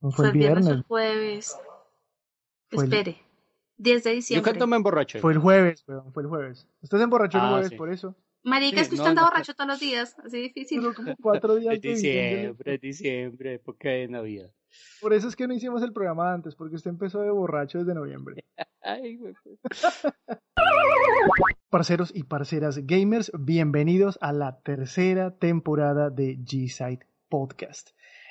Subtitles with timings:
[0.00, 0.68] No fue el viernes.
[0.68, 1.56] o jueves.
[2.70, 3.22] Fue el- Espere.
[3.78, 4.50] 10 de Yo diciembre.
[4.52, 5.20] cuento me emborraché.
[5.20, 6.66] Fue el jueves, weón, fue el jueves.
[6.82, 7.76] Usted se emborrachó el Ah, jueves, sí.
[7.76, 8.14] por eso.
[8.44, 9.28] Marica, Sí, es que usted no, anda no.
[9.28, 10.16] borracho todos los días.
[10.24, 10.94] Así difícil.
[10.94, 12.36] Como cuatro días Es de diciembre.
[12.36, 14.50] diciembre, es diciembre, época de Navidad.
[15.00, 17.94] Por eso es que no hicimos el programa antes, porque usted empezó de borracho desde
[17.94, 18.44] noviembre.
[18.82, 19.34] Ay, güey.
[21.70, 27.90] Parceros y parceras gamers, bienvenidos a la tercera temporada de G-Side Podcast.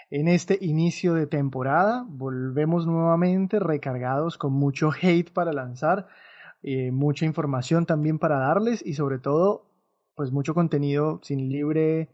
[0.09, 6.07] En este inicio de temporada volvemos nuevamente recargados con mucho hate para lanzar,
[6.63, 9.65] eh, mucha información también para darles y sobre todo
[10.15, 12.09] pues mucho contenido sin libre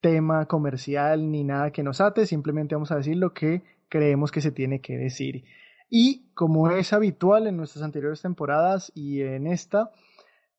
[0.00, 4.40] tema comercial ni nada que nos ate, simplemente vamos a decir lo que creemos que
[4.40, 5.44] se tiene que decir.
[5.88, 9.90] Y como es habitual en nuestras anteriores temporadas y en esta,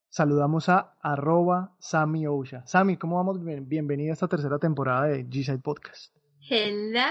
[0.09, 2.65] saludamos a arroba Sammy Ousha.
[2.65, 3.43] Sammy, ¿cómo vamos?
[3.43, 6.18] Bien- bienvenida a esta tercera temporada de G-Side Podcast.
[6.51, 7.03] Hello.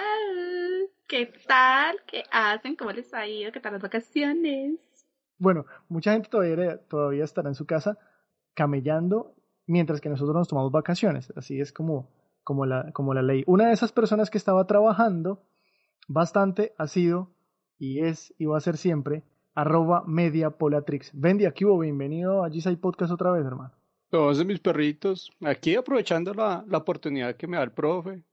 [1.07, 1.97] ¿Qué tal?
[2.09, 2.75] ¿Qué hacen?
[2.75, 3.53] ¿Cómo les ha ido?
[3.53, 4.81] ¿Qué tal las vacaciones?
[5.39, 7.97] Bueno, mucha gente todavía, todavía estará en su casa
[8.55, 11.33] camellando mientras que nosotros nos tomamos vacaciones.
[11.37, 12.11] Así es como,
[12.43, 13.45] como, la, como la ley.
[13.47, 15.45] Una de esas personas que estaba trabajando
[16.09, 17.31] bastante ha sido
[17.79, 19.23] y es y va a ser siempre
[19.55, 21.13] arroba mediapolatrix.
[21.15, 23.73] Bendy, aquí hubo bienvenido a G-Side Podcast otra vez, hermano.
[24.11, 28.25] Todos mis perritos, aquí aprovechando la, la oportunidad que me da el profe.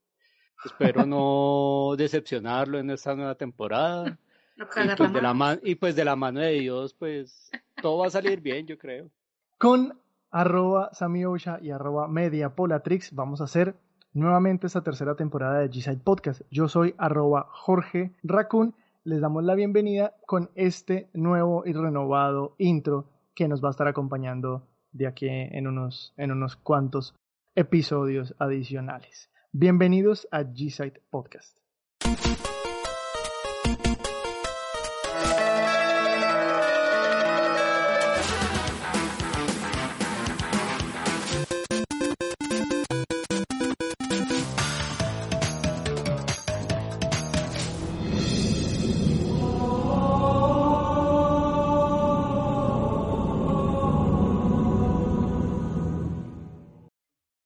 [0.64, 4.18] Espero no decepcionarlo en esta nueva temporada.
[4.58, 5.60] No Y cagar pues, la de la mano.
[5.62, 8.78] ma- y pues de la mano de Dios, pues todo va a salir bien, yo
[8.78, 9.10] creo.
[9.58, 10.00] Con
[10.32, 13.76] arroba Samiosha y arroba Mediapolatrix vamos a hacer
[14.14, 16.42] nuevamente esta tercera temporada de G-Side Podcast.
[16.52, 18.74] Yo soy arroba Jorge Raccoon.
[19.04, 23.90] Les damos la bienvenida con este nuevo y renovado intro que nos va a estar
[23.90, 27.14] acompañando de aquí en unos, en unos cuantos
[27.56, 29.30] episodios adicionales.
[29.58, 31.58] Bienvenidos a G-Side Podcast.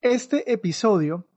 [0.01, 1.28] Este episodio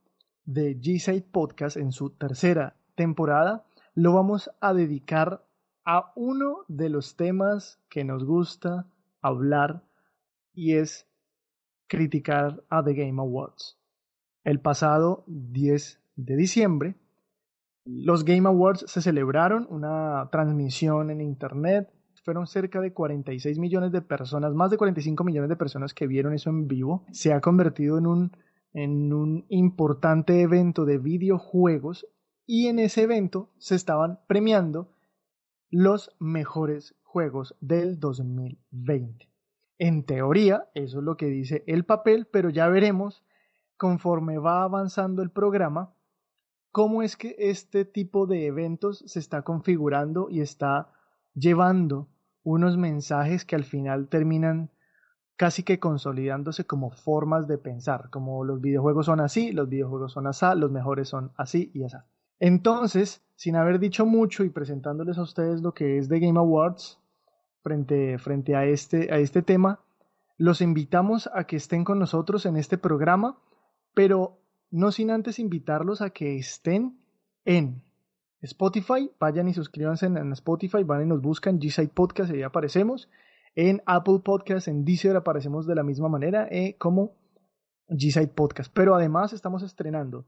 [0.45, 3.65] de G-Side Podcast en su tercera temporada
[3.95, 5.45] lo vamos a dedicar
[5.85, 8.87] a uno de los temas que nos gusta
[9.21, 9.83] hablar
[10.55, 11.07] y es
[11.89, 13.79] criticar a The Game Awards.
[14.45, 16.95] El pasado 10 de diciembre,
[17.85, 21.93] los Game Awards se celebraron, una transmisión en internet,
[22.23, 26.33] fueron cerca de 46 millones de personas, más de 45 millones de personas que vieron
[26.33, 27.05] eso en vivo.
[27.11, 28.33] Se ha convertido en un,
[28.73, 32.07] en un importante evento de videojuegos
[32.47, 34.93] y en ese evento se estaban premiando
[35.71, 39.29] los mejores juegos del 2020.
[39.79, 43.25] En teoría, eso es lo que dice el papel, pero ya veremos
[43.77, 45.95] conforme va avanzando el programa
[46.71, 50.93] cómo es que este tipo de eventos se está configurando y está
[51.35, 52.09] llevando
[52.43, 54.71] unos mensajes que al final terminan
[55.37, 60.27] casi que consolidándose como formas de pensar, como los videojuegos son así, los videojuegos son
[60.27, 61.97] así, los mejores son así y así.
[62.39, 66.99] Entonces, sin haber dicho mucho y presentándoles a ustedes lo que es The Game Awards
[67.63, 69.81] frente, frente a, este, a este tema,
[70.39, 73.39] los invitamos a que estén con nosotros en este programa,
[73.95, 74.39] pero
[74.71, 76.99] no sin antes invitarlos a que estén
[77.45, 77.83] en
[78.41, 82.43] Spotify, vayan y suscríbanse en, en Spotify, van y nos buscan G-Side Podcast y ahí
[82.43, 83.09] aparecemos.
[83.55, 87.17] En Apple Podcast, en Deezer aparecemos de la misma manera eh, como
[87.89, 88.73] G-Side Podcast.
[88.75, 90.27] Pero además estamos estrenando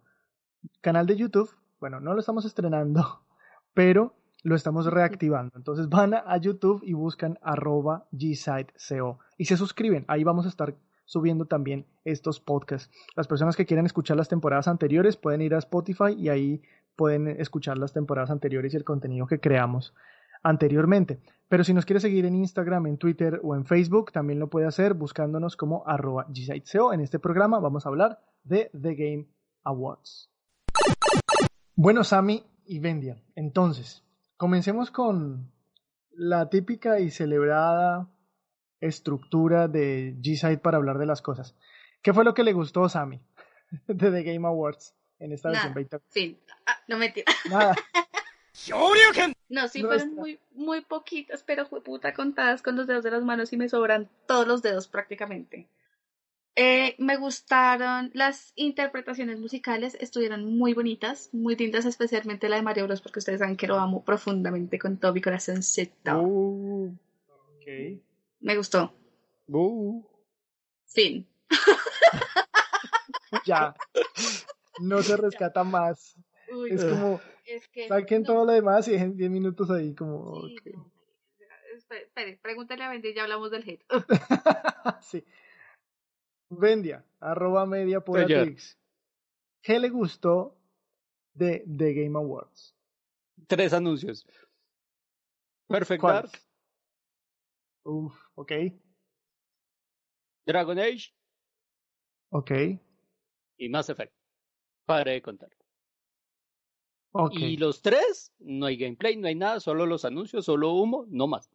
[0.83, 1.51] canal de YouTube.
[1.81, 3.23] Bueno, no lo estamos estrenando,
[3.75, 5.53] pero lo estamos reactivando.
[5.57, 10.05] Entonces van a, YouTube y buscan arroba GSideCO y se suscriben.
[10.07, 10.75] Ahí vamos a estar
[11.07, 12.91] subiendo también estos podcasts.
[13.17, 16.63] Las personas que quieran escuchar las temporadas anteriores pueden ir a Spotify y ahí
[16.95, 19.95] pueden escuchar las temporadas anteriores y el contenido que creamos
[20.45, 21.19] anteriormente.
[21.49, 24.67] Pero si nos quiere seguir en Instagram, en Twitter o en Facebook, también lo puede
[24.67, 26.93] hacer buscándonos como arroba GSideCO.
[26.93, 29.27] En este programa vamos a hablar de The Game
[29.65, 30.31] Awards.
[31.75, 34.05] Bueno, Sami y Vendia, entonces,
[34.37, 35.51] comencemos con
[36.13, 38.09] la típica y celebrada
[38.81, 41.57] estructura de G-Side para hablar de las cosas.
[42.03, 43.21] ¿Qué fue lo que le gustó a Sammy
[43.89, 45.75] de The Game Awards en esta Nada.
[45.75, 45.99] versión 20?
[46.11, 46.39] Fin.
[46.67, 47.33] Ah, no mentira.
[47.51, 47.75] Nada.
[49.55, 53.13] No, sí, No fueron muy, muy poquitas, pero fue puta contadas con los dedos de
[53.13, 55.69] las manos y me sobran todos los dedos prácticamente.
[56.57, 62.87] Eh, me gustaron las interpretaciones musicales, estuvieron muy bonitas, muy lindas, especialmente la de Mario
[62.87, 65.61] Bros, porque ustedes saben que lo amo profundamente con todo mi corazón.
[66.17, 66.93] Uh,
[67.57, 68.01] Ok.
[68.41, 68.93] Me gustó.
[69.49, 70.05] uh.
[70.87, 71.27] Fin.
[73.47, 73.75] Ya.
[74.81, 76.17] No se rescata más.
[76.53, 79.95] Uy, Es como, es que saquen no, todo lo demás y dejen 10 minutos ahí
[79.95, 80.47] como...
[80.49, 80.77] sí, ok.
[80.77, 80.93] no,
[81.77, 83.85] espere, espere, pregúntale a Wendy, ya hablamos del hate.
[85.03, 85.25] sí.
[86.51, 88.25] Vendia, arroba media por.
[89.63, 90.57] ¿Qué le gustó
[91.33, 92.75] de The Game Awards?
[93.47, 94.27] Tres anuncios.
[95.69, 96.31] Perfect ¿Cuáles?
[96.31, 96.43] Dark,
[97.85, 98.53] Uf, ok,
[100.47, 101.15] Dragon Age
[102.31, 102.51] ok,
[103.59, 104.13] y Mass Effect.
[104.87, 105.51] Para de contar.
[107.33, 111.27] Y los tres, no hay gameplay, no hay nada, solo los anuncios, solo humo, no
[111.27, 111.49] más.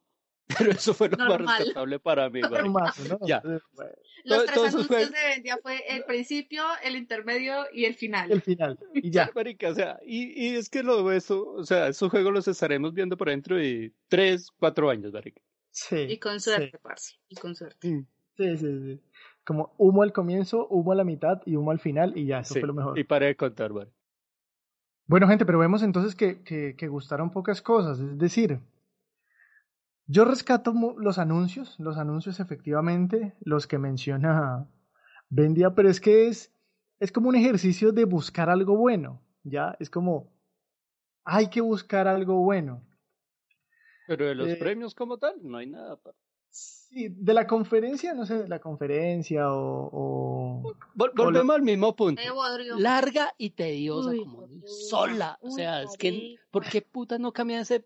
[0.58, 1.58] Pero eso fue lo más Normal.
[1.60, 2.42] rescatable para mí.
[2.42, 2.70] No marica.
[2.70, 3.20] más, ¿no?
[3.28, 3.42] Ya.
[3.44, 3.60] Los
[4.26, 8.32] Todo- tres anuncios de Vendia fue el principio, el intermedio y el final.
[8.32, 8.80] El final.
[8.96, 9.30] Y ya.
[9.36, 12.94] Marica, o sea, y, y es que lo eso, o sea, esos juegos los estaremos
[12.94, 15.42] viendo por dentro de tres, cuatro años, marica.
[15.72, 15.98] Sí.
[16.10, 17.18] Y con suerte, parce.
[17.30, 18.06] Y con suerte.
[18.36, 19.00] Sí, sí, sí.
[19.46, 22.56] Como humo al comienzo, humo a la mitad y humo al final y ya, eso
[22.56, 22.98] Sí, fue lo mejor.
[22.98, 23.94] Y para de contar, marica.
[25.10, 28.00] Bueno, gente, pero vemos entonces que, que, que gustaron pocas cosas.
[28.00, 28.62] Es decir,
[30.08, 34.68] yo rescato los anuncios, los anuncios efectivamente, los que menciona
[35.30, 36.52] Vendia, pero es que es,
[37.00, 39.76] es como un ejercicio de buscar algo bueno, ¿ya?
[39.80, 40.34] Es como,
[41.26, 42.84] hay que buscar algo bueno.
[44.08, 45.96] Pero de los Eh, premios como tal, no hay nada.
[45.96, 46.14] pa.
[46.52, 49.90] Sí, de la conferencia, no sé, de la conferencia o...
[49.94, 50.62] o...
[50.96, 52.22] Vol- o lo- volvemos al mismo punto.
[52.22, 52.26] Eh.
[52.80, 55.40] Larga y tediosa Uy, como ni puta, sola.
[55.42, 56.38] O sea, es que.
[56.50, 57.86] ¿por qué puta no cambia ese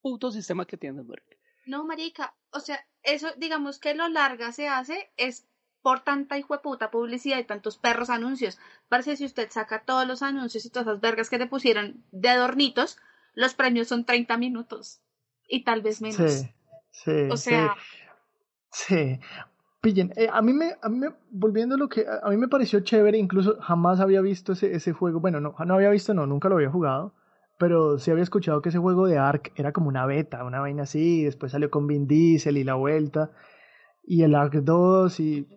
[0.00, 1.36] puto sistema que tienen, marica?
[1.66, 5.46] No, marica, o sea, eso, digamos que lo larga se hace es
[5.82, 8.58] por tanta hijueputa publicidad y tantos perros anuncios.
[8.88, 12.30] Parece si usted saca todos los anuncios y todas esas vergas que te pusieron de
[12.30, 12.98] adornitos,
[13.34, 15.00] los premios son 30 minutos
[15.48, 16.32] y tal vez menos.
[16.32, 16.48] Sí,
[16.92, 17.50] sí, o sí.
[17.50, 17.74] sea,
[18.72, 19.18] Sí.
[19.80, 22.36] Pillen, eh, a mí me, a mí me, volviendo a lo que, a a mí
[22.36, 26.14] me pareció chévere, incluso jamás había visto ese, ese juego, bueno, no, no había visto,
[26.14, 27.12] no, nunca lo había jugado,
[27.58, 30.84] pero sí había escuchado que ese juego de Ark era como una beta, una vaina
[30.84, 33.32] así, y después salió con Vin Diesel y la vuelta,
[34.04, 35.48] y el Ark 2, y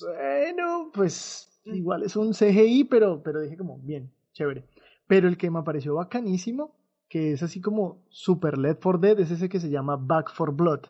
[0.00, 4.64] bueno, pues igual es un CGI, pero, pero dije como, bien, chévere.
[5.06, 6.74] Pero el que me pareció bacanísimo,
[7.14, 10.52] que es así como Super Led for Dead, es ese que se llama Back for
[10.52, 10.80] Blood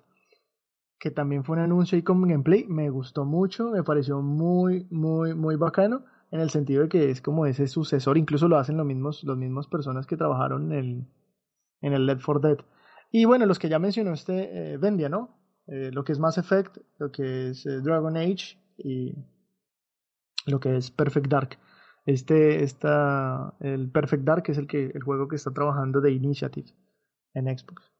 [1.04, 5.34] que también fue un anuncio ahí con gameplay, me gustó mucho, me pareció muy, muy,
[5.34, 8.86] muy bacano, en el sentido de que es como ese sucesor, incluso lo hacen los
[8.86, 11.06] mismos, los mismos personas que trabajaron en el,
[11.82, 12.56] en el Led for Dead.
[13.10, 15.36] Y bueno, los que ya mencionó este eh, Vendia, ¿no?
[15.66, 19.14] Eh, lo que es Mass Effect, lo que es eh, Dragon Age y
[20.46, 21.58] lo que es Perfect Dark.
[22.06, 26.68] Este está el Perfect Dark es el que el juego que está trabajando de Initiative
[27.34, 27.90] en Xbox.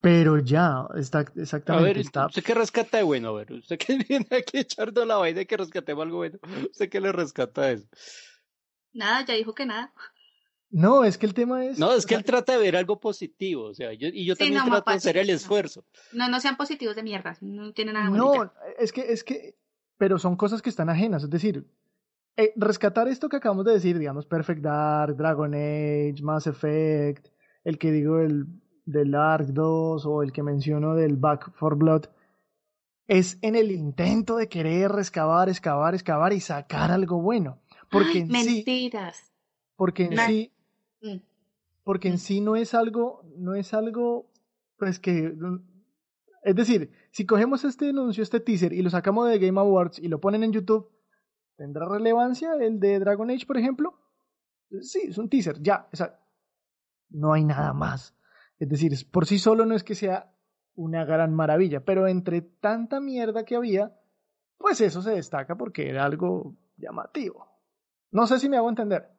[0.00, 1.86] Pero ya, está A exactamente.
[1.86, 3.28] ver, está, ¿usted qué rescata de bueno?
[3.28, 6.38] A ver, usted que viene aquí echando la vaina de que rescatemos algo bueno.
[6.70, 7.86] ¿Usted qué le rescata de eso?
[8.92, 9.92] nada, ya dijo que nada.
[10.70, 11.78] No, es que el tema es.
[11.78, 14.34] No, es que sea, él trata de ver algo positivo, o sea, yo, y yo
[14.34, 15.32] Sí, también no, trato de hacer el no.
[15.34, 15.84] esfuerzo.
[16.12, 18.44] No, no sean positivos de mierda, no tiene nada bonito.
[18.44, 19.54] No, es que, es que.
[19.98, 21.22] Pero son cosas que están ajenas.
[21.22, 21.64] Es decir,
[22.36, 27.28] eh, rescatar esto que acabamos de decir, digamos, Perfect Dark, Dragon Age, Mass Effect,
[27.64, 28.46] el que digo el
[28.84, 32.06] del Ark 2 o el que menciono del Back for Blood,
[33.06, 37.58] es en el intento de querer excavar, excavar, excavar y sacar algo bueno.
[37.90, 39.32] Porque en sí, Mentiras.
[39.76, 40.52] porque en sí,
[41.02, 41.16] Mm.
[41.84, 42.18] porque en Mm.
[42.18, 44.30] sí no es algo, no es algo,
[44.78, 45.34] pues que,
[46.44, 50.06] es decir, si cogemos este anuncio, este teaser y lo sacamos de Game Awards y
[50.08, 50.88] lo ponen en YouTube,
[51.56, 53.98] ¿tendrá relevancia el de Dragon Age, por ejemplo?
[54.80, 56.18] Sí, es un teaser, ya, o sea,
[57.10, 58.14] no hay nada más.
[58.58, 60.32] Es decir, por sí solo no es que sea
[60.74, 63.94] una gran maravilla, pero entre tanta mierda que había,
[64.56, 67.46] pues eso se destaca porque era algo llamativo.
[68.10, 69.10] No sé si me hago entender.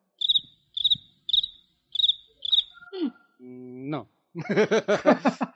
[3.40, 4.10] Mm, No.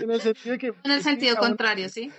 [0.00, 0.66] En el sentido de que.
[0.84, 2.10] En el sentido aún- contrario, ¿sí?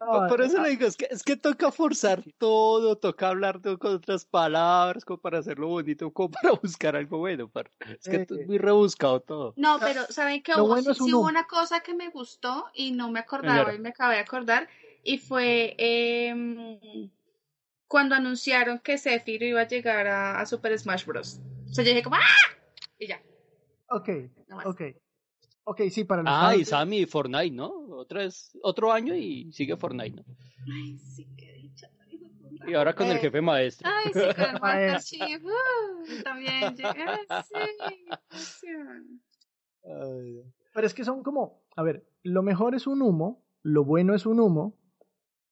[0.00, 3.60] no, Por eso ah, le digo, es que, es que toca forzar todo, toca hablar
[3.78, 7.50] con otras palabras, como para hacerlo bonito, como para buscar algo bueno.
[8.00, 9.54] Es que Eh, es muy rebuscado todo.
[9.56, 10.68] No, pero ¿saben qué hubo?
[10.68, 13.74] bueno Sí, es un sí hubo una cosa que me gustó y no me acordaba
[13.74, 14.68] y me acabé de acordar
[15.02, 16.78] y fue em,
[17.88, 21.40] cuando anunciaron que Sephiroth iba a llegar a, a Super Smash Bros.
[21.70, 22.20] O sea, yo dije como ¡ah!
[22.98, 23.20] Y ya.
[23.88, 24.08] Ok,
[24.64, 24.82] ok.
[25.68, 27.68] Ok, sí, para los Ah, y Sammy y Fortnite, ¿no?
[27.96, 30.24] Otra vez, otro año y sigue Fortnite, ¿no?
[30.72, 31.90] Ay, sí, qué dicha.
[32.68, 33.20] Y ahora con el Eh.
[33.20, 33.88] jefe maestro.
[33.92, 34.60] Ay, sí, con el.
[34.62, 35.42] Master Chief.
[35.44, 37.04] uh, también llegué.
[37.52, 37.76] Ay,
[38.30, 38.66] sí,
[40.74, 44.26] Pero es que son como, a ver, lo mejor es un humo, lo bueno es
[44.26, 44.76] un humo,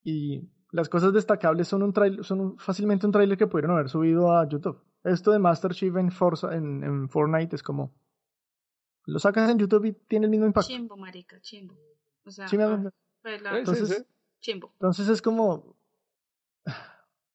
[0.03, 3.89] y las cosas destacables son un trailer, son un- fácilmente un trailer que pudieron haber
[3.89, 4.81] subido a YouTube.
[5.05, 7.93] Esto de Master Chief en, Forza, en, en Fortnite es como,
[9.07, 10.69] lo sacas en YouTube y tiene el mismo impacto.
[10.69, 11.77] Chimbo, marica, chimbo.
[12.25, 12.91] O sea, Sí, me- ah,
[13.23, 14.05] pues la- sí, Entonces- sí.
[14.41, 14.71] chimbo.
[14.75, 15.75] Entonces es como,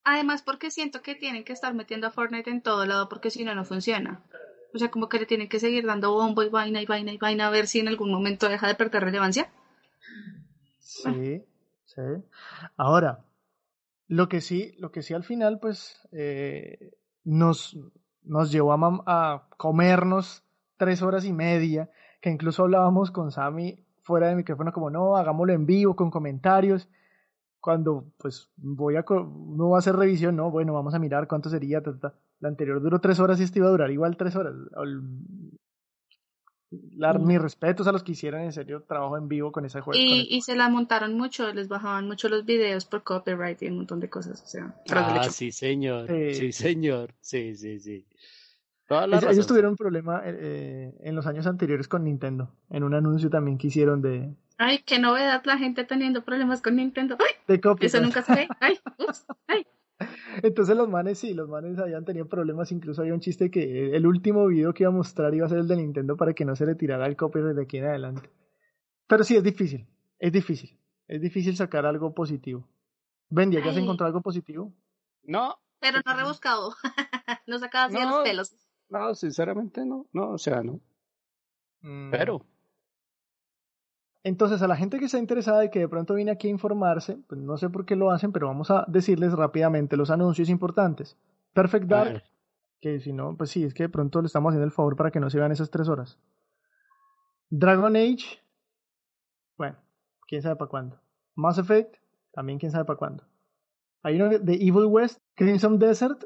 [0.03, 3.43] Además, porque siento que tienen que estar metiendo a Fortnite en todo lado porque si
[3.43, 4.23] no, no funciona.
[4.73, 7.17] O sea, como que le tienen que seguir dando bombo y vaina y vaina y
[7.17, 9.51] vaina a ver si en algún momento deja de perder relevancia.
[10.79, 11.43] sí,
[11.85, 12.01] sí.
[12.77, 13.23] Ahora,
[14.07, 16.91] lo que sí, lo que sí al final, pues, eh,
[17.23, 17.77] nos,
[18.23, 20.43] nos llevó a, a comernos
[20.79, 25.53] tres horas y media, que incluso hablábamos con Sammy fuera de micrófono como, no, hagámoslo
[25.53, 26.87] en vivo, con comentarios.
[27.59, 31.49] Cuando, pues, voy a, no va a hacer revisión, no, bueno, vamos a mirar cuánto
[31.49, 32.15] sería, ta, ta, ta.
[32.39, 34.55] La anterior duró tres horas y esta iba a durar igual tres horas.
[36.95, 37.25] La- Mm.
[37.25, 39.99] mis respetos a los que hicieron en serio trabajo en vivo con ese juego.
[39.99, 43.77] Y, y se la montaron mucho, les bajaban mucho los videos por copyright y un
[43.77, 44.41] montón de cosas.
[44.43, 46.07] O sea, Ah, sí, señor.
[46.07, 46.33] Sí.
[46.35, 47.13] Sí, señor.
[47.21, 48.05] Sí, sí, sí.
[48.89, 49.33] Toda la Ellos, razón.
[49.35, 53.57] ellos tuvieron un problema eh, en los años anteriores con Nintendo, en un anuncio también
[53.57, 57.15] que hicieron de, Ay, qué novedad la gente teniendo problemas con Nintendo.
[57.19, 57.93] Ay, de copyright.
[57.93, 58.47] eso nunca se ve.
[58.59, 59.65] Ay, ups, ay.
[60.43, 64.05] Entonces los manes sí, los manes habían tenido problemas, incluso había un chiste que el
[64.07, 66.55] último video que iba a mostrar iba a ser el de Nintendo para que no
[66.55, 68.29] se le tirara el copyright de aquí en adelante.
[69.07, 69.87] Pero sí, es difícil,
[70.19, 70.77] es difícil,
[71.07, 72.67] es difícil sacar algo positivo.
[73.29, 74.73] Bendia, ¿ya has encontrado algo positivo?
[75.23, 76.73] No, Pero no rebuscado.
[77.47, 78.09] no sacaba así de No.
[78.17, 78.55] los pelos.
[78.89, 80.07] No, sinceramente no.
[80.13, 80.79] No, o sea, no.
[81.81, 82.11] Mm.
[82.11, 82.45] Pero.
[84.23, 87.17] Entonces, a la gente que está interesada y que de pronto viene aquí a informarse,
[87.27, 91.17] pues no sé por qué lo hacen, pero vamos a decirles rápidamente los anuncios importantes.
[91.53, 92.23] Perfect Dark,
[92.81, 95.09] que si no, pues sí, es que de pronto le estamos haciendo el favor para
[95.11, 96.19] que no se vean esas tres horas.
[97.49, 98.39] Dragon Age,
[99.57, 99.77] bueno,
[100.27, 100.99] quién sabe para cuándo.
[101.35, 101.95] Mass Effect,
[102.33, 103.23] también quién sabe para cuándo.
[104.03, 106.25] Hay uno de Evil West, Crimson Desert,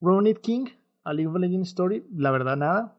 [0.00, 0.66] Ronit King,
[1.04, 2.98] A League of Legends Story, la verdad nada.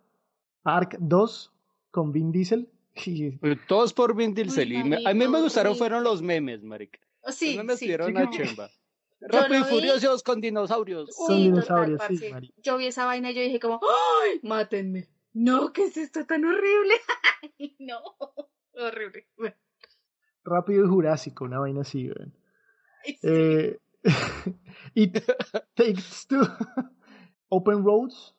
[0.64, 1.54] Ark 2
[1.92, 2.70] con Vin Diesel.
[3.06, 4.70] y- pero Todos por Vin Diesel.
[4.72, 5.80] Uy, y me- a mí me gustaron sí.
[5.80, 7.00] fueron los memes, marica.
[7.22, 7.86] Oh, Sí, los memes sí.
[7.86, 8.70] tuvieron sí, una chimba.
[9.22, 11.10] Rápido y furiosos con dinosaurios.
[11.16, 12.54] Son dinosaurios, total, sí, marica.
[12.62, 14.40] Yo vi esa vaina y yo dije como, ¡ay!
[14.44, 15.08] Mátenme.
[15.34, 16.94] No, ¿qué es esto tan horrible?
[17.80, 18.00] No,
[18.74, 19.28] horrible.
[20.44, 22.34] Rápido y Jurásico, una vaina así, weón.
[23.04, 23.18] sí.
[23.24, 23.80] Eh,
[24.96, 26.48] y Takes Two,
[27.50, 28.36] Open Roads,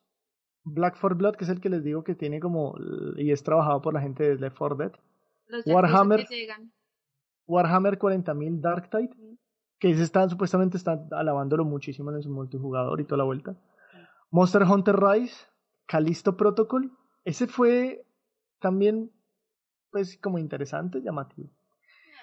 [0.63, 2.75] Black for Blood, que es el que les digo que tiene como,
[3.17, 4.91] y es trabajado por la gente de Left 4 Dead.
[5.47, 6.25] Los Warhammer.
[6.27, 6.71] que llegan.
[7.47, 9.37] Warhammer 40.000 Dark Tide, Ujú.
[9.79, 13.55] que ese está, supuestamente están alabándolo muchísimo en su multijugador y toda la vuelta.
[14.29, 15.45] Monster Hunter Rise,
[15.85, 16.91] Callisto Protocol,
[17.23, 18.05] ese fue
[18.59, 19.09] también,
[19.91, 21.49] pues, como interesante, llamativo.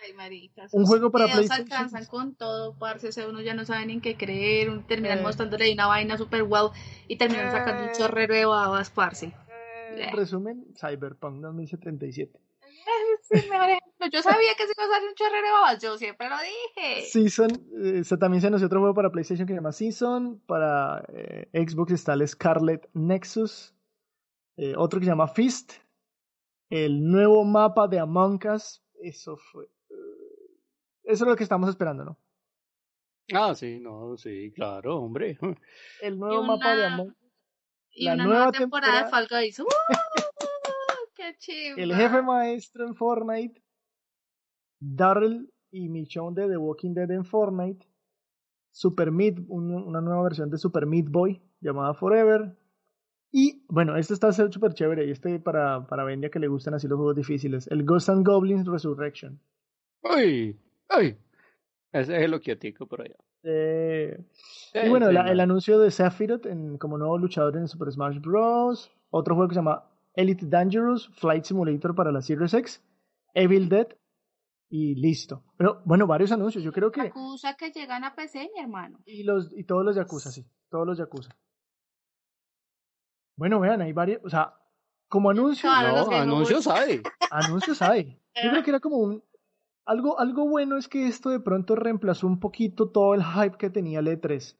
[0.04, 0.66] Ay, marica.
[0.72, 1.62] Un juego para PlayStation.
[1.72, 3.08] alcanzan con todo, parce.
[3.08, 4.70] O sea, uno ya no sabe ni en qué creer.
[4.70, 5.22] un- Terminan Eh.
[5.22, 6.70] mostrándole ahí una vaina super wow
[7.08, 7.92] y terminan sacando un Eh.
[7.96, 9.32] chorrero de babas, parce.
[9.96, 12.38] En resumen, Cyberpunk 2077.
[13.22, 14.06] Sí, mejor ejemplo.
[14.12, 15.82] Yo sabía que se iba a hacer un chorrero de babas.
[15.82, 17.02] Yo siempre lo dije.
[17.06, 17.50] Season,
[17.82, 21.48] eh, se- también se anunció otro juego para PlayStation que se llama Season, para eh,
[21.66, 23.74] Xbox está el Scarlet Nexus,
[24.58, 25.72] eh, otro que se llama Fist,
[26.68, 29.66] el nuevo mapa de Among Us, eso fue...
[31.04, 32.18] eso es lo que estamos esperando, ¿no?
[33.32, 35.38] Ah, sí, no, sí, claro, hombre.
[36.02, 37.12] El nuevo mapa de Us.
[37.92, 39.60] Y la una nueva nueva temporada, temporada- de Fall Guys.
[39.60, 39.64] ¡Uh!
[41.14, 41.76] ¡Qué chido!
[41.78, 43.62] El jefe maestro en Fortnite,
[44.80, 47.86] Darrell y Michonne de The Walking Dead en Fortnite,
[48.72, 52.56] Super Meat, un- una nueva versión de Super Meat Boy llamada Forever.
[53.32, 56.86] Y bueno, este está súper chévere y este para, para Bendia que le gustan así
[56.86, 57.66] los juegos difíciles.
[57.68, 59.40] El Ghost and Goblins Resurrection.
[60.02, 60.60] Uy,
[60.98, 61.16] uy.
[61.92, 63.16] Ese es el oquiotico por allá.
[63.44, 65.30] Eh, Sí, y bueno, sí, la- no.
[65.30, 68.90] el anuncio de Sephiroth en, como nuevo luchador en Super Smash Bros.
[69.10, 72.82] Otro juego que se llama Elite Dangerous, Flight Simulator para la Series X,
[73.34, 73.86] Evil Dead
[74.70, 75.44] y listo.
[75.56, 76.64] Pero bueno, varios anuncios.
[76.64, 78.98] Yo creo que Acusa que llegan a PC, mi hermano.
[79.04, 81.30] y los y todos los Yakuza, sí, todos los Yakuza.
[83.36, 84.54] Bueno, vean, hay varios, o sea,
[85.08, 87.02] como anuncios, No, anuncios hay.
[87.30, 88.18] anuncios hay.
[88.42, 89.22] Yo creo que era como un
[89.86, 93.70] algo algo bueno es que esto de pronto reemplazó un poquito todo el hype que
[93.70, 94.56] tenía el E3.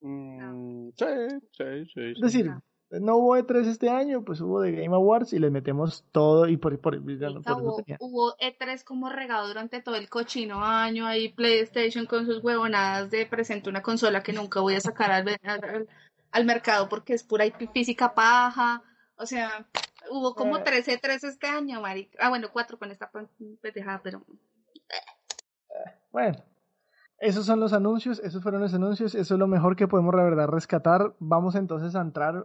[0.00, 1.04] Mm, sí,
[1.52, 2.00] sí, sí.
[2.12, 2.50] Es decir,
[2.90, 6.56] no hubo E3 este año, pues hubo de Game Awards y les metemos todo y
[6.56, 12.06] por, por, por, hubo, hubo E3 como regado durante todo el cochino año, ahí PlayStation
[12.06, 15.88] con sus huevonadas de presento una consola que nunca voy a sacar al, al,
[16.30, 18.82] al mercado porque es pura física paja.
[19.16, 19.66] O sea,
[20.10, 20.62] hubo como Eh.
[20.64, 22.18] 3 E3 este año, marica.
[22.20, 23.10] Ah, bueno, cuatro con esta
[23.60, 24.24] pendejada, pero
[26.12, 26.36] Bueno,
[27.18, 30.22] esos son los anuncios, esos fueron los anuncios, eso es lo mejor que podemos la
[30.24, 31.14] verdad rescatar.
[31.18, 32.44] Vamos entonces a entrar,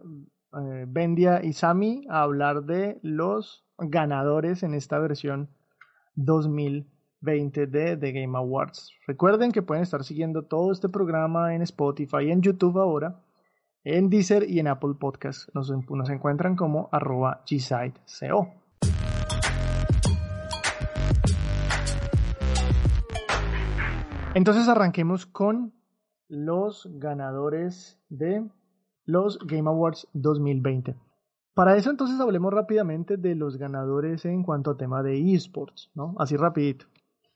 [0.54, 5.50] eh, Bendia y Sami, a hablar de los ganadores en esta versión
[6.16, 8.92] 2020 de The Game Awards.
[9.08, 13.20] Recuerden que pueden estar siguiendo todo este programa en Spotify, en YouTube ahora,
[13.84, 15.50] en Deezer y en Apple Podcast.
[15.54, 18.54] Nos, nos encuentran como arroba gsiteo.
[24.36, 25.74] Entonces arranquemos con
[26.28, 28.48] los ganadores de
[29.06, 30.96] los Game Awards 2020.
[31.56, 36.16] Para eso entonces hablemos rápidamente de los ganadores en cuanto a tema de esports, ¿no?
[36.20, 36.86] Así rapidito.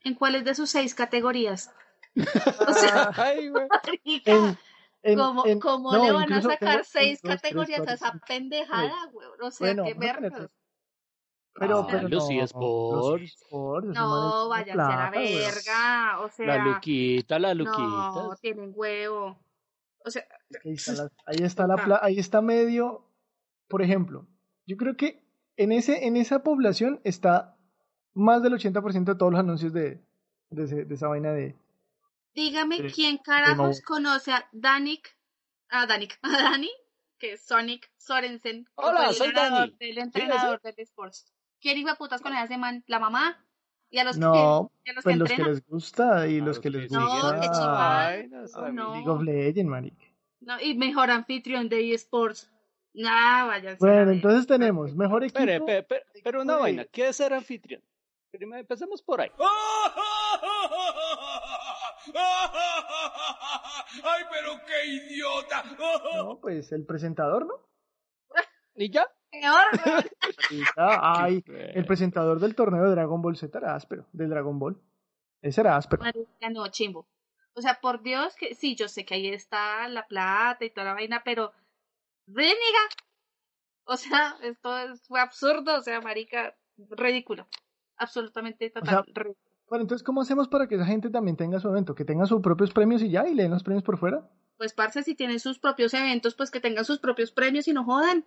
[0.05, 1.71] ¿en cuáles de sus seis categorías?
[2.67, 3.51] O sea, Ay,
[4.25, 4.57] En-
[5.03, 7.93] en- ¿cómo, en- cómo no, le van a sacar tengo seis dos, tres, categorías a
[7.93, 9.27] esa pendejada, güey?
[9.41, 10.39] O sea, Bueno, qué vamos a poner vergas.
[10.39, 10.59] tres.
[11.55, 13.21] Pero, Ah, pero los no, eSports.
[13.21, 16.19] los eSports, esos No, váyanse a la verga.
[16.21, 18.35] O sea, La Luquita, la no, Luquita.
[18.41, 19.37] tienen huevo.
[20.05, 20.23] O sea,
[20.65, 23.05] Ahí está, la, ahí está la ahí está medio,
[23.67, 24.25] por ejemplo,
[24.65, 25.23] yo creo que
[25.57, 27.55] en ese en esa población está
[28.15, 30.01] más del 80% de todos los anuncios de,
[30.49, 31.55] de, ese- de esa vaina de
[32.33, 33.81] dígame Sí, quién carajos Awards.
[33.83, 35.15] conoce a Danik,
[35.69, 36.71] a Danik, a Dani,
[37.17, 39.77] que es Sonic Sorensen, que Hola, el soy entrenador Dani.
[39.79, 41.33] del entrenador del Sports.
[41.61, 42.83] ¿Quién iba putas con ese man?
[42.87, 43.45] ¿La mamá?
[43.89, 46.39] ¿Y a los no, que, y a los pues que los que les gusta y
[46.39, 48.83] A los que les No, gusta qué vainas, Oh, amigo.
[48.83, 48.93] no.
[48.95, 50.05] League of Legends, marica.
[50.41, 52.49] No, y mejor anfitrión de eSports.
[52.95, 55.39] Nah, a la Bueno, entonces tenemos mejor equipo.
[55.39, 56.61] Espere, espere, espere, pero una Oye.
[56.63, 57.81] vaina, ¿qué es ser anfitrión?
[58.31, 59.29] Primero empecemos por ahí.
[64.03, 65.63] ¡Ay, pero qué idiota!
[66.15, 67.55] No, pues el presentador, ¿no?
[68.75, 69.07] ¿Y ya?
[70.77, 74.79] Ay, el presentador del torneo de Dragon Ball Z era áspero, del Dragon Ball.
[75.41, 76.03] Ese era áspero.
[76.03, 77.07] Marica, no, chimbo.
[77.55, 80.85] O sea, por Dios que sí, yo sé que ahí está la plata y toda
[80.85, 81.51] la vaina, pero
[82.27, 82.87] renega.
[83.85, 87.47] O sea, esto es, fue absurdo, o sea, marica, ridículo.
[87.97, 89.03] Absolutamente total.
[89.07, 89.52] ridículo.
[89.73, 91.95] Bueno, entonces, ¿cómo hacemos para que esa gente también tenga su evento?
[91.95, 94.29] Que tenga sus propios premios y ya, y le den los premios por fuera.
[94.55, 97.83] Pues, parce, si tienen sus propios eventos, pues que tengan sus propios premios y no
[97.83, 98.23] jodan.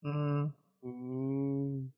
[0.00, 0.44] Mm,
[0.82, 1.88] Mm,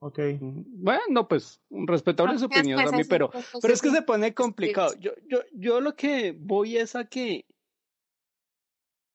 [0.00, 0.18] ok.
[0.40, 4.02] Bueno, pues respetable su Porque opinión después a mí, pero, después pero es que se
[4.02, 4.94] pone complicado.
[4.98, 7.46] Yo, yo, yo lo que voy es a que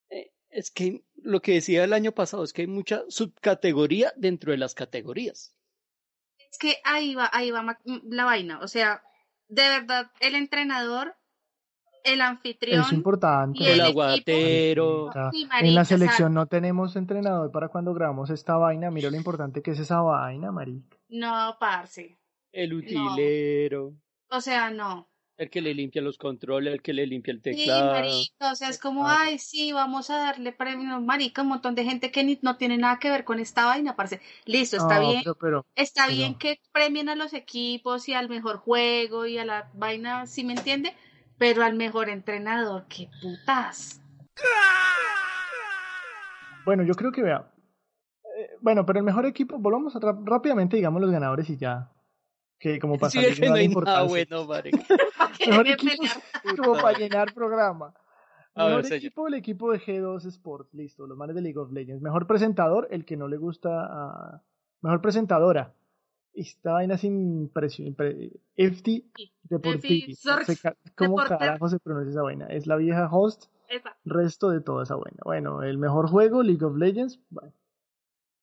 [0.10, 4.52] eh, es que lo que decía el año pasado es que hay mucha subcategoría dentro
[4.54, 5.54] de las categorías.
[6.54, 8.60] Es que ahí va, ahí va ma- la vaina.
[8.60, 9.02] O sea,
[9.48, 11.16] de verdad, el entrenador,
[12.04, 12.82] el anfitrión.
[12.82, 13.63] Es importante.
[13.63, 15.06] y El el aguatero.
[15.08, 18.92] Marica, en marica, la selección no tenemos entrenador para cuando grabamos esta vaina.
[18.92, 20.96] Mira lo importante que es esa vaina, marica.
[21.10, 22.20] No, parce.
[22.52, 23.96] El utilero,
[24.30, 25.10] O sea, no.
[25.38, 27.91] El que le limpia los controles, el que le limpia el Sí, teclado.
[27.91, 29.22] marica, o sea, es como, Ah.
[29.24, 32.78] ay, sí, vamos a darle premio, marica, un montón de gente que ni- no tiene
[32.78, 34.22] nada que ver con esta vaina, parce.
[34.46, 38.13] Listo, está No, bien, Pero, pero, está pero- bien que premien a los equipos y
[38.13, 40.96] al mejor juego y a la vaina, ¿sí me entiende?
[41.39, 44.00] Pero al mejor entrenador, qué putas.
[46.65, 47.50] bueno, yo creo que vea.
[48.36, 51.91] eh, bueno, pero el mejor equipo, volvamos a rápidamente, digamos los ganadores y ya.
[52.63, 54.47] Que como para Sí, salir es que no hay nada bueno.
[55.47, 56.04] Mejor equipo,
[56.56, 57.93] como para llenar programa.
[58.56, 58.97] A ver, Mejor señor.
[58.99, 62.02] equipo, el equipo de G2 Sports, listo, los manes de League of Legends.
[62.02, 64.41] Mejor presentador, el que no le gusta a...
[64.82, 65.73] Mejor presentadora.
[66.34, 67.95] Esta vaina sin presión.
[67.95, 68.32] Pre...
[68.56, 69.04] FT
[69.43, 70.15] Deportivi.
[70.95, 72.45] ¿Cómo carajo se pronuncia esa vaina?
[72.47, 73.97] Es la vieja host, Esa.
[74.06, 75.19] resto de toda esa vaina.
[75.26, 77.19] Bueno, el mejor juego, League of Legends.
[77.30, 77.52] Bueno.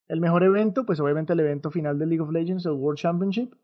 [0.09, 3.55] El mejor evento, pues obviamente el evento final de League of Legends, el World Championship.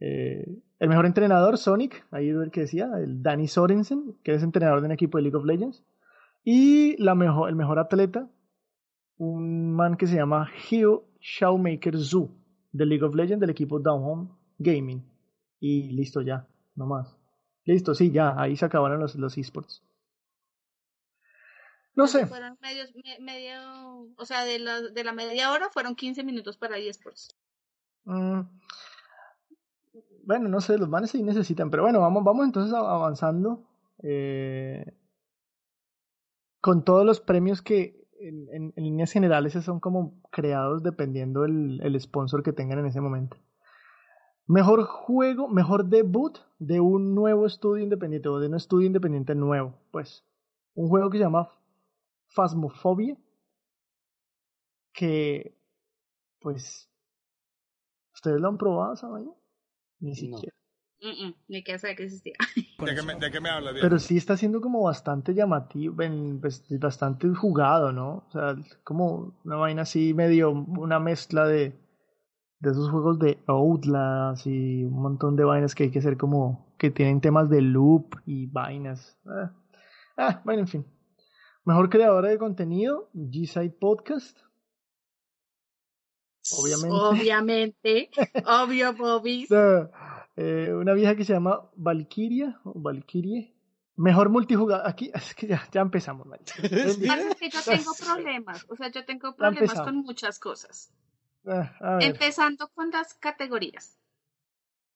[0.00, 0.44] Eh,
[0.78, 4.80] el mejor entrenador, Sonic, ahí es el que decía, el Danny Sorensen, que es entrenador
[4.80, 5.84] de un equipo de League of Legends.
[6.44, 8.28] Y la mejor, el mejor atleta,
[9.16, 12.30] un man que se llama Hugh Showmaker Zoo,
[12.72, 14.28] de League of Legends, del equipo Down Home
[14.58, 15.04] Gaming.
[15.60, 17.16] Y listo ya, no más.
[17.64, 19.84] Listo, sí, ya, ahí se acabaron los, los esports.
[21.94, 25.94] No sé, Fueron medios, me- medio, o sea, de la, de la media hora fueron
[25.94, 27.36] 15 minutos para eSports.
[28.04, 28.40] Mm,
[30.24, 33.64] bueno, no sé, los manes sí necesitan, pero bueno, vamos, vamos entonces avanzando
[34.02, 34.84] eh,
[36.60, 42.42] con todos los premios que en, líneas generales son como creados dependiendo el, el sponsor
[42.42, 43.36] que tengan en ese momento.
[44.46, 49.74] Mejor juego, mejor debut de un nuevo estudio independiente o de un estudio independiente nuevo.
[49.90, 50.24] Pues
[50.74, 51.48] un juego que se llama
[52.28, 53.16] Phasmophobia.
[54.92, 55.56] Que,
[56.40, 56.90] pues,
[58.12, 59.08] ¿ustedes lo han probado esa
[60.02, 60.16] Ni No.
[60.16, 60.54] siquiera.
[61.00, 62.34] Mm, mm, ni que que existía.
[62.78, 63.84] ¿De qué me, de qué me habla, viejo?
[63.86, 68.24] Pero sí está siendo como bastante llamativo, en- pues, bastante jugado, ¿no?
[68.28, 71.74] O sea, como una vaina así medio, una mezcla de,
[72.60, 76.74] de esos juegos de Outlast y un montón de vainas que hay que hacer como,
[76.78, 79.18] que tienen temas de loop y vainas.
[79.26, 79.52] Ah,
[80.16, 80.86] ah, bueno, en fin.
[81.64, 84.38] Mejor creadora de contenido, G-Side Podcast.
[86.50, 86.90] Obviamente.
[86.90, 88.10] Obviamente.
[88.46, 89.46] Obvio, Bobby.
[90.36, 93.54] eh, una vieja que se llama Valkyria o Valkyrie.
[93.96, 94.86] Mejor multijugador.
[94.86, 96.26] Aquí es que ya, ya empezamos.
[96.26, 96.62] Pasa
[97.38, 98.66] que yo tengo problemas.
[98.68, 100.92] O sea, yo tengo problemas con muchas cosas.
[101.46, 103.98] Ah, a ver, Empezando con las categorías.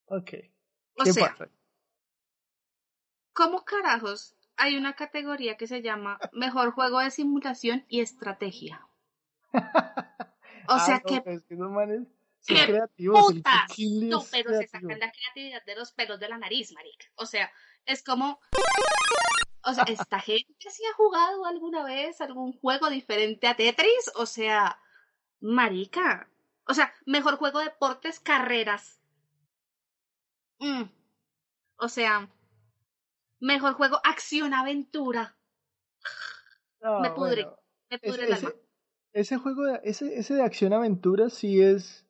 [0.07, 0.31] ok.
[0.99, 1.49] O ¿Qué sea, pasa?
[3.33, 8.87] ¿cómo carajos hay una categoría que se llama Mejor Juego de Simulación y Estrategia?
[10.67, 11.21] O Ah, sea, no, que
[14.09, 17.05] No, es pero se sacan la creatividad de los pelos de la nariz, marica.
[17.15, 17.51] O sea,
[17.85, 18.39] es como...
[19.63, 24.11] O sea, ¿esta gente sí ha jugado alguna vez algún juego diferente a Tetris?
[24.15, 24.79] O sea,
[25.41, 26.29] marica.
[26.65, 29.01] O sea, mejor juego de deportes, carreras.
[30.59, 30.83] Mm.
[31.77, 32.29] O sea,
[33.39, 35.35] mejor juego acción-aventura.
[36.79, 37.43] No, me pudre.
[37.43, 38.51] bueno, Me es- pudre el alma.
[39.13, 42.05] Ese juego, de, ese, ese de acción-aventura sí es.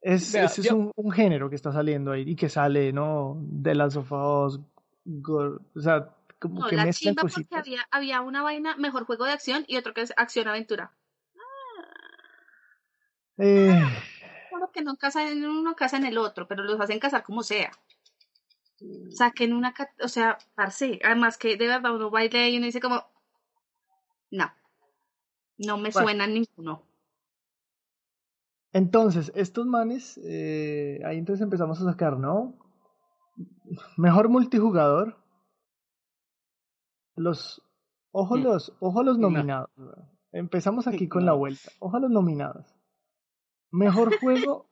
[0.00, 3.36] Es, Vea, ese es un, un género que está saliendo ahí y que sale, ¿no?
[3.40, 4.60] De las of Us,
[5.04, 6.08] Go- o sea,
[6.40, 9.76] como No, que la chimba porque había, había una vaina, mejor juego de acción y
[9.76, 10.92] otro que es acción-aventura.
[13.38, 13.80] Eh,
[14.50, 17.42] Claro que no casan en uno, casan en el otro, pero los hacen casar como
[17.42, 17.70] sea.
[19.10, 22.80] Saquen una, cat- o sea, parce, además que de verdad uno baila y uno dice
[22.80, 23.06] como,
[24.30, 24.52] no,
[25.58, 26.08] no me Bueno.
[26.08, 26.82] suena ninguno.
[28.72, 32.54] Entonces, estos manes, eh, ahí entonces empezamos a sacar, ¿no?
[33.96, 35.16] Mejor multijugador.
[37.16, 37.62] Los,
[38.12, 38.42] ojo Mm.
[38.42, 39.28] los, ojo los No.
[39.30, 39.70] nominados.
[40.32, 41.70] Empezamos aquí con la vuelta.
[41.80, 42.66] Ojo a los nominados.
[43.70, 44.70] Mejor juego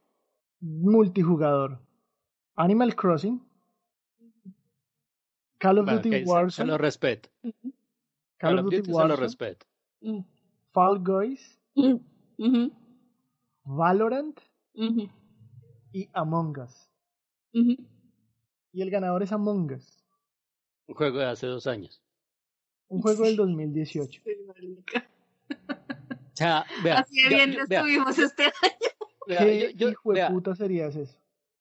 [0.61, 1.79] multijugador.
[2.57, 3.47] Animal Crossing.
[5.59, 6.69] Call of Bueno, Duty ok, se- se, Warzone.
[6.71, 7.29] lo respeto.
[7.43, 7.53] Call
[8.38, 9.16] Call of Duty se lo Warzone.
[9.21, 9.66] respeto.
[10.72, 11.59] Fall Guys.
[13.64, 14.40] Valorant.
[15.92, 16.88] Y Among Us.
[17.52, 20.04] Y el ganador es Among Us.
[20.87, 22.02] Un juego de hace dos años.
[22.88, 24.22] Un juego del 2018.
[24.24, 25.09] Sí, marica.
[25.70, 28.52] O sea, vea, Así de bien yo- lo vea, estuvimos este año.
[29.26, 31.16] vea, ¿Qué yo- yo- hijo de vea, puta serías eso?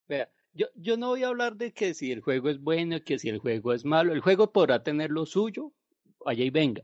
[0.07, 3.19] vea, yo, yo no voy a hablar de que si el juego es bueno, que
[3.19, 4.13] si el juego es malo.
[4.13, 5.73] El juego podrá tener lo suyo,
[6.25, 6.83] allá y venga.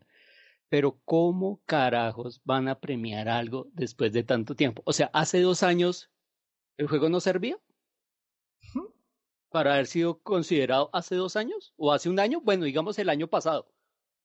[0.75, 4.81] Pero ¿cómo carajos van a premiar algo después de tanto tiempo?
[4.85, 6.11] O sea, hace dos años
[6.75, 7.57] el juego no servía
[9.51, 13.27] para haber sido considerado hace dos años o hace un año, bueno, digamos el año
[13.29, 13.71] pasado.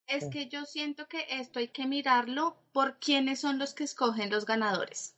[0.09, 4.29] Es que yo siento que esto hay que mirarlo por quiénes son los que escogen
[4.29, 5.15] los ganadores.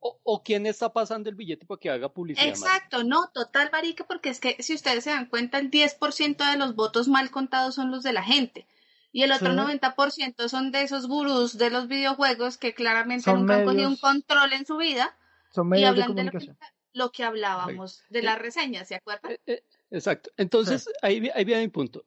[0.00, 2.46] O, o quién está pasando el billete para que haga publicidad.
[2.46, 2.58] más?
[2.58, 6.56] Exacto, no, total marica, porque es que si ustedes se dan cuenta, el 10% de
[6.56, 8.66] los votos mal contados son los de la gente.
[9.12, 9.56] Y el otro Sí.
[9.56, 13.94] 90% son de esos gurús de los videojuegos que claramente Son nunca han cogido un
[13.94, 15.16] medios- control en su vida
[15.50, 16.52] Son y medios de hablan de lo que,
[16.92, 19.32] lo que hablábamos de las reseñas, ¿se acuerdan?
[19.32, 20.30] Eh, eh, Exacto.
[20.36, 22.04] Entonces, ahí, vi- ahí viene mi punto.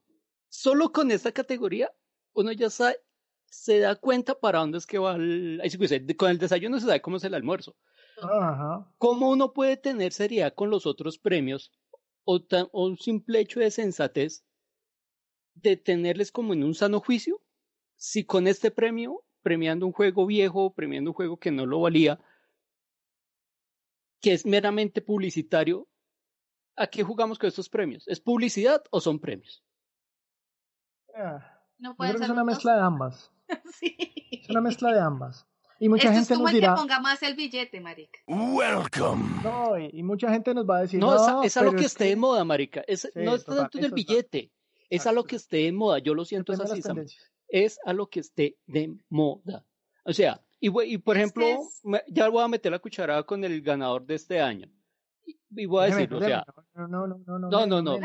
[0.49, 1.91] Solo con esta categoría,
[2.33, 2.97] uno ya sabe,
[3.45, 5.59] se da cuenta para dónde es que va el...
[5.63, 5.77] ahí sí
[6.15, 7.75] Con el desayuno se sabe cómo es el almuerzo.
[8.21, 8.87] Ajá.
[8.99, 11.71] ¿Cómo uno puede tener seriedad con los otros premios
[12.23, 14.43] o, tan- o un simple hecho de sensatez
[15.53, 17.41] de tenerles como en un sano juicio?
[17.95, 22.19] Si con este premio, premiando un juego viejo, premiando un juego que no lo valía,
[24.21, 25.87] que es meramente publicitario,
[26.75, 28.07] ¿a qué jugamos con estos premios?
[28.07, 29.63] ¿Es publicidad o son premios?
[31.15, 33.31] Ah, No Yo pueden creo que es ser una mezcla de ambas.
[33.79, 33.95] sí.
[34.31, 35.47] Es una mezcla de ambas.
[35.79, 38.19] Y mucha Esto es gente como nos el dirá, que ponga más el billete, marica.
[38.27, 39.41] Welcome.
[39.43, 41.79] no, y, y mucha gente nos va a decir, No, es, a- es lo que
[41.85, 42.83] es esté de moda, marica.
[42.87, 44.13] Es, no es total, tanto del eso está.
[44.13, 44.51] billete,
[44.91, 45.99] es a lo que esté de moda.
[45.99, 47.05] Yo lo siento es depende así, Sam.
[47.47, 49.65] es a lo que esté de moda.
[50.03, 53.61] O sea, y, y por ejemplo, es- ya voy a meter la cucharada con el
[53.61, 54.67] ganador de este año.
[55.53, 57.99] Y voy a Déjeme, decir, o sea, no, no, no, no, No, no, no.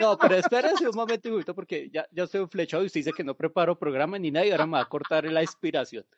[0.00, 3.24] No, pero- espérese un momento, Huguito, porque ya, ya estoy flechado y usted dice que
[3.24, 6.04] no preparo programa ni nada y ahora me va a cortar la inspiración.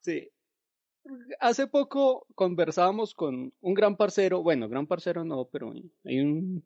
[0.00, 0.28] Sí.
[1.40, 5.72] Hace poco conversábamos con un gran parcero, bueno, gran parcero no, pero
[6.04, 6.64] hay un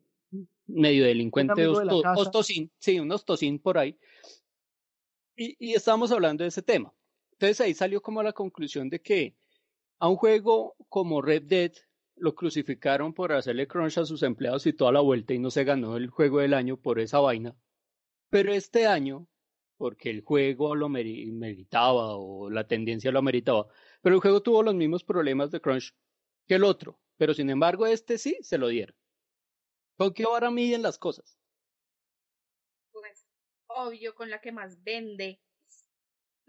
[0.67, 1.67] medio delincuente, de
[2.21, 3.97] ostosín, sí, un ostosín por ahí.
[5.35, 6.93] Y, y estábamos hablando de ese tema.
[7.31, 9.35] Entonces ahí salió como la conclusión de que
[9.99, 11.71] a un juego como Red Dead
[12.15, 15.63] lo crucificaron por hacerle crunch a sus empleados y toda la vuelta y no se
[15.63, 17.55] ganó el juego del año por esa vaina.
[18.29, 19.27] Pero este año,
[19.77, 23.67] porque el juego lo meri- meritaba o la tendencia lo meritaba,
[24.07, 25.93] pero el juego tuvo los mismos problemas de crunch
[26.47, 27.01] que el otro.
[27.17, 28.95] Pero sin embargo, este sí se lo dieron.
[29.99, 31.37] ¿Con qué vara miden las cosas?
[32.93, 33.25] Pues,
[33.67, 35.39] obvio, con la que más vende.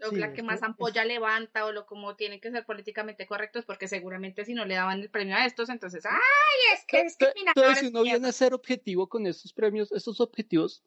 [0.01, 3.27] O Sí, la es que más ampolla levanta, o lo como tienen que ser políticamente
[3.27, 6.19] correctos, porque seguramente si no le daban el premio a estos, entonces, ¡ay!
[6.73, 7.17] Es que es
[7.55, 8.29] Entonces, si es uno viene mierda".
[8.29, 10.83] a ser objetivo con estos premios, estos objetivos,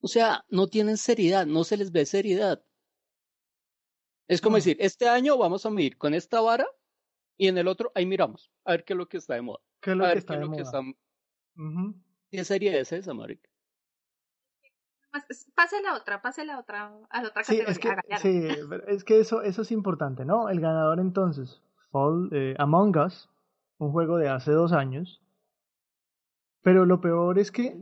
[0.00, 2.64] o sea, no tienen seriedad, no se les ve seriedad.
[4.28, 4.56] Es como No.
[4.56, 6.66] decir, este año vamos a medir con esta vara
[7.36, 9.60] y en el otro ahí miramos, a ver qué es lo que está de moda.
[9.80, 10.80] ¿Qué es A lo que ver está qué es de lo que moda?
[10.80, 10.80] está...
[11.62, 11.94] Ujú.
[12.30, 13.12] ¿Qué serie es esa,
[15.54, 18.16] Pase la otra, pase la otra, a la otra Sí, categoría.
[18.16, 20.48] es que, sí, es que eso, eso es importante, ¿no?
[20.50, 23.30] El ganador entonces, Fall, eh, Among Us,
[23.78, 25.22] un juego de hace dos años.
[26.62, 27.80] Pero lo peor es que,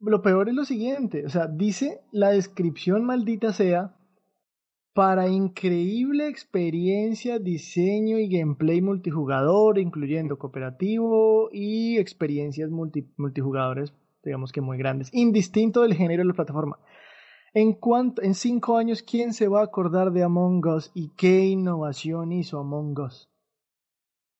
[0.00, 3.94] lo peor es lo siguiente, o sea, dice la descripción maldita sea,
[4.94, 14.60] para increíble experiencia, diseño y gameplay multijugador, incluyendo cooperativo y experiencias multi- multijugadores, digamos que
[14.60, 16.78] muy grandes, indistinto del género de la plataforma.
[17.54, 21.44] En cuanto, en cinco años, ¿quién se va a acordar de Among Us y qué
[21.44, 23.28] innovación hizo Among Us?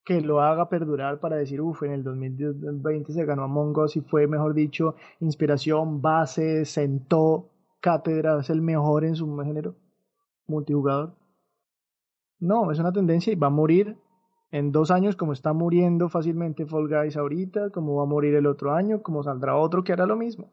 [0.05, 4.03] Que lo haga perdurar para decir, uff, en el 2020 se ganó Among Us y
[4.03, 9.75] fue, mejor dicho, inspiración, base, sentó cátedra, es el mejor en su género
[10.47, 11.15] multijugador.
[12.41, 13.97] No, es una tendencia y va a morir
[14.51, 18.47] en dos años como está muriendo fácilmente Fall Guys ahorita, como va a morir el
[18.47, 20.53] otro año, como saldrá otro que hará lo mismo.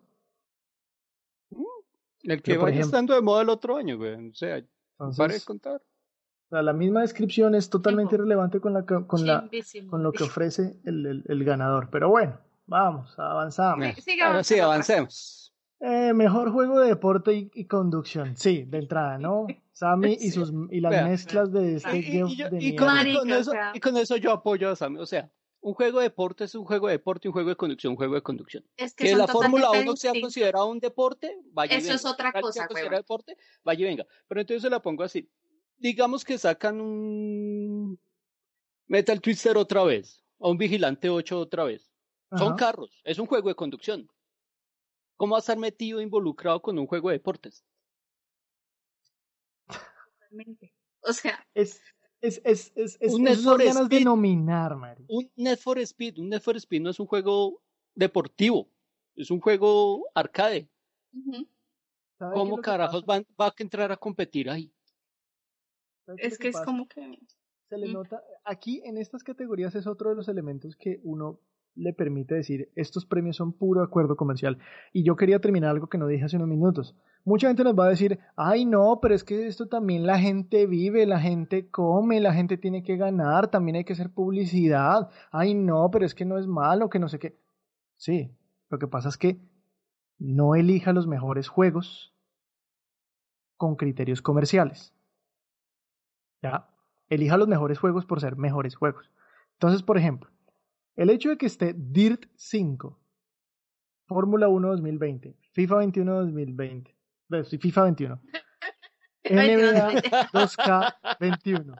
[2.23, 4.29] El que Pero, vaya ejemplo- estando de moda el otro año, güey.
[4.29, 4.61] O sea,
[4.99, 5.81] Entonces, de contar.
[5.81, 9.89] o sea, la misma descripción es totalmente irrelevante con, la, que- con, la, Chimbísimo.
[9.89, 11.89] con lo que ofrece el, el, el ganador.
[11.91, 13.85] Pero bueno, vamos, avanzamos.
[13.85, 15.50] Ahora sí, avanzando, avancemos.
[15.83, 18.37] Eh, mejor juego de deporte y, y conducción.
[18.37, 19.47] Sí, de entrada, ¿no?
[19.73, 21.05] Sammy y, sus, y las Vea.
[21.05, 24.69] mezclas de este y- y yo- de y con, eso, y con eso yo apoyo
[24.69, 24.99] a Sammy.
[24.99, 27.91] O sea, un juego de deporte es un juego de deporte, un juego de conducción,
[27.91, 28.63] un juego de conducción.
[28.77, 31.95] Es que la Fórmula totalmente 1 sea considerado un deporte, vaya y Eso venga.
[31.95, 33.01] es otra sea cosa, considerado huevón.
[33.01, 34.05] deporte, vaya y venga.
[34.27, 35.27] Pero entonces se la pongo así.
[35.77, 37.99] Digamos que sacan un
[38.87, 41.91] Metal Twister otra vez, o un Vigilante 8 otra vez.
[42.37, 44.07] Son carros, es un juego de conducción.
[45.21, 47.63] ¿Cómo va a estar metido, involucrado con un juego de deportes?
[50.19, 50.73] Totalmente.
[51.03, 51.79] O sea, Es,
[52.21, 54.03] es, es, es, es, Un es Need for ganas de Speed.
[54.05, 55.05] nominar, Mari.
[55.09, 57.61] Un Need for Speed, un Need for Speed no es un juego
[57.93, 58.67] deportivo,
[59.15, 60.67] es un juego arcade.
[61.13, 61.47] ujú.
[62.17, 64.73] ¿Sabe qué ¿Cómo carajos van, va a entrar a competir ahí?
[66.07, 66.65] ¿Sabe qué es que es pasa?
[66.65, 67.19] como que.
[67.69, 67.93] Se le Mm.
[67.93, 71.39] nota, aquí en estas categorías es otro de los elementos que uno
[71.75, 74.57] le permite decir, estos premios son puro acuerdo comercial.
[74.93, 76.95] Y yo quería terminar algo que no dije hace unos minutos.
[77.23, 80.65] Mucha gente nos va a decir, ay no, pero es que esto también la gente
[80.65, 85.09] vive, la gente come, la gente tiene que ganar, también hay que hacer publicidad.
[85.31, 87.37] Ay no, pero es que no es malo, que no sé qué.
[87.95, 88.35] Sí,
[88.69, 89.39] lo que pasa es que
[90.17, 92.15] no elija los mejores juegos
[93.57, 94.93] con criterios comerciales.
[96.41, 96.69] ¿Ya?
[97.09, 99.11] Elija los mejores juegos por ser mejores juegos.
[99.53, 100.31] Entonces, por ejemplo,
[100.95, 102.99] el hecho de que esté Dirt 5,
[104.07, 106.95] Fórmula 1 2020, FIFA 21 2020,
[107.31, 108.21] eh, sí, FIFA 21,
[109.23, 110.01] NBA
[110.33, 111.75] 2K 21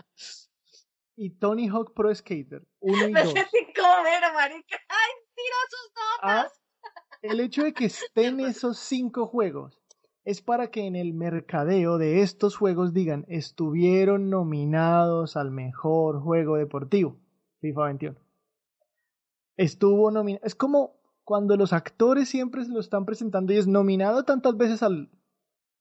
[1.17, 3.33] y Tony Hawk Pro Skater 1 y Me 2.
[3.33, 4.77] sentí como ver, marica.
[4.89, 5.11] ¡Ay,
[6.23, 6.61] Ah, notas!
[7.23, 9.77] el hecho de que estén esos cinco juegos
[10.23, 16.57] es para que en el mercadeo de estos juegos digan estuvieron nominados al mejor juego
[16.57, 17.17] deportivo,
[17.59, 18.19] FIFA 21.
[19.57, 20.45] Estuvo nominado.
[20.45, 24.83] Es como cuando los actores siempre se lo están presentando y es nominado tantas veces
[24.83, 25.09] al.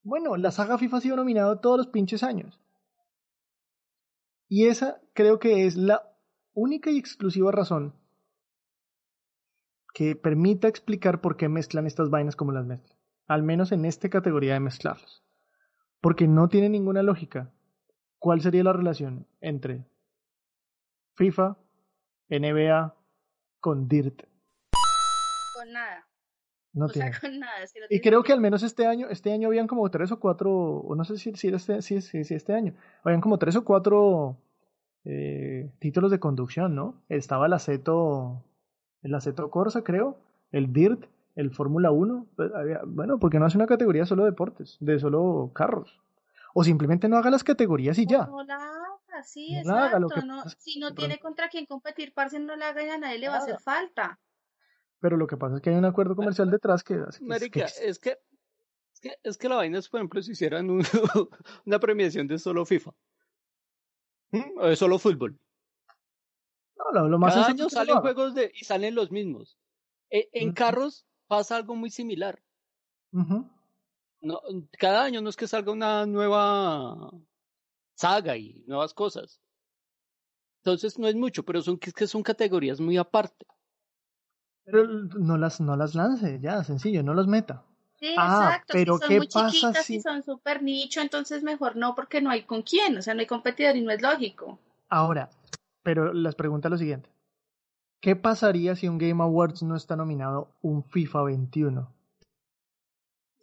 [0.03, 2.61] Bueno, la saga FIFA ha sido nominado todos los pinches años.
[4.49, 6.03] Y esa creo que es la
[6.55, 7.95] única y exclusiva razón
[9.95, 12.99] que permita explicar por qué mezclan estas vainas como las mezclan.
[13.27, 15.23] Al menos en esta categoría de mezclarlos.
[16.01, 17.53] Porque no tiene ninguna lógica.
[18.19, 19.87] ¿Cuál sería la relación entre
[21.15, 21.59] FIFA,
[22.29, 22.95] NBA
[23.61, 24.23] con Dirt.
[25.57, 26.07] Con nada.
[26.73, 27.11] No o tiene.
[27.13, 27.53] sea, con nada.
[27.63, 30.51] no Y creo que al menos este año, este año habían como tres o cuatro,
[30.53, 33.65] o no sé si, si, este, si, si- si este año, habían como tres o
[33.65, 34.37] cuatro
[35.05, 36.95] eh, títulos de conducción, ¿no?
[37.09, 38.43] Estaba el Aceto,
[39.03, 40.19] el Aceto Corsa, creo,
[40.53, 41.05] el Dirt,
[41.37, 42.27] el Fórmula 1.
[42.37, 46.01] pues, había- bueno, porque no hace una categoría solo de deportes, de solo carros.
[46.55, 48.29] O simplemente no haga las categorías y ya.
[49.23, 50.09] Sí, No lo exacto.
[50.21, 52.85] que no- pasa es que si no tiene contra quién competir, parce, no la haga
[52.85, 54.19] y a nadie le va a hacer falta.
[55.01, 57.67] Pero lo que pasa es que hay un acuerdo comercial detrás que hace que- Marica,
[57.67, 58.19] que- es que,
[58.93, 60.81] es que es que la vaina es, por ejemplo, si hicieran un-
[61.67, 62.93] una premiación de solo FIFA.
[64.33, 64.59] ¿Mm?
[64.59, 65.39] O de solo fútbol.
[66.77, 69.59] no, lo, lo más Cada año salen juegos de, y salen los mismos.
[70.11, 72.43] E- en carros pasa algo muy similar.
[73.13, 74.41] No,
[74.79, 77.11] cada año no es que salga una nueva
[78.01, 79.41] saga y nuevas cosas.
[80.63, 83.47] Entonces no es mucho, pero son es que son categorías muy aparte.
[84.65, 87.65] Pero no las, no las lance, ya, sencillo, no las meta.
[87.99, 88.73] Sí, Ah, exacto.
[88.73, 91.95] pero si son ¿qué muy pasa chiquitas si- y son súper nicho, entonces mejor no,
[91.95, 92.97] porque no hay con quién.
[92.97, 94.59] O sea, no hay competidor y no es lógico.
[94.89, 95.31] Ahora,
[95.83, 97.11] pero les pregunta lo siguiente.
[98.01, 101.93] ¿Qué pasaría si un Game Awards no está nominado un FIFA 21?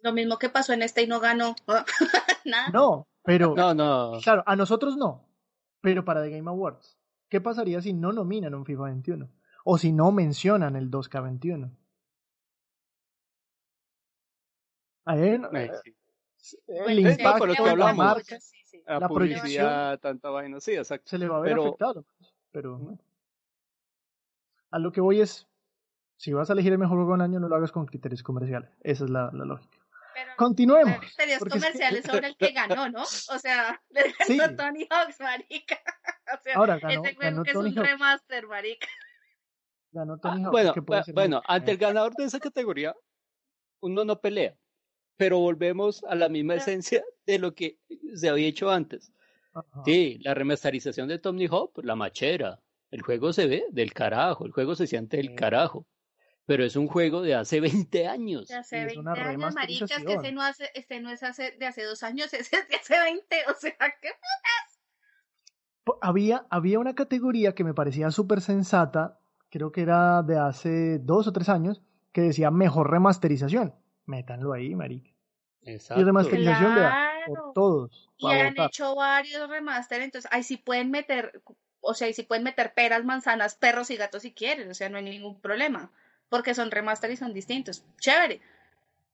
[0.02, 1.54] Lo mismo que pasó en este y no ganó.
[2.44, 2.70] Nada.
[2.70, 4.18] No, pero No, no.
[4.22, 5.28] claro, a nosotros no,
[5.80, 6.98] pero para The Game Awards.
[7.28, 9.28] ¿Qué pasaría si no nominan un FIFA 21?
[9.64, 11.70] O si no mencionan el 2K21.
[15.04, 15.70] Ahí, no- Eh,
[16.36, 16.56] sí.
[16.68, 17.96] el impacto pero de que la hablamos.
[17.96, 18.82] marca Sí, sí.
[18.86, 21.08] La, la publicidad, tanta vaina, sí, exacto.
[21.08, 22.04] se le va a ver Pero- afectado.
[22.50, 22.98] Pero bueno.
[24.70, 25.46] a lo que voy es,
[26.16, 28.70] si vas a elegir el mejor juego del año, no lo hagas con criterios comerciales.
[28.80, 29.77] Esa es la, la lógica.
[30.24, 30.98] Pero Continuemos.
[30.98, 33.02] criterios porque es que- comerciales sobre el que ganó, ¿no?
[33.02, 34.56] O sea, le ganó Sí.
[34.56, 35.78] Tony Hawks, marica.
[36.30, 37.86] O sea, Ahora ganó, ese juego ganó que es Tony un Hawk.
[37.86, 38.86] remaster, marica.
[39.92, 42.38] Ganó Ah, Hawk, bueno, que puede bu- ser bueno, muy- ante el ganador de esa
[42.38, 42.94] categoría,
[43.80, 44.54] uno no pelea.
[45.16, 47.78] Pero volvemos a la misma Pero- esencia de lo que
[48.14, 49.10] se había hecho antes.
[49.54, 49.82] Ajá.
[49.86, 52.60] Sí, la remasterización de Tony Hawk, la machera.
[52.90, 55.34] El juego se ve del carajo, el juego se siente del Sí.
[55.34, 55.86] carajo.
[56.48, 57.60] Pero es un juego de hace
[57.92, 58.48] 20 años.
[58.48, 61.22] De hace es 20 una años, marica, es que ese no, hace, este no es
[61.22, 63.36] hace, de hace dos años, ese es de hace 20.
[63.50, 64.08] O sea, ¿qué?
[65.84, 69.18] Po- Había, había una categoría que me parecía súper sensata,
[69.50, 71.82] creo que era de hace dos o tres años,
[72.12, 73.74] que decía mejor remasterización.
[74.06, 75.10] Métanlo ahí, marica.
[75.62, 76.00] Exacto.
[76.00, 76.90] Y remasterización de por
[77.36, 77.52] Claro.
[77.54, 78.10] todos.
[78.16, 78.66] Y han votar.
[78.68, 81.42] hecho varios remaster, entonces ahí sí pueden meter,
[81.80, 84.88] o sea, ahí sí pueden meter peras, manzanas, perros y gatos si quieren, o sea,
[84.88, 85.92] no hay ningún problema,
[86.28, 87.84] porque son remaster y son distintos.
[87.98, 88.40] Chévere.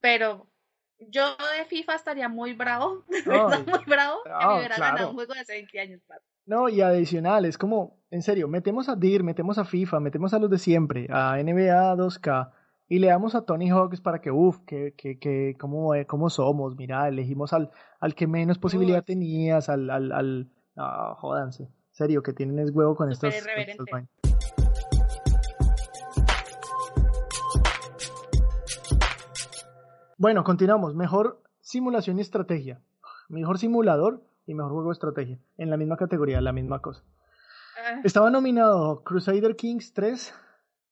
[0.01, 0.47] Pero
[0.99, 4.75] yo de FIFA estaría muy bravo, de verdad, Ay, muy bravo, que ah, me hubiera
[4.75, 4.93] claro.
[4.93, 6.01] ganado un juego de hace 20 años.
[6.45, 10.39] No, y adicional, es como, en serio, metemos a DIR, metemos a FIFA, metemos a
[10.39, 12.51] los de siempre, a NBA 2K,
[12.87, 16.29] y le damos a Tony Hawks para que, uff, que, que, que, cómo, eh, cómo
[16.29, 21.93] somos, mira, elegimos al, al que menos posibilidad tenías, al, al, al, no, jódanse, en
[21.93, 24.05] serio, que tienen es huevo con Súper estas, estas
[30.17, 30.95] Bueno, continuamos.
[30.95, 32.81] Mejor simulación y estrategia.
[33.27, 35.39] Mejor simulador y mejor juego de estrategia.
[35.57, 37.03] En la misma categoría, la misma cosa.
[37.77, 40.33] Ah, Estaba nominado Crusader Kings 3,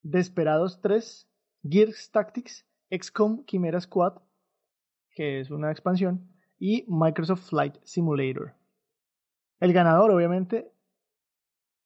[0.02, 1.30] Desperados 3,
[1.64, 4.22] Gears Tactics, XCOM Chimera Squad,
[5.16, 6.28] que es una expansión,
[6.60, 8.54] y Microsoft Flight Simulator.
[9.60, 10.72] El ganador, obviamente,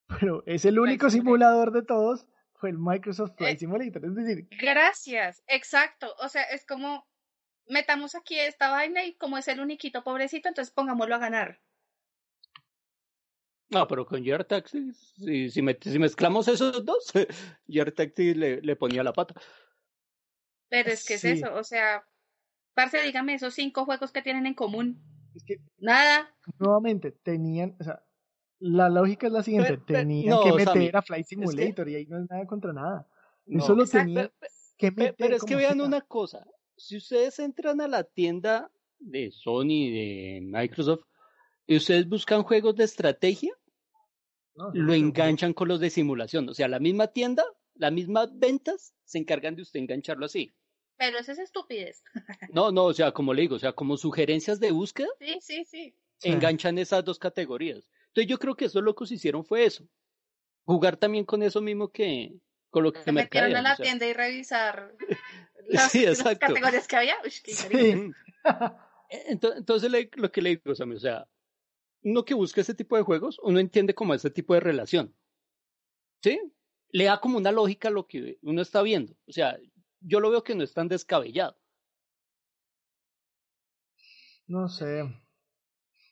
[0.19, 4.03] pero es el único simulador de todos, fue el Microsoft Flight Eh, Simulator.
[4.05, 6.07] Es decir, Gracias, exacto.
[6.23, 7.05] O sea, es como
[7.69, 11.61] metamos aquí esta vaina y como es el uniquito pobrecito, entonces pongámoslo a ganar.
[13.69, 17.11] No, pero con Year Taxi, si, si, me- si mezclamos esos dos,
[17.67, 19.33] Year Taxi le, le ponía la pata.
[20.69, 21.29] Pero es que Sí.
[21.29, 22.05] es eso, o sea,
[22.73, 25.01] parce, dígame esos cinco juegos que tienen en común.
[25.35, 26.33] es que Nada.
[26.59, 28.03] nuevamente tenían, o sea,
[28.59, 31.29] la lógica es la siguiente, Pero- pero- tenían no, que meter Sammy, a Flight que-
[31.35, 33.07] Simulator y ahí no es nada contra nada.
[33.45, 33.63] No.
[33.63, 34.31] Eso lo tenían
[34.77, 35.15] que meter.
[35.17, 40.39] pero es que vean una cosa, si ustedes entran a la tienda de Sony, de
[40.43, 41.05] Microsoft,
[41.65, 43.53] y ustedes buscan juegos de estrategia,
[44.55, 46.47] No, lo enganchan con los de simulación.
[46.49, 47.43] O sea, la misma tienda,
[47.75, 50.53] las mismas ventas, se encargan de usted engancharlo así.
[50.97, 52.03] Pero eso es estupidez.
[52.55, 55.65] No, no, o sea, como le digo, o sea, como sugerencias de búsqueda, Sí, sí,
[55.65, 55.95] sí.
[56.23, 57.91] Enganchan esas dos categorías.
[58.07, 59.87] Entonces yo creo que esos locos hicieron fue eso.
[60.65, 62.33] Jugar también con eso mismo que
[62.71, 63.83] con lo que Se metieron a la o sea.
[63.83, 64.95] tienda y revisar
[65.67, 66.47] las, Sí, las exacto.
[66.47, 67.15] categorías que había.
[67.23, 67.65] Uy, qué Sí.
[67.65, 68.15] increíble.
[69.29, 71.27] Ento- Entonces, le- lo que le digo, Sammy, o sea,
[72.03, 75.13] uno que busca ese tipo de juegos, uno entiende como ese tipo de relación.
[76.23, 76.39] ¿Sí?
[76.91, 79.13] Le da como una lógica a lo que uno está viendo.
[79.27, 79.57] O sea,
[80.01, 81.57] yo lo veo que no es tan descabellado.
[84.47, 85.03] No sé.
[85.03, 85.17] No,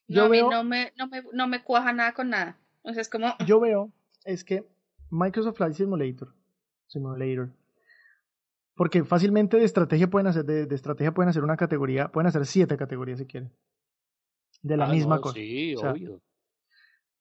[0.08, 2.60] Yo a mí veo, no me, no, me, no me cuaja nada con nada.
[2.84, 3.92] O sea, es como, yo veo
[4.26, 4.68] es que
[5.10, 6.34] Microsoft Flight Simulator,
[6.88, 7.50] Simulator,
[8.76, 12.46] porque fácilmente de estrategia pueden hacer, de, de estrategia pueden hacer una categoría, pueden hacer
[12.46, 13.52] siete categorías si quieren,
[14.62, 15.36] de la Ah, misma no, cosa.
[15.36, 16.22] Sí, O sea, obvio.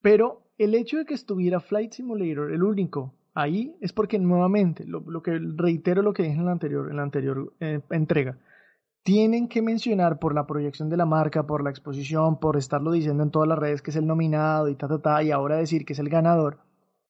[0.02, 5.00] Pero el hecho de que estuviera Flight Simulator, el único, ahí es porque nuevamente, lo,
[5.00, 8.38] lo que reitero lo que dije en la anterior, en la anterior eh, entrega,
[9.02, 13.22] tienen que mencionar por la proyección de la marca, por la exposición, por estarlo diciendo
[13.22, 15.84] en todas las redes que es el nominado y ta ta ta, y ahora decir
[15.84, 16.59] que es el ganador,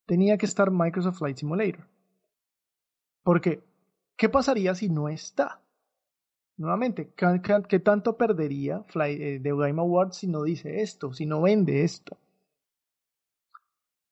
[0.07, 1.87] tenía que estar Microsoft Flight Simulator.
[3.23, 3.63] Porque,
[4.17, 5.61] ¿qué pasaría si no está?
[6.57, 11.83] Nuevamente, ¿qué, tanto perdería Fly, eh, Game Awards si no dice esto, si no vende
[11.83, 12.17] esto?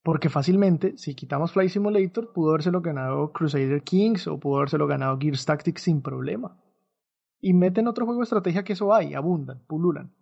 [0.03, 5.17] Porque fácilmente, si quitamos Flight Simulator, pudo habérselo ganado Crusader Kings o pudo habérselo ganado
[5.21, 6.59] Gears Tactics sin problema.
[7.41, 10.13] Y meten otro juego de estrategia que eso hay, abundan, pululan.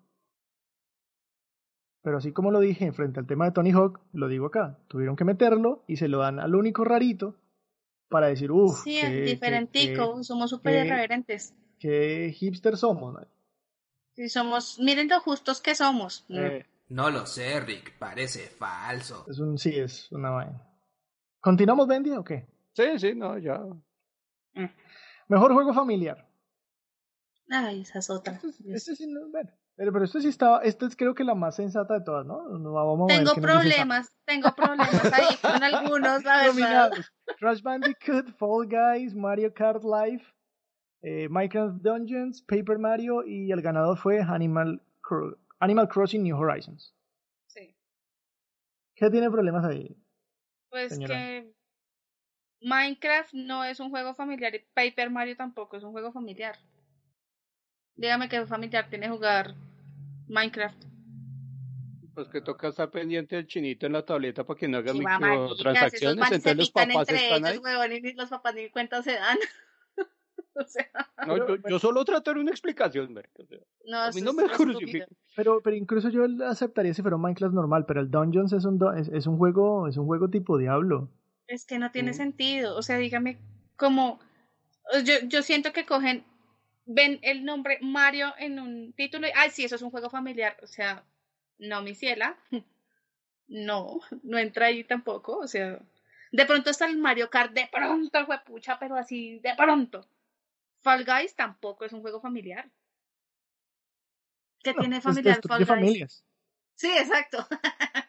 [2.03, 5.17] Pero así como lo dije frente al tema de Tony Hawk, lo digo acá, tuvieron
[5.17, 7.37] que meterlo y se lo dan al único rarito
[8.11, 11.55] para decir, uff, sí, es diferentico, somos súper qué- irreverentes.
[11.79, 13.15] qué hipster somos.
[13.15, 13.21] ¿no?
[14.15, 16.27] Sí, somos, miren lo justos que somos.
[16.29, 19.25] Eh, No lo sé, Rick, parece falso.
[19.29, 20.61] es un, sí, es una vaina.
[21.41, 22.47] ¿Continuamos, Bendy, o qué?
[22.75, 23.63] Sí, sí, no, ya.
[25.29, 26.27] Mejor juego familiar.
[27.49, 28.35] Ay, esa es otra.
[28.45, 31.35] Este, este sí, no, bueno, pero, pero esto sí estaba, esta es creo que la
[31.35, 32.49] más sensata de todas, ¿no?
[32.59, 36.47] No, vamos a ver Tengo qué problemas, tengo problemas ahí con algunos, la verdad.
[36.49, 37.13] Nominados.
[37.41, 40.23] Crash Bandicoot, Fall Guys, Mario Kart Live,
[41.03, 46.95] eh, Minecraft Dungeons, Paper Mario y el ganador fue Animal, Cro- Animal Crossing New Horizons.
[47.49, 47.75] Sí.
[48.95, 49.97] ¿Qué tiene problemas ahí?
[50.71, 51.15] Pues Señora.
[51.15, 51.53] que
[52.63, 56.57] Minecraft no es un juego familiar y Paper Mario tampoco es un juego familiar.
[57.97, 59.55] Dígame que familiar tiene jugar
[60.29, 60.90] Minecraft.
[62.15, 64.99] Pues que toca estar pendiente del chinito en la tableta para que no haga esos
[65.01, 66.25] microtransacciones.
[66.33, 67.59] Entonces los papás entre están ahí.
[67.59, 69.39] huevón, y los papás ni cuenta se dan.
[70.55, 70.89] o sea,
[71.27, 74.37] No, yo, yo solo trato de una explicación, o sea, no, a mí no es
[74.37, 75.07] me crucifiquen.
[75.37, 78.79] Pero, pero incluso yo aceptaría si fuera un Minecraft normal, pero el Dungeons es un,
[78.79, 81.09] do- es, es un juego, es un juego tipo Diablo.
[81.47, 82.15] Es que no tiene Mm.
[82.15, 82.77] sentido.
[82.77, 83.39] O sea, dígame,
[83.77, 84.21] como.
[85.05, 86.25] Yo, yo siento que cogen.
[86.87, 89.31] Ven el nombre Mario en un título y.
[89.37, 90.57] Ay, sí, eso es un juego familiar.
[90.63, 91.05] O sea,
[91.61, 92.37] no, mi ciela.
[93.53, 95.37] No, no entra ahí tampoco.
[95.39, 95.81] O sea,
[96.31, 100.07] de pronto está el Mario Kart, de pronto, pucha, pero así, de pronto.
[100.83, 102.71] Fall Guys tampoco es un juego familiar.
[104.63, 105.87] ¿Qué tiene Es- familiar destruye Fall Guys?
[105.89, 106.25] familias.
[106.77, 107.45] Sí, exacto.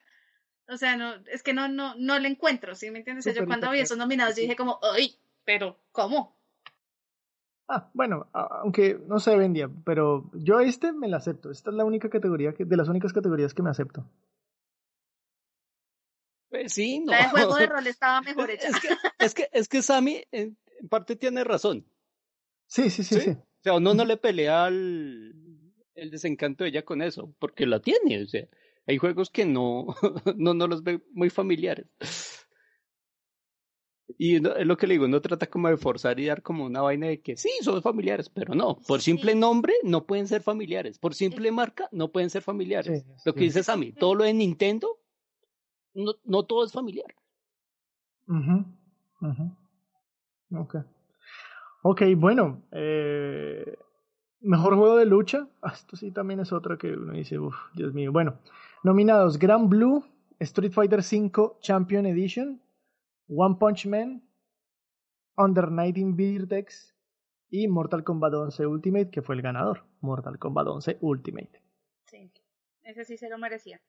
[0.68, 3.26] o sea, no, es que no, no, no le encuentro, ¿sí me entiendes?
[3.26, 5.18] O sea, yo cuando vi esos nominados, yo dije como, ¡ay!
[5.44, 6.38] Pero, ¿cómo?
[7.68, 11.52] Ah, bueno, a- aunque no sé, vendía, pero yo este me la acepto.
[11.52, 14.06] Esta es la única categoría, que, de las únicas categorías que me acepto.
[16.50, 17.12] Pues sí, no.
[17.12, 18.68] La de juego de rol estaba mejor hecha.
[18.68, 18.88] es, que,
[19.20, 21.86] es, que, es que Sammy en, en parte tiene razón.
[22.68, 23.22] Sí, sí, sí, ¿sí?
[23.22, 23.30] sí.
[23.32, 25.34] O sea, uno no le pelea al,
[25.96, 28.24] el desencanto de ella con eso, porque la tiene.
[28.24, 28.48] O sea,
[28.88, 29.88] hay juegos que no,
[30.36, 31.86] no, no los ve muy familiares.
[34.18, 36.66] Y no- es lo que le digo, uno trata como de forzar y dar como
[36.66, 38.78] una vaina de que sí, son familiares, pero no.
[38.88, 39.12] Por Sí.
[39.12, 40.98] simple nombre no pueden ser familiares.
[41.00, 43.04] Por simple marca no pueden ser familiares.
[43.04, 44.98] Sí, Lo que dice Sammy, todo lo de Nintendo,
[45.94, 47.14] no, no todo es familiar.
[48.28, 48.66] Ujú,
[49.22, 49.52] ujú.
[50.62, 50.76] Ok.
[51.84, 52.62] Ok, bueno.
[52.72, 53.76] eh,
[54.42, 55.48] mejor juego de lucha.
[55.62, 58.12] Ah, esto sí también es otra que uno dice, uff, Dios mío.
[58.12, 58.36] Bueno,
[58.84, 60.04] nominados: Grand Blue,
[60.40, 61.32] Street Fighter V
[61.62, 62.60] Champion Edition,
[63.34, 64.22] One Punch Man,
[65.38, 66.94] Under Night in Vertex
[67.50, 69.86] y Mortal Kombat 11 Ultimate, que fue el ganador.
[70.02, 71.62] Mortal Kombat 11 Ultimate.
[72.06, 72.32] Sí,
[72.84, 73.80] ese sí se lo merecía.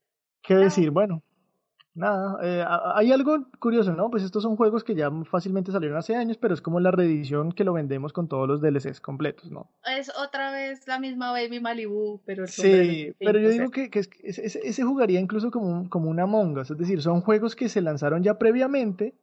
[0.41, 0.91] ¿Qué decir?
[0.91, 1.23] Bueno,
[1.93, 2.65] nada, eh,
[2.95, 4.09] hay algo curioso, ¿no?
[4.09, 7.51] Pues estos son juegos que ya fácilmente salieron hace años, pero es como la reedición
[7.51, 9.69] que lo vendemos con todos los DLCs completos, ¿no?
[9.85, 13.99] Es otra vez la misma Baby Malibu, pero el Sí, pero yo digo que, que
[13.99, 17.55] es- que ese, ese- jugaría incluso como como un Among Us, es decir, son juegos
[17.55, 19.15] que se lanzaron ya previamente,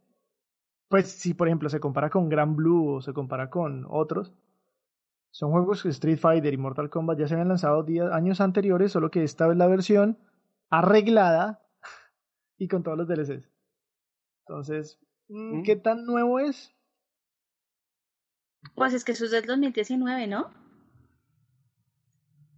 [0.90, 4.32] pues si por ejemplo se compara con Grand Blue o se compara con otros,
[5.30, 8.90] son juegos que Street Fighter y Mortal Kombat ya se habían lanzado días, años anteriores,
[8.90, 10.18] solo que esta es la versión
[10.68, 11.62] arreglada
[12.58, 13.48] y con todos los DLCs.
[14.46, 15.62] Entonces, mm, Mm.
[15.62, 16.74] ¿qué tan nuevo es?
[18.74, 20.50] Pues es que eso es del 2019, ¿no?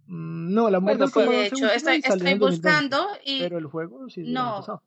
[0.07, 2.39] Mm, No, la Bueno, Mortal pues, Sí, de 11 hecho, estoy, salió en estoy el
[2.39, 4.81] 2020, buscando y Pero el juego sí No.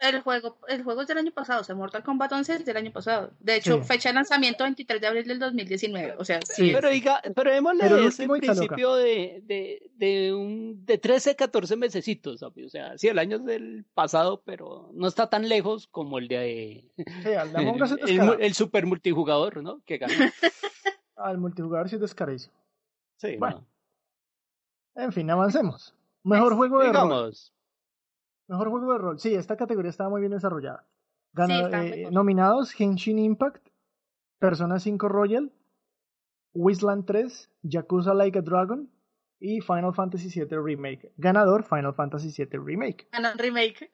[0.00, 2.76] El juego, el juego es del año pasado, o sea, Mortal Kombat 11 es del
[2.76, 3.32] año pasado.
[3.40, 3.88] De hecho, Sí.
[3.88, 6.14] fecha de lanzamiento 23 de abril del 2019.
[6.18, 6.66] O sea, sí.
[6.68, 6.70] Sí.
[6.72, 8.38] Pero diga, pero démosle Pero está loca.
[8.40, 12.66] principio de, de, de un de 13, 14 mesecitos, ¿sabes?
[12.66, 16.28] o sea, sí, el año es del pasado, pero no está tan lejos como el
[16.28, 16.84] de
[17.24, 18.38] Sí, al de Among Us es el, el, descarado.
[18.38, 19.82] el super multijugador, ¿no?
[19.84, 20.14] Que ganó.
[21.16, 22.54] Al multijugador sí es descaradísimo.
[23.16, 23.66] Sí, Bueno,
[24.94, 25.02] no.
[25.02, 25.92] En fin, avancemos.
[26.22, 26.92] Mejor juego de rol.
[26.92, 27.52] digamos,
[28.48, 29.18] Mejor juego de rol.
[29.20, 30.86] Sí, esta categoría estaba muy bien desarrollada.
[31.34, 33.68] Gana- Sí, está eh, nominados Genshin Impact,
[34.38, 35.52] Persona 5 Royal,
[36.54, 38.90] Wasteland 3, Yakuza Like a Dragon
[39.38, 41.12] y Final Fantasy VII Remake.
[41.16, 43.08] Ganador Final Fantasy VII Remake.
[43.12, 43.90] Ganó un remake.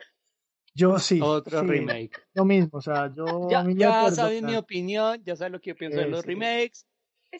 [0.77, 1.21] Yo sí.
[1.23, 2.21] otro sí, remake.
[2.35, 5.77] Lo mismo, o sea, yo Ya, ya o mi opinión, ya saben lo que yo
[5.77, 6.29] pienso de los sí.
[6.29, 6.87] remakes.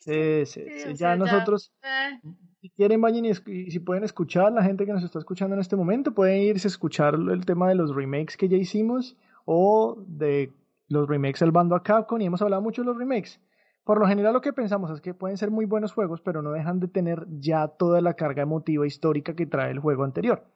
[0.01, 2.21] Sí, sí, Sí, sí, o ya sea, ya- nosotros, Eh,
[2.65, 5.61] si quieren, vayan y, y si pueden escuchar, la gente que nos está escuchando en
[5.61, 10.03] este momento, pueden irse a escuchar el tema de los remakes que ya hicimos o
[10.07, 10.51] de
[10.89, 13.39] los remakes del bando a Capcom y hemos hablado mucho de los remakes.
[13.85, 16.53] Por lo general lo que pensamos es que pueden ser muy buenos juegos, pero no
[16.53, 20.47] dejan de tener ya toda la carga emotiva histórica que trae el juego anterior.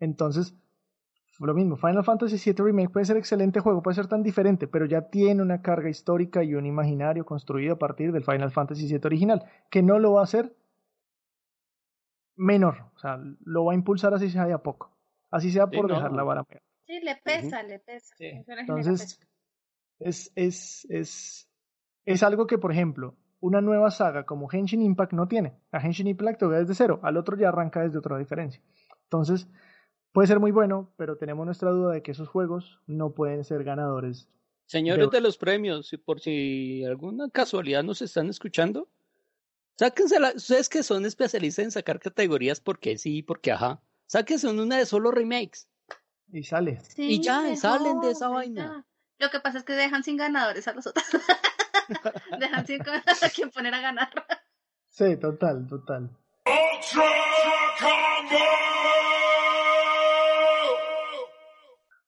[0.00, 0.54] Entonces,
[1.40, 4.84] lo mismo, Final Fantasy VII Remake puede ser excelente juego, puede ser tan diferente, pero
[4.84, 9.00] ya tiene una carga histórica y un imaginario construido a partir del Final Fantasy VII
[9.04, 10.54] original, que no lo va a hacer
[12.36, 14.96] menor, o sea, lo va a impulsar así sea de a poco,
[15.30, 15.94] así sea Sí, por no.
[15.96, 16.62] dejar la vara menor.
[16.86, 18.14] sí, le pesa, le pesa.
[18.16, 19.18] Sí, entonces-.
[20.00, 21.48] Es, es, es,
[22.04, 25.54] es algo que, por ejemplo, una nueva saga como Henshin Impact no tiene.
[25.70, 28.60] A Henshin Impact todavía desde cero, al otro ya arranca desde otra diferencia.
[29.04, 29.46] Entonces,
[30.12, 33.62] puede ser muy bueno, pero tenemos nuestra duda de que esos juegos no pueden ser
[33.64, 34.28] ganadores.
[34.66, 38.88] Señores De- de los premios, y por si alguna casualidad nos están escuchando,
[39.76, 44.86] sáquensela, ustedes que son especialistas en sacar categorías porque sí, porque ajá, sáquense una de
[44.86, 45.68] solo remakes.
[46.32, 46.80] Y sale.
[46.80, 48.32] Sí, Y ya, mejor, salen de esa ya.
[48.32, 48.86] vaina.
[49.18, 51.04] Lo que pasa es que dejan sin ganadores a los otros.
[52.40, 54.10] dejan sin a quien poner a ganar.
[54.88, 56.10] Sí, total, total.
[56.46, 57.04] Ultra
[57.80, 58.38] Combo!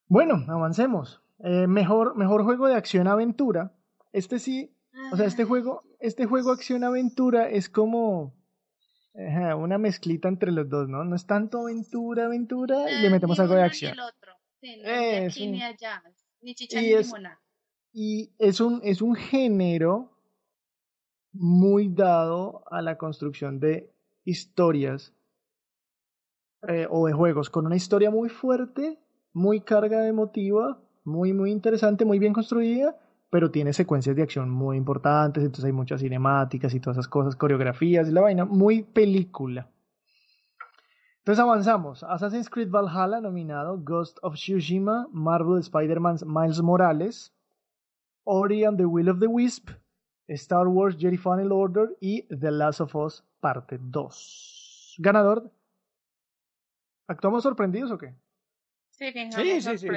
[0.07, 1.21] Bueno, avancemos.
[1.39, 3.73] Eh, mejor, mejor juego de acción-aventura.
[4.13, 4.75] Este sí,
[5.11, 8.33] o sea, este juego, este juego acción-aventura es como
[9.15, 11.03] ajá, una mezclita entre los dos, ¿no?
[11.03, 13.93] No es tanto aventura, aventura, y le Eh, metemos algo de uno ni acción.
[13.93, 14.33] el otro.
[14.61, 14.85] Sí, ni Eh,
[15.21, 15.47] de aquí sí.
[15.47, 16.03] ni allá.
[16.41, 17.39] Ni chicha Y ni es- limona.
[17.93, 20.11] Y es un, es un género
[21.33, 23.91] muy dado a la construcción de
[24.23, 25.13] historias
[26.67, 28.99] eh, o de juegos con una historia muy fuerte,
[29.33, 32.99] muy carga emotiva, muy, muy interesante, muy bien construida,
[33.29, 37.35] pero tiene secuencias de acción muy importantes, entonces hay muchas cinemáticas y todas esas cosas,
[37.35, 39.69] coreografías y la vaina, muy película.
[41.19, 42.03] Entonces avanzamos.
[42.03, 47.33] Assassin's Creed Valhalla nominado, Ghost of Tsushima, Marvel Spider-Man Miles Morales,
[48.23, 49.71] Ori and the Will of the Wisp,
[50.29, 54.95] Star Wars Jedi Fallen Order y The Last of Us Parte 2.
[54.99, 55.51] Ganador.
[57.07, 58.15] ¿Actuamos sorprendidos o qué?
[58.91, 59.87] Sí, fijamos Sí, sí, sí.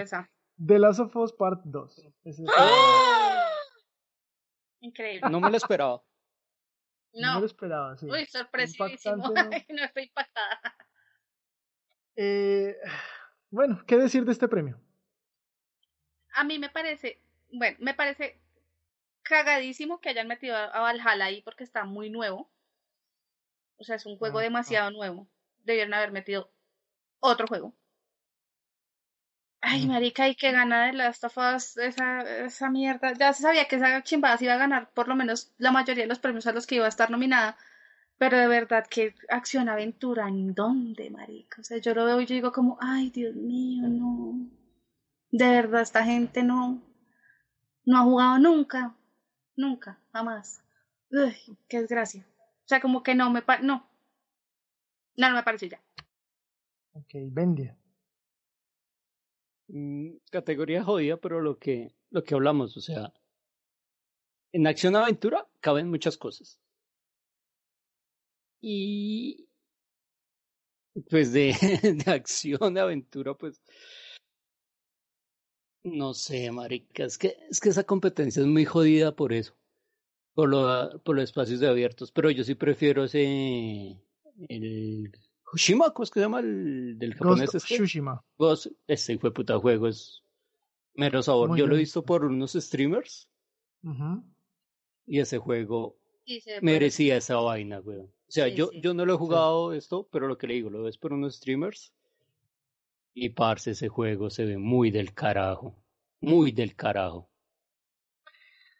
[0.64, 2.06] The Last of Us Part 2.
[2.24, 3.46] Ese es- ¡Ah!
[4.80, 5.28] Increíble.
[5.30, 6.02] No me lo esperaba.
[7.12, 7.40] No No.
[7.40, 8.06] lo esperaba, sí.
[8.06, 8.86] Uy, sorpresísimo.
[9.16, 9.74] Impactante, ¿no?
[9.76, 10.60] no estoy impactada.
[12.16, 12.76] Eh,
[13.50, 14.78] bueno, ¿qué decir de este premio?
[16.34, 17.20] A mí me parece,
[17.52, 18.38] bueno, me parece
[19.22, 22.50] cagadísimo que hayan metido a Valhalla ahí porque está muy nuevo.
[23.78, 24.44] O sea, es un juego Ajá.
[24.44, 25.26] demasiado nuevo.
[25.64, 26.52] Debieron haber metido
[27.20, 27.74] otro juego.
[29.62, 33.12] Ay, marica, y que gana de Last of Us esa, esa mierda.
[33.12, 36.04] Ya se sabía que esa chimbada se iba a ganar por lo menos la mayoría
[36.04, 37.58] de los premios a los que iba a estar nominada.
[38.16, 41.60] Pero de verdad, que acción, aventura, ¿en dónde, marica?
[41.60, 44.50] O sea, yo lo veo y yo digo como, ay, Dios mío, no.
[45.30, 46.82] De verdad, esta gente no,
[47.84, 48.94] no ha jugado nunca.
[49.56, 50.62] Nunca, jamás.
[51.10, 51.36] Uy,
[51.68, 52.26] qué desgracia.
[52.64, 53.86] O sea, como que no me pa no.
[55.16, 55.80] No, no me pareció ya.
[56.92, 57.76] Ok, Bendia.
[59.72, 63.12] Mm, categoría jodida, pero lo que, lo que hablamos, o sea,
[64.52, 66.60] en acción aventura caben muchas cosas.
[68.62, 69.46] Y
[71.08, 71.54] pues de,
[72.04, 73.60] de acción aventura, pues
[75.84, 79.54] no sé, marica, es que, es que esa competencia es muy jodida por eso,
[80.34, 83.96] por, lo, por los espacios de abiertos, pero yo sí prefiero ese,
[84.48, 85.12] el
[85.52, 87.84] Hushima, ¿cómo es que se llama el del japonés Ghost este?
[88.38, 90.22] Ghost, este fue puta juego, es
[90.94, 91.48] mero sabor.
[91.50, 93.28] Muy Yo lo he visto por unos streamers
[93.82, 94.22] Ujú.
[95.06, 98.06] y ese juego Sí, merecía esa vaina, weón.
[98.06, 98.80] O sea, Sí, yo, sí.
[98.80, 101.36] yo no lo he jugado esto, pero lo que le digo, lo ves por unos
[101.36, 101.92] streamers
[103.12, 105.74] Y parce, ese juego se ve muy del carajo.
[106.20, 107.28] Muy del carajo.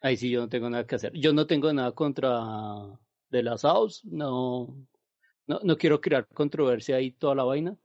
[0.01, 1.11] Ahí sí yo no tengo nada que hacer.
[1.13, 2.39] Yo no tengo nada contra
[3.29, 4.75] de las House, no,
[5.47, 7.75] no, no quiero crear controversia ahí toda la vaina,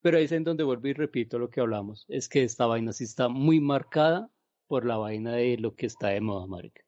[0.00, 2.92] pero ahí es en donde vuelvo y repito lo que hablamos, es que esta vaina
[2.92, 4.30] sí está muy marcada
[4.66, 6.82] por la vaina de lo que está de moda, marica.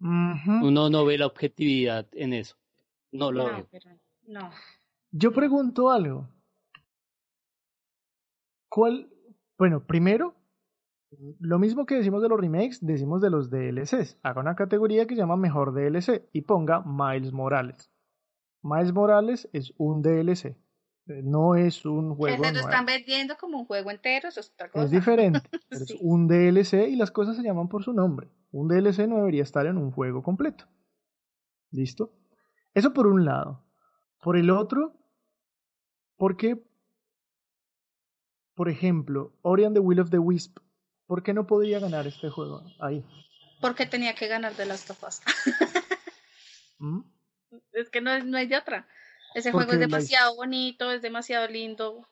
[0.00, 2.56] Uno no ve la objetividad en eso.
[3.12, 3.68] No lo No, veo.
[3.70, 3.90] pero
[4.26, 4.50] no.
[5.10, 6.28] Yo pregunto algo.
[8.68, 9.08] ¿Cuál?
[9.58, 10.34] Bueno, primero,
[11.40, 14.18] lo mismo que decimos de los remakes, decimos de los DLCs.
[14.22, 17.90] Haga una categoría que se llama Mejor DLC y ponga Miles Morales.
[18.66, 20.56] Miles Morales es un DLC, eh,
[21.22, 24.70] no es un juego se lo están vendiendo como un juego entero, eso es otra
[24.70, 24.84] cosa.
[24.84, 28.28] Es diferente, pero es un DLC y las cosas se llaman por su nombre.
[28.50, 30.66] Un DLC no debería estar en un juego completo.
[31.70, 32.12] ¿Listo?
[32.74, 33.64] Eso por un lado.
[34.20, 34.96] Por el otro,
[36.16, 36.60] ¿por qué,
[38.54, 40.58] por ejemplo, Ori and the Will of the Wisp,
[41.06, 43.04] ¿por qué no podría ganar este juego ahí?
[43.60, 45.22] Porque tenía que ganar de las tofas.
[46.78, 47.15] ¿Mm?
[47.72, 48.86] Es que no, es- no hay de otra.
[49.34, 52.06] Ese Porque juego es la- demasiado bonito, es demasiado lindo.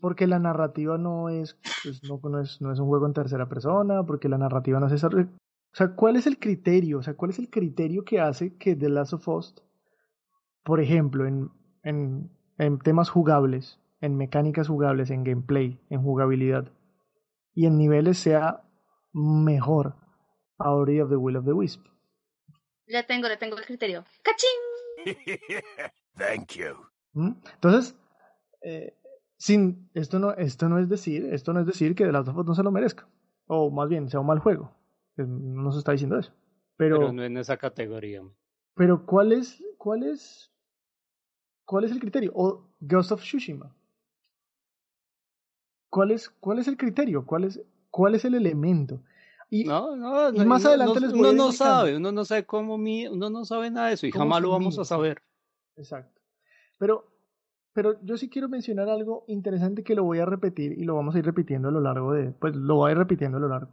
[0.00, 3.48] Porque la narrativa no es, pues, no, no es, no es un juego en tercera
[3.48, 5.08] persona, porque la narrativa no es esa.
[5.08, 6.98] O sea, ¿cuál es el criterio?
[6.98, 9.54] O sea, ¿cuál es el criterio que hace que The Last of Us,
[10.64, 11.50] por ejemplo, en,
[11.82, 16.72] en, en temas jugables, en mecánicas jugables, en gameplay, en jugabilidad
[17.52, 18.62] y en niveles sea
[19.12, 19.96] mejor
[20.58, 21.84] a Ori of the Will of the Wisp?
[22.90, 24.04] Ya tengo, le tengo el criterio.
[24.22, 24.50] ¡Cachín!
[26.18, 26.74] Thank you.
[27.12, 27.32] ¿Mm?
[27.54, 27.96] Entonces,
[28.62, 28.96] eh,
[29.36, 32.36] sin, esto, no, esto no es decir, esto no es decir que The Last of
[32.36, 33.08] Us no se lo merezca.
[33.46, 34.72] O más bien, sea un mal juego.
[35.16, 36.32] Eh, No se está diciendo eso.
[36.76, 38.22] Pero, Pero pero, no en esa categoría.
[39.06, 40.50] ¿cuál es, cuál es,
[41.64, 42.32] cuál es el criterio?
[42.34, 43.74] O Ghost of Tsushima.
[45.90, 47.26] ¿Cuál es, cuál es el criterio?
[47.26, 47.60] ¿Cuál es,
[47.90, 49.02] cuál es el elemento?
[49.50, 51.96] Y No, no, y no, más uno adelante no- les voy uno a no sabe,
[51.96, 54.50] uno no sabe cómo mi, uno no sabe nada de eso y ¿Cómo jamás lo
[54.50, 54.84] vamos a mide?
[54.84, 55.22] saber.
[55.76, 56.20] Exacto.
[56.78, 57.04] Pero,
[57.72, 61.14] pero yo sí quiero mencionar algo interesante que lo voy a repetir y lo vamos
[61.14, 63.48] a ir repitiendo a lo largo de, pues lo voy a ir repitiendo a lo
[63.48, 63.72] largo.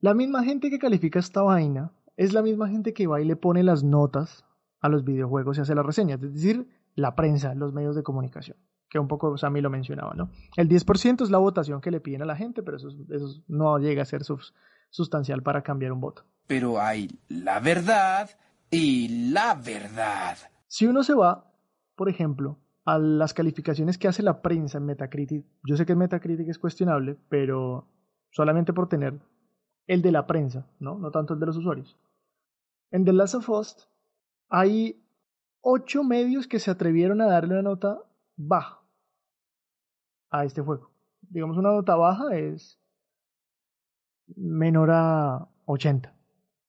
[0.00, 3.36] La misma gente que califica esta vaina es la misma gente que va y le
[3.36, 4.44] pone las notas
[4.80, 8.56] a los videojuegos y hace las reseñas, es decir, la prensa, los medios de comunicación,
[8.88, 10.30] que un poco Sammy lo mencionaba, ¿no?
[10.56, 13.78] El 10% es la votación que le piden a la gente, pero eso, eso no
[13.78, 14.54] llega a ser sus-
[14.90, 16.24] sustancial para cambiar un voto.
[16.46, 18.30] Pero hay la verdad
[18.70, 20.36] y la verdad.
[20.66, 21.52] Si uno se va,
[21.96, 26.48] por ejemplo, a las calificaciones que hace la prensa en Metacritic, yo sé que Metacritic
[26.48, 27.88] es cuestionable, pero
[28.30, 29.20] solamente por tener
[29.86, 30.98] el de la prensa, ¿no?
[30.98, 31.96] No tanto el de los usuarios.
[32.90, 33.88] En The Last of Us
[34.48, 35.04] hay
[35.60, 38.02] ocho medios que se atrevieron a darle una nota
[38.36, 38.80] baja
[40.30, 40.90] a este juego.
[41.22, 42.79] Digamos, una nota baja es
[44.36, 46.14] menor a 80.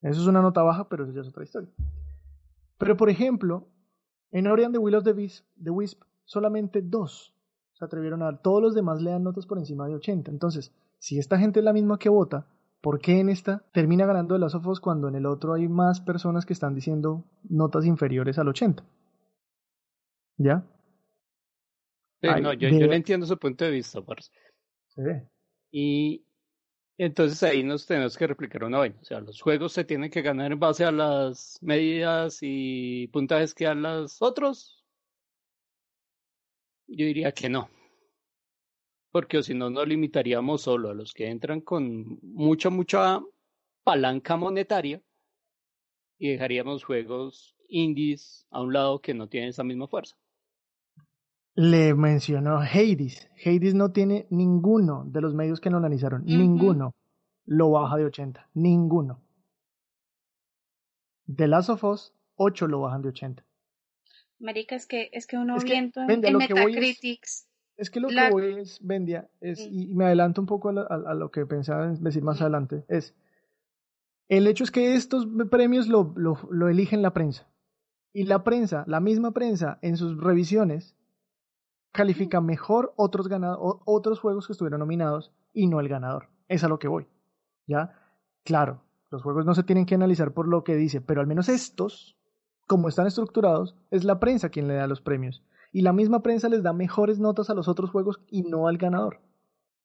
[0.02, 1.70] Eso es una nota baja, pero eso ya es otra historia.
[2.78, 3.68] Pero, por ejemplo,
[4.32, 7.34] en Ori and the Will of the Wisp, the Wisp solamente dos
[7.74, 8.42] se atrevieron a dar.
[8.42, 10.32] Todos los demás le dan notas por encima de 80.
[10.32, 12.48] Entonces, si esta gente es la misma que vota,
[12.82, 16.46] ¿por qué en esta termina ganando el Last cuando en el otro hay más personas
[16.46, 18.84] que están diciendo notas inferiores al 80?
[20.38, 20.64] ¿Ya?
[22.22, 24.32] Sí, Ay, no, yo, de- yo le entiendo su punto de vista, parce.
[24.90, 25.28] Se ve.
[25.72, 26.26] Y
[27.04, 28.98] entonces ahí nos tenemos que replicar una vaina.
[29.02, 33.54] O sea, los juegos se tienen que ganar en base a las medidas y puntajes
[33.54, 34.86] que dan los otros.
[36.88, 37.70] Yo diría que no.
[39.12, 43.22] Porque si no, nos limitaríamos solo a los que entran con mucha, mucha
[43.84, 45.02] palanca monetaria
[46.20, 50.16] y dejaríamos juegos indies a un lado que no tienen esa misma fuerza.
[51.56, 53.30] Le mencionó Hades.
[53.46, 56.24] Hades no tiene ninguno de los medios que lo analizaron.
[56.26, 56.96] Ninguno
[57.46, 58.50] lo baja de 80.
[58.54, 59.22] Ninguno.
[61.34, 63.44] The Last of Us, 8 lo bajan de 80.
[64.40, 67.48] Marica, es que, es que uno Es que, viendo en, voy es- Metacritics.
[67.78, 70.74] Es que lo La- que voy es, Bendia, es, y me adelanto un poco a,
[70.74, 73.16] la- a- a lo que pensaba en decir más adelante, es,
[74.30, 77.48] el hecho es que estos premios lo, lo, lo eligen la prensa.
[78.14, 80.96] Y la prensa, la misma prensa, en sus revisiones,
[81.92, 83.28] califica mejor otros,
[83.86, 86.30] otros juegos que estuvieron nominados y no el ganador.
[86.48, 87.08] Es a lo que voy.
[87.68, 87.94] ¿Ya?
[88.44, 91.50] Claro, los juegos no se tienen que analizar por lo que dice, pero al menos
[91.50, 92.18] estos,
[92.68, 95.44] como están estructurados, es la prensa quien le da los premios.
[95.72, 98.78] Y la misma prensa les da mejores notas a los otros juegos y no al
[98.78, 99.22] ganador.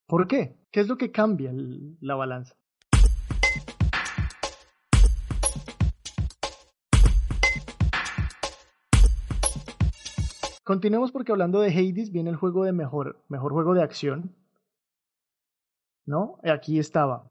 [0.07, 0.57] ¿Por qué?
[0.71, 1.53] ¿Qué es lo que cambia
[2.01, 2.57] la balanza?
[10.67, 14.35] Continuemos porque hablando de Hades viene el juego de mejor, mejor juego de acción.
[16.05, 16.41] ¿No?
[16.43, 17.31] Aquí estaba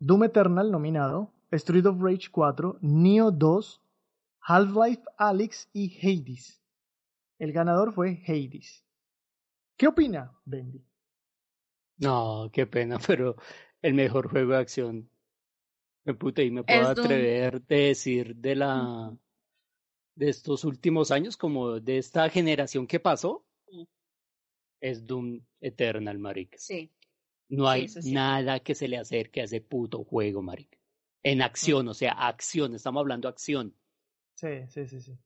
[0.00, 3.80] Doom Eternal nominado, Street of Rage 4, Neo 2,
[4.40, 6.60] Half-Life Alyx y Hades.
[7.38, 8.84] El ganador fue Hades.
[9.78, 10.84] ¿Qué opina, Bendy?
[11.96, 13.36] No, qué pena, pero
[13.80, 15.08] el mejor juego de acción.
[16.04, 17.06] Me puta y me puedo Es Doom.
[17.06, 19.16] atrever de decir de la
[20.14, 23.88] de estos últimos años, como de esta generación que pasó, Sí.
[24.80, 26.56] es Doom Eternal, marica.
[26.58, 26.90] Sí.
[27.48, 28.12] No hay sí.
[28.12, 30.78] nada que se le acerque a ese puto juego, marica.
[31.22, 33.74] En acción, o sea, acción, estamos hablando acción.
[34.36, 35.18] Sí, sí, sí, sí.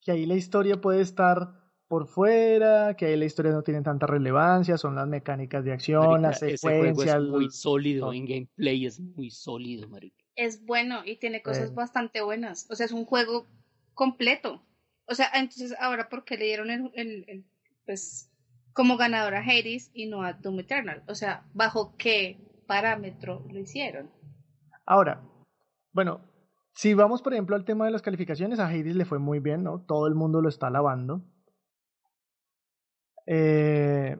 [0.00, 4.06] Que ahí la historia puede estar por fuera, que ahí la historia no tiene tanta
[4.06, 7.16] relevancia, son las mecánicas de acción, las secuencias.
[7.16, 10.24] es muy sólido, en gameplay es muy sólido, marica.
[10.34, 12.66] Es bueno y tiene cosas bastante buenas.
[12.70, 13.46] O sea, es un juego
[13.94, 14.62] completo.
[15.06, 17.44] O sea, entonces ahora, ¿por qué le dieron el, el-
[17.84, 18.30] pues,
[18.72, 21.02] como ganador a Hades y no a Doom Eternal?
[21.08, 24.10] O sea, ¿bajo qué parámetro lo hicieron?
[24.86, 25.20] Ahora,
[25.92, 26.20] bueno,
[26.74, 29.62] si vamos por ejemplo al tema de las calificaciones, a Hades le fue muy bien,
[29.62, 29.80] ¿no?
[29.80, 31.22] Todo el mundo lo está alabando.
[33.26, 34.18] Eh,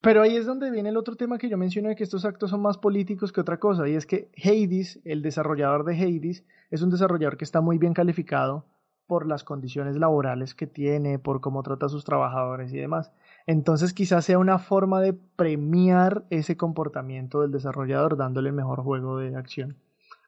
[0.00, 2.62] pero ahí es donde viene el otro tema que yo mencioné, que estos actos son
[2.62, 6.90] más políticos que otra cosa, y es que Hades, el desarrollador de Hades, es un
[6.90, 8.64] desarrollador que está muy bien calificado
[9.06, 13.12] por las condiciones laborales que tiene, por cómo trata a sus trabajadores y demás.
[13.44, 19.18] Entonces quizás sea una forma de premiar ese comportamiento del desarrollador dándole el mejor juego
[19.18, 19.76] de acción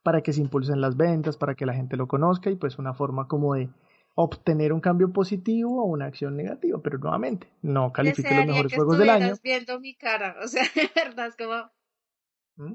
[0.02, 2.92] para que se impulsen las ventas, para que la gente lo conozca y pues una
[2.92, 3.68] forma como de
[4.14, 8.76] obtener un cambio positivo o una acción negativa, pero nuevamente no califique los mejores que
[8.76, 9.34] juegos del año.
[9.42, 10.36] viendo mi cara.
[10.42, 11.70] O sea, de verdad, es como...
[12.56, 12.74] ¿Mm?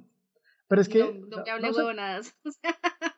[0.68, 2.36] Pero es que no, no me hable no sé, huevonadas.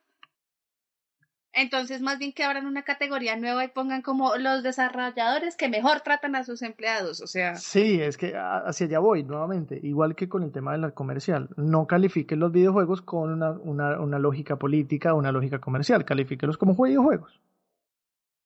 [1.52, 6.02] Entonces, más bien que abran una categoría nueva y pongan como los desarrolladores que mejor
[6.02, 7.22] tratan a sus empleados.
[7.22, 10.78] O sea, Sí, es que hacia allá voy nuevamente, igual que con el tema de
[10.78, 11.50] la comercial.
[11.58, 16.76] No califiquen los videojuegos con una, una, una lógica política una lógica comercial, califíquenlos como
[16.76, 17.42] videojuegos.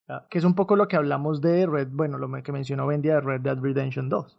[0.08, 3.10] Ah, Que es un poco lo que hablamos de Red, bueno, lo que mencionó Bendy
[3.10, 4.38] de Red Dead Redemption 2.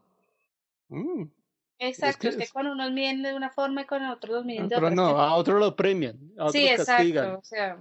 [0.89, 1.23] Mm,
[1.79, 4.45] exacto, que es que es- con unos miden de una forma y con otros los
[4.45, 4.95] miden de Pero otra.
[4.97, 7.25] no, que- a otro lo premian, a otro sí, castigan.
[7.25, 7.39] exacto.
[7.39, 7.79] O sea,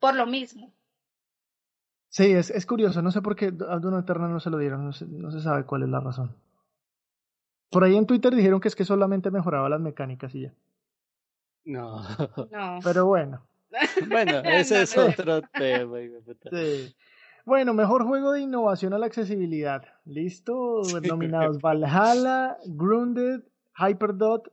[0.00, 0.72] por lo mismo.
[2.08, 4.84] Sí, es, es curioso, no sé por qué a Doom Eternal no se lo dieron,
[4.84, 6.34] no se, no se sabe cuál es la razón.
[7.70, 10.52] Por ahí en Twitter dijeron que es que solamente mejoraba las mecánicas y ya.
[11.64, 12.02] No.
[12.50, 12.78] No.
[12.82, 13.46] Pero bueno.
[14.08, 15.08] bueno, ese No, es no, no.
[15.10, 15.96] otro tema.
[16.50, 16.96] Sí.
[17.46, 19.82] Bueno, mejor juego de innovación a la accesibilidad.
[20.04, 20.84] ¿Listo?
[20.84, 20.96] Sí.
[21.08, 23.40] Nominados Valhalla, Grounded,
[23.76, 24.52] Hyperdot,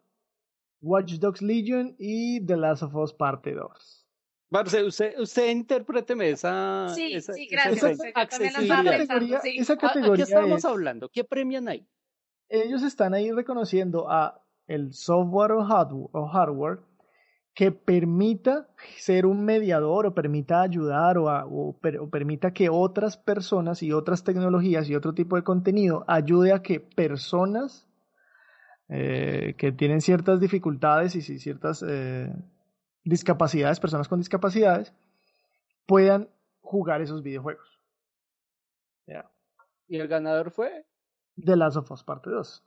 [0.82, 4.06] Watch Dogs Legion y The Last of Us Parte 2.
[4.50, 6.88] Parce, usted, usted interpréteme esa.
[6.96, 8.00] Sí, esa, sí, esa gracias.
[8.00, 8.60] Esa Accesibilidad.
[8.60, 9.58] pensando, categoría, sí.
[9.58, 11.10] esa ¿A- ¿A categoría qué estamos es- hablando?
[11.10, 11.88] ¿Qué premian ahí?
[12.50, 16.80] ellos están ahí reconociendo a el software o hardware, o hardware
[17.58, 18.68] que permita
[19.00, 23.82] ser un mediador o permita ayudar o, a- o per- o permita que otras personas
[23.82, 27.88] y otras tecnologías y otro tipo de contenido ayude a que personas
[28.90, 32.32] eh, que tienen ciertas dificultades y ciertas eh,
[33.04, 34.94] discapacidades, personas con discapacidades,
[35.88, 36.30] puedan
[36.62, 37.80] jugar esos videojuegos.
[39.08, 39.32] Ya.
[39.88, 40.86] Y el ganador fue.
[41.44, 42.64] The Last of Us Parte 2.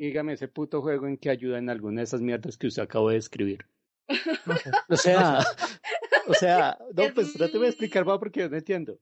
[0.00, 3.10] Dígame ese puto juego en que ayuda en alguna de esas mierdas que usted acabó
[3.10, 3.66] de escribir.
[4.88, 5.40] O sea,
[6.26, 8.98] o sea, no, Es- pues tráteme de explicar más porque yo no entiendo.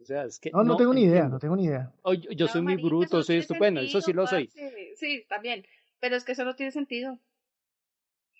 [0.00, 0.52] O sea, es que.
[0.52, 1.34] No, no, tengo ni idea, entiendo.
[1.34, 1.92] no tengo ni idea.
[2.02, 4.48] Oh, yo yo No, soy muy bruto, soy estupendo, eso sí sentido, lo soy.
[4.94, 5.66] Sí, también.
[5.98, 7.18] Pero es que eso no tiene sentido.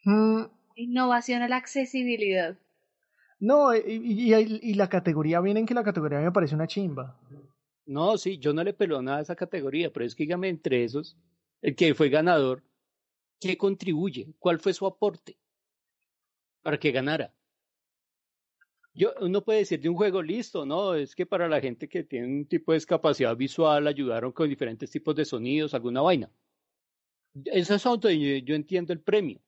[0.04, 0.42] Mm,
[0.76, 2.56] Innovación a la accesibilidad.
[3.40, 7.18] no, y, y- y- y la categoría, viene que la categoría me parece una chimba.
[7.84, 10.84] No, sí, yo no le peló nada a esa categoría, pero es que dígame entre
[10.84, 11.16] esos,
[11.62, 12.64] el que fue ganador,
[13.40, 14.34] ¿qué contribuye?
[14.38, 15.38] ¿Cuál fue su aporte
[16.62, 17.34] para que ganara?
[18.94, 20.94] Yo, uno puede decir de un juego listo, ¿no?
[20.94, 24.90] Es que para la gente que tiene un tipo de discapacidad visual ayudaron con diferentes
[24.90, 26.32] tipos de sonidos, alguna vaina.
[27.44, 29.40] Eso es donde yo, yo entiendo el premio.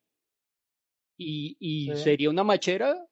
[1.16, 2.02] Y, y Sí.
[2.02, 3.09] sería una machera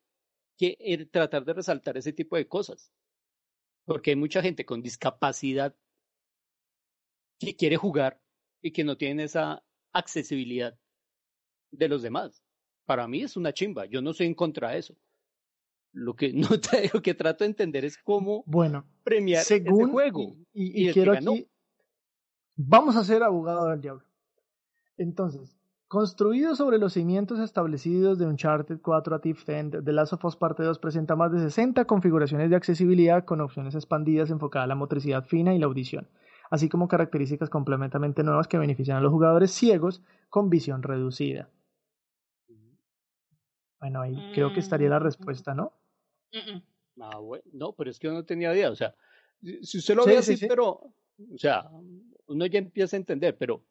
[0.59, 2.93] que eh, tratar de resaltar ese tipo de cosas.
[3.87, 5.77] Porque hay mucha gente con discapacidad
[7.39, 8.23] que quiere jugar
[8.63, 10.79] y que no tiene esa accesibilidad
[11.71, 12.43] de los demás.
[12.85, 14.97] Para mí es una chimba, yo no soy en contra de eso.
[15.93, 20.37] Lo que no te digo que trato de entender es cómo Bueno, premiar según juego.
[20.53, 21.49] y, y- y quiero aquí,
[22.57, 24.05] vamos a ser abogado del diablo.
[24.97, 25.53] Entonces,
[25.89, 30.35] Construido sobre los cimientos establecidos de Uncharted 4 a Thief End, The Last of Us
[30.35, 34.75] Parte 2 presenta más de 60 configuraciones de accesibilidad con opciones expandidas enfocadas a la
[34.75, 36.09] motricidad fina y la audición,
[36.51, 41.49] así como características completamente nuevas que benefician a los jugadores ciegos con visión reducida.
[43.81, 45.03] Bueno, ahí creo que estaría la Mm.
[45.03, 45.73] respuesta, ¿no?
[46.33, 46.63] Mm, mm.
[47.03, 48.71] Ah, bueno, no, pero es que yo no tenía idea.
[48.71, 48.95] O sea,
[49.63, 50.47] si usted lo Sí, ve sí, así, sí.
[50.49, 51.69] pero, o sea,
[52.27, 53.63] uno ya empieza a entender, pero.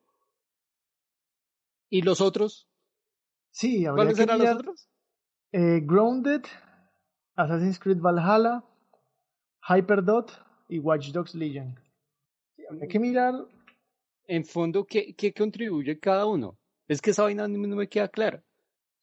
[1.89, 2.67] ¿Y los otros?
[3.51, 4.89] Sí, habría ¿Cuáles que eran mirar, los otros?
[5.53, 6.43] eh, Grounded,
[7.36, 8.63] Assassin's Creed Valhalla,
[9.67, 10.32] Hyperdot
[10.69, 11.80] y Watch Dogs Legion.
[12.70, 13.34] Habría que mirar
[14.28, 16.57] En fondo, ¿qué, qué contribuye cada uno?
[16.88, 18.43] Es que esa vaina no no me queda clara.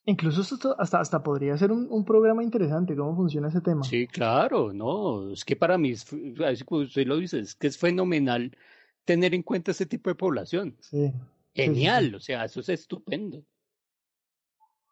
[0.04, 3.82] Incluso esto hasta, hasta podría ser un, un programa interesante, cómo funciona ese tema.
[3.84, 7.78] Sí, claro, no, es que para mí, así como usted lo dice, es que es
[7.78, 8.56] fenomenal
[9.04, 10.76] tener en cuenta ese tipo de población.
[10.80, 11.20] Sí, sí, sí,
[11.54, 12.14] Genial, sí.
[12.16, 13.44] o sea, eso es estupendo.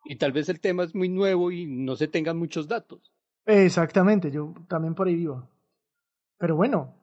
[0.04, 3.12] Y tal vez el tema es muy nuevo y no se tengan muchos datos.
[3.46, 5.48] Exactamente, yo también por ahí vivo.
[6.38, 6.94] Pero bueno,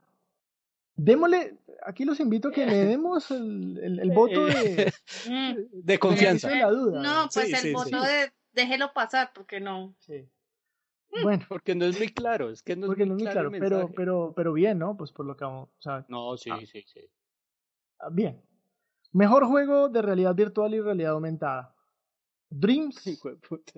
[0.97, 4.91] démosle, aquí los invito a que le demos el, el- el voto de,
[5.29, 5.55] Mm.
[5.71, 6.49] De confianza.
[6.49, 7.01] de la duda.
[7.01, 8.07] No, pues Sí, el sí, voto sí.
[8.07, 9.95] de déjelo pasar, porque no.
[9.99, 10.27] Sí.
[11.23, 13.31] Bueno, Porque no es muy claro, es que no porque es no muy es muy
[13.31, 14.97] claro claro, el pero, pero, pero bien, ¿no?
[14.97, 16.59] Pues por lo que vamos, o sea, No, sí, Ah.
[16.65, 16.99] sí, sí.
[17.99, 18.41] Ah, Bien.
[19.13, 21.73] Mejor juego de realidad virtual y realidad aumentada.
[22.49, 23.73] Dreams, Hijo de puta.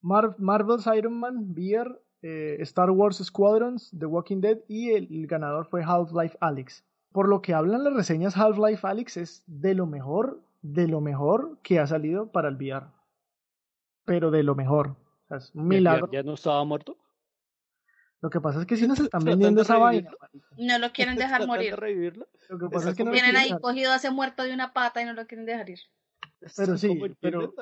[0.00, 5.26] Mar- Marvel's Iron Man, VR, eh, Star Wars Squadrons, The Walking Dead y el, el
[5.26, 6.84] ganador fue Half-Life Alyx.
[7.12, 11.58] Por lo que hablan las reseñas, Half-Life Alyx es de lo mejor, de lo mejor
[11.62, 12.86] que ha salido para el VR.
[14.04, 14.88] Pero de lo mejor.
[14.90, 16.08] O sea, es un ¿Ya- milagro.
[16.12, 16.96] ¿Ya, no estaba muerto?
[18.22, 20.10] Lo que pasa es que si nos están vendiendo esa vaina.
[20.58, 22.26] No lo quieren dejar ¿Tratando de morir.
[22.50, 23.60] Lo que pasa es que no lo Tienen quieren ahí dejar.
[23.62, 25.78] cogido ese muerto de una pata y no lo quieren dejar ir.
[26.54, 27.54] Pero sí, pero-.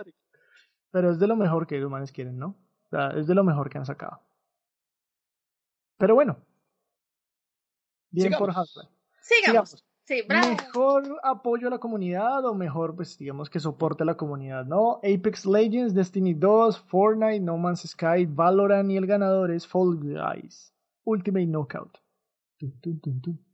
[0.91, 2.57] Pero es de lo mejor que los humanos quieren, ¿no?
[2.87, 4.21] O sea, es de lo mejor que han sacado.
[5.99, 6.39] Pero bueno.
[8.11, 8.51] Bien por.
[8.51, 8.89] Half-Life.
[9.21, 9.71] Sigamos.
[9.71, 9.85] Sigamos.
[10.05, 10.49] Sí, bravo.
[10.49, 15.01] Mejor apoyo a la comunidad o mejor, pues digamos que soporte a la comunidad, ¿no?
[15.03, 20.73] Apex Legends, Destiny 2, Fortnite, No Man's Sky, Valorant y el ganador es Fall Guys.
[21.05, 21.99] Ultimate Knockout.
[22.57, 23.45] Tun, tun, tun, tun.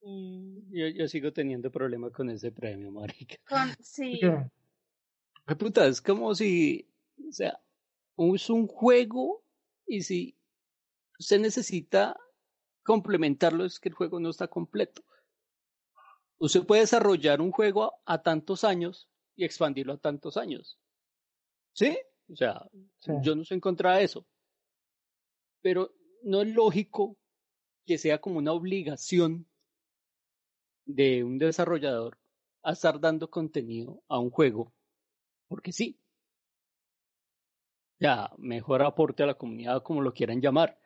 [0.00, 3.36] Mm, Yo, yo sigo teniendo problemas con ese premio, marica.
[3.46, 4.18] Con, sí.
[4.18, 4.50] ¿Qué?
[5.44, 6.88] Ay, Puta, es como si,
[7.28, 7.60] o sea,
[8.16, 9.44] es un juego
[9.88, 10.38] y si
[11.18, 12.16] usted necesita
[12.84, 15.02] complementarlo, es que el juego no está completo.
[16.38, 20.78] Usted puede desarrollar un juego a, a tantos años y expandirlo a tantos años.
[21.74, 21.98] ¿Sí?
[22.30, 22.68] O sea,
[23.00, 23.12] Sí.
[23.22, 24.26] yo no estoy en contra de eso.
[25.60, 27.16] Pero no es lógico
[27.86, 29.48] que sea como una obligación
[30.84, 32.18] de un desarrollador
[32.62, 34.72] a estar dando contenido a un juego,
[35.48, 35.98] porque sí.
[38.00, 40.78] Ya, mejor aporte a la comunidad, como lo quieran llamar.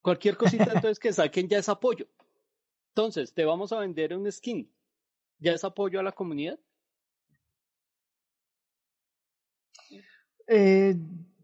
[0.00, 2.06] Cualquier cosita entonces que saquen ya es apoyo.
[2.88, 4.70] Entonces, te vamos a vender un skin.
[5.38, 6.58] ¿Ya es apoyo a la comunidad?
[10.46, 10.94] Eh,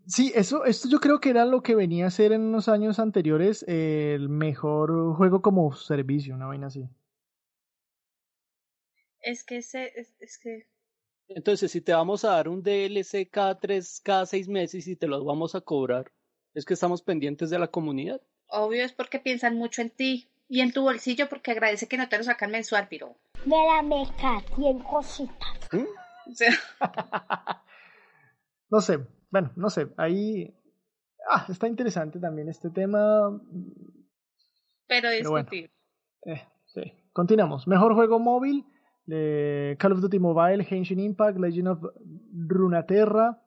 [0.07, 2.99] sí, eso, esto yo creo que era lo que venía a ser en unos años
[2.99, 6.89] anteriores eh, el mejor juego como servicio, una vaina así.
[9.23, 10.70] Es que ese, es, es que
[11.35, 15.07] Entonces, si te vamos a dar un DLC cada tres, cada seis meses y te
[15.07, 16.11] los vamos a cobrar,
[16.55, 18.20] es que estamos pendientes de la comunidad.
[18.49, 22.09] obvio es porque piensan mucho en ti y en tu bolsillo porque agradece que no
[22.09, 23.14] te lo sacan mensual, pero.
[23.45, 25.68] de la meca, 100 cositas.
[26.26, 26.51] O sea,
[28.70, 28.99] No sé,
[29.31, 30.53] bueno, no sé, ahí
[31.28, 33.41] ah, está interesante también este tema.
[34.89, 35.49] pero Pero bueno.
[35.51, 35.70] discutir.
[36.26, 36.93] Eh, sí.
[37.12, 37.66] Continuamos.
[37.66, 38.64] Mejor juego móvil.
[39.09, 41.84] Eh, Call of Duty Mobile, Genshin Impact, Legend of
[42.46, 43.42] Runeterra,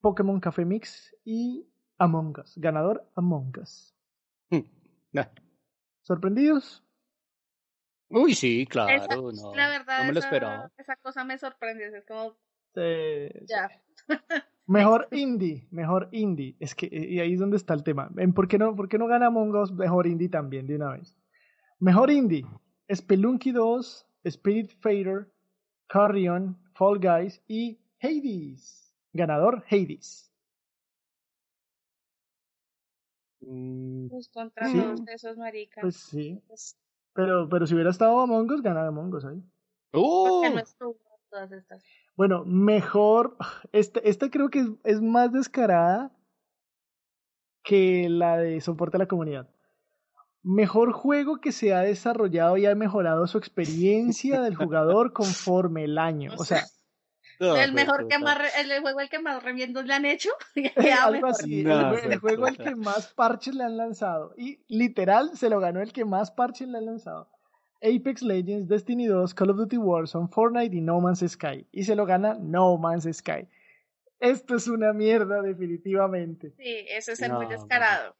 [0.00, 1.66] Pokémon Café Mix y
[1.98, 2.54] Among Us.
[2.56, 3.94] Ganador Among Us.
[5.12, 5.26] Nah.
[6.02, 6.82] ¿Sorprendidos?
[8.10, 9.54] Uy, sí, claro, Esa- no.
[9.54, 10.72] la verdad, no me lo esa, esperaba.
[10.76, 11.86] esa cosa me sorprende.
[11.86, 12.36] Es como,
[12.76, 13.70] Eh, ya.
[14.66, 16.56] Mejor indie, mejor indie.
[16.58, 18.10] Es que y ahí es donde está el tema.
[18.16, 20.92] ¿En ¿Por qué no, por qué no gana Among Us mejor indie también de una
[20.92, 21.14] vez?
[21.80, 22.44] Mejor indie.
[22.92, 25.30] Spelunky 2, Spirit Fader,
[25.86, 28.92] Carrion, Fall Guys y Hades.
[29.12, 30.30] Ganador Hades.
[33.40, 34.80] Pues contra Sí.
[34.80, 35.82] todos esos maricas.
[35.82, 36.42] Pues sí.
[36.48, 36.76] Pues,
[37.12, 39.42] Pero, pero si hubiera estado Among Us, ganaba Among Us ahí.
[39.92, 40.40] ¡Oh!
[40.42, 40.96] porque no estuvo
[41.30, 41.82] todas estas.
[42.16, 43.36] Bueno, mejor.
[43.72, 46.10] Este, esta creo que es, es más descarada
[47.62, 49.48] que la de soporte a la comunidad.
[50.44, 55.96] Mejor juego que se ha desarrollado y ha mejorado su experiencia del jugador conforme el
[55.98, 56.32] año.
[56.36, 56.62] O sea,
[57.40, 60.04] No, el pues, mejor que más, re- el juego el que más reviendos le han
[60.04, 60.28] hecho.
[61.02, 61.30] algo mejor.
[61.30, 61.60] así.
[61.60, 64.34] el No, jue- el, pues, juego al que más parches le han lanzado.
[64.36, 67.28] Y literal se lo ganó el que más parches le han lanzado.
[67.82, 71.66] Apex Legends, Destiny 2, Call of Duty Warzone, Fortnite y No Man's Sky.
[71.72, 73.48] Y se lo gana No Man's Sky.
[74.20, 76.52] Esto es una mierda definitivamente.
[76.56, 78.14] Sí, eso es ser No, muy descarado.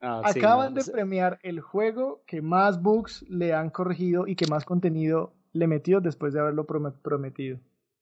[0.00, 4.36] Ah, sí, Acaban no, de premiar el juego que más bugs le han corregido y
[4.36, 7.58] que más contenido le metió después de haberlo prome- prometido.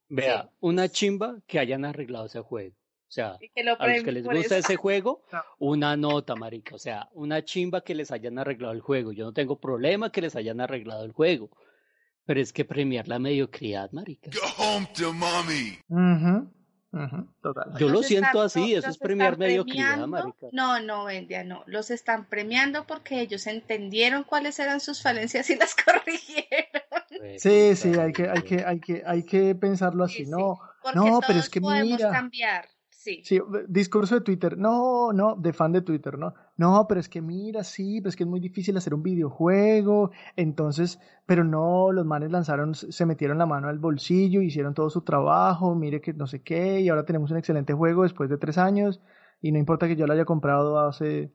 [0.09, 2.75] Vea, una chimba que hayan arreglado ese juego.
[3.09, 4.55] O sea, que a los que les gusta eso.
[4.57, 5.41] ese juego, No.
[5.59, 6.75] una nota, marica.
[6.75, 9.13] O sea, una chimba que les hayan arreglado el juego.
[9.13, 11.51] Yo no tengo problema que les hayan arreglado el juego.
[12.25, 14.31] Pero es que premiar la mediocridad, marica.
[14.33, 15.79] Go home to mommy.
[17.43, 17.73] Total.
[17.79, 20.47] Yo lo siento están- así, no, eso los es premiar mediocridad, marica.
[20.53, 21.63] No, no, Bendia, no.
[21.67, 26.83] Los están premiando porque ellos entendieron cuáles eran sus falencias y las corrigieron.
[27.19, 30.19] Pues, Sí, sí, hay que, hay que, hay que, hay que pensarlo así.
[30.19, 30.31] Sí, sí.
[30.31, 32.11] No, Porque No, todos pero es que podemos mira.
[32.11, 32.69] cambiar.
[33.07, 33.21] Sí.
[33.23, 34.59] sí, discurso de Twitter.
[34.59, 36.35] No, no, de fan de Twitter, no.
[36.57, 40.11] No, pero es que mira, sí, pero es que es muy difícil hacer un videojuego.
[40.35, 45.03] Entonces, pero no, los manes lanzaron, se metieron la mano al bolsillo, hicieron todo su
[45.03, 48.59] trabajo, mire que no sé qué, y ahora tenemos un excelente juego después de tres
[48.59, 49.01] años.
[49.41, 51.33] Y no importa que yo lo haya comprado hace,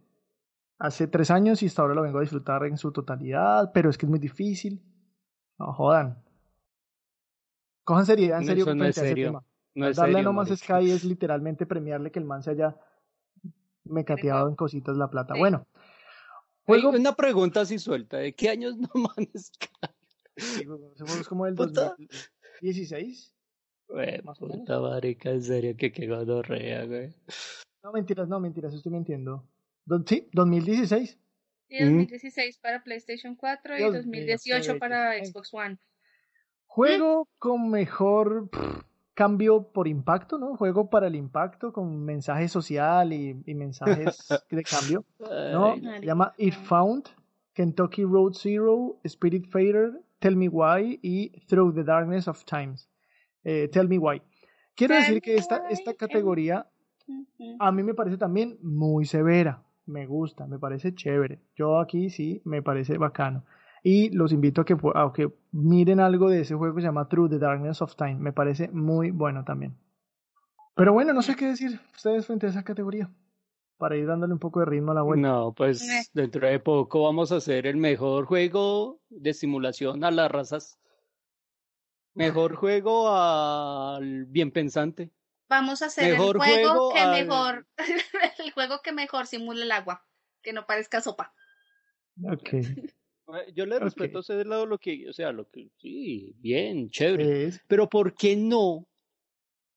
[0.77, 3.97] hace tres años y hasta ahora lo vengo a disfrutar en su totalidad, pero es
[3.97, 4.83] que es muy difícil.
[5.57, 6.21] No jodan.
[7.85, 9.45] Cojan seriedad en serio no frente es a ese tema.
[9.75, 10.79] No es Darle a serio, No Man's marica.
[10.79, 12.77] Sky es literalmente premiarle que el man se haya
[13.83, 15.33] mecateado en cositas la plata.
[15.37, 15.65] Bueno,
[16.65, 16.97] Oye, juego.
[16.97, 18.17] Una pregunta así suelta.
[18.17, 19.51] ¿De qué años no manes?
[20.35, 21.95] Ese juego es como del Puta.
[22.61, 23.33] 2016.
[23.87, 27.13] Güey, Más puta marica, en serio, que qué gonorrea, güey.
[27.83, 29.45] No, mentiras, no, mentiras, estoy mintiendo.
[29.85, 31.17] Do- sí, 2016.
[31.67, 35.25] Sí, 2016 para PlayStation 4 y Dios mío, 2018 qué para.
[35.25, 35.77] Xbox One.
[36.67, 38.81] Juego con mejor pff,
[39.13, 40.55] cambio por impacto, ¿no?
[40.55, 45.05] Juego para el impacto con mensaje social y, y mensajes de cambio.
[45.19, 45.75] ¿no?
[45.75, 47.09] Se llama It Found,
[47.53, 52.89] Kentucky Road Zero, Spirit Fader, Tell Me Why y Through the Darkness of Times.
[53.43, 54.21] Eh, Tell Me Why.
[54.75, 56.67] Quiero Tell decir que esta, esta categoría
[57.59, 59.63] a mí me parece también muy severa.
[59.85, 61.41] Me gusta, me parece chévere.
[61.55, 63.43] Yo aquí sí me parece bacano.
[63.83, 66.87] Y los invito a que, pu- a que miren algo de ese juego que se
[66.87, 68.15] llama Through the Darkness of Time.
[68.15, 69.75] Me parece muy bueno también.
[70.75, 73.09] Pero bueno, no sé qué decir ustedes frente a esa categoría.
[73.77, 75.27] Para ir dándole un poco de ritmo a la vuelta.
[75.27, 76.03] No, pues Eh.
[76.13, 80.77] dentro de poco vamos a hacer el mejor juego de simulación a las razas.
[82.13, 85.09] Mejor juego al bien pensante.
[85.49, 87.67] Vamos a hacer Mejor el juego, juego que al- mejor,
[88.45, 90.05] el juego que mejor simule el agua,
[90.43, 91.33] que no parezca sopa.
[92.23, 92.49] Ok.
[93.27, 96.89] Eh, Yo le respeto a ese lado lo que, o sea, lo que, sí, bien,
[96.89, 97.47] chévere.
[97.47, 98.87] Es- Pero ¿por qué no?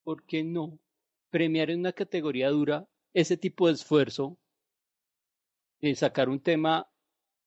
[0.03, 0.79] ¿Por qué no
[1.31, 4.39] premiar en una categoría dura ese tipo de esfuerzo
[5.81, 6.89] de sacar un tema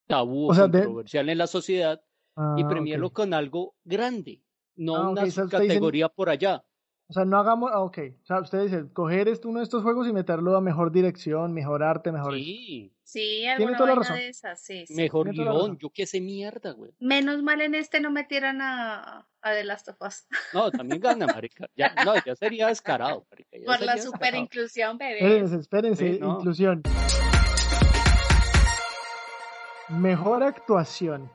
[0.06, 2.00] tabú o, O sea, de- controversial en la sociedad
[2.56, 4.42] y Ah, premiarlo con algo grande,
[4.76, 6.64] no Ah, una o sea, usted dice- categoría por allá?
[7.08, 7.70] O sea, no hagamos.
[7.72, 7.98] ah, ok.
[8.22, 11.52] O sea, ustedes dicen, coger este, uno de estos juegos y meterlo a mejor dirección,
[11.54, 12.34] mejor arte, mejor.
[12.34, 14.16] Sí, Sí, alguna toda la razón.
[14.18, 14.94] de esas, sí, sí.
[14.94, 16.92] mejor guion, yo qué sé mierda, güey.
[17.00, 20.26] Menos mal en este no metieran a, a The Last of Us.
[20.52, 21.66] No, también gana, marica.
[21.74, 23.56] Ya, no, ya sería descarado, marica.
[23.58, 24.42] ya Por la super descarado.
[24.42, 25.14] inclusión, bebé.
[25.20, 26.34] Espérense, espérense, Sí, no.
[26.36, 26.82] inclusión.
[29.88, 31.30] Mejor actuación.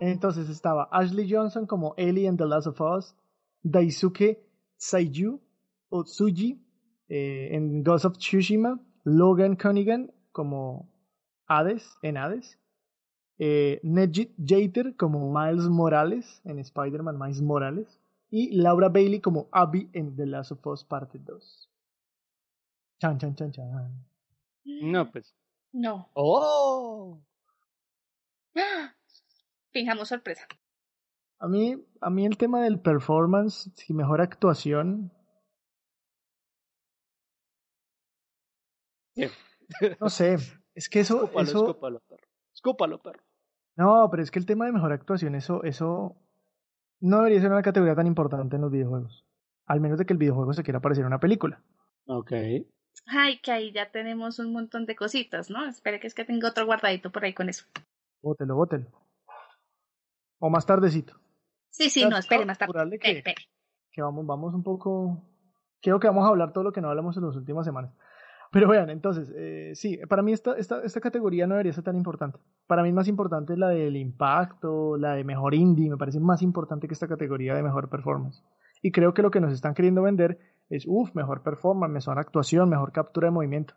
[0.00, 3.14] Entonces estaba Ashley Johnson como Ellie en The Last of Us,
[3.62, 4.40] Daisuke
[4.78, 5.42] Saiju
[5.90, 6.58] o Tsuji
[7.10, 10.88] eh, en Ghost of Tsushima, Logan Cunningham como
[11.48, 12.58] Hades en Hades,
[13.38, 19.88] eh, Nedjit Jater como Miles Morales en Spider-Man Miles Morales y Laura Bailey como Abby
[19.92, 21.70] en The Last of Us Parte 2.
[23.00, 24.06] Chan, chan, chan, chan.
[24.64, 25.34] No, pues.
[25.72, 26.10] No.
[26.14, 27.20] ¡Oh!
[28.56, 28.94] ¡Ah!
[29.72, 30.46] Fijamos sorpresa.
[31.38, 35.12] A mí, a mí el tema del performance y mejor actuación,
[40.00, 40.36] no sé,
[40.78, 42.26] es que eso, Escúpalo, eso, escúpalo, perro.
[42.54, 43.22] Escúpalo, perro.
[43.76, 46.16] no, pero es que el tema de mejor actuación, eso, eso
[47.00, 49.24] no debería ser una categoría tan importante en los videojuegos.
[49.66, 51.62] Al menos de que el videojuego se quiera parecer a una película.
[52.06, 52.32] Ok.
[53.06, 55.64] Ay, que ahí ya tenemos un montón de cositas, ¿no?
[55.66, 57.64] Espere que es que tengo otro guardadito por ahí con eso.
[58.22, 58.86] Bótelo, bótelo.
[60.38, 61.14] O más tardecito.
[61.70, 62.98] Sí, sí, no, espere más tarde.
[62.98, 63.34] que- espere.
[63.92, 65.22] que vamos, vamos un poco.
[65.80, 67.92] Creo que vamos a hablar todo lo que no hablamos en las últimas semanas.
[68.50, 71.96] Pero vean, entonces, eh, sí, para mí esta, esta, esta categoría no debería ser tan
[71.96, 72.38] importante.
[72.66, 76.40] Para mí es más importante la del impacto, la de mejor indie, me parece más
[76.40, 78.42] importante que esta categoría de mejor performance.
[78.82, 80.38] Y creo que lo que nos están queriendo vender
[80.70, 83.74] es, uff, mejor performance, mejor actuación, mejor captura de movimiento.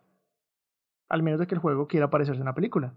[1.09, 2.93] Al menos de que el juego quiera parecerse a una película.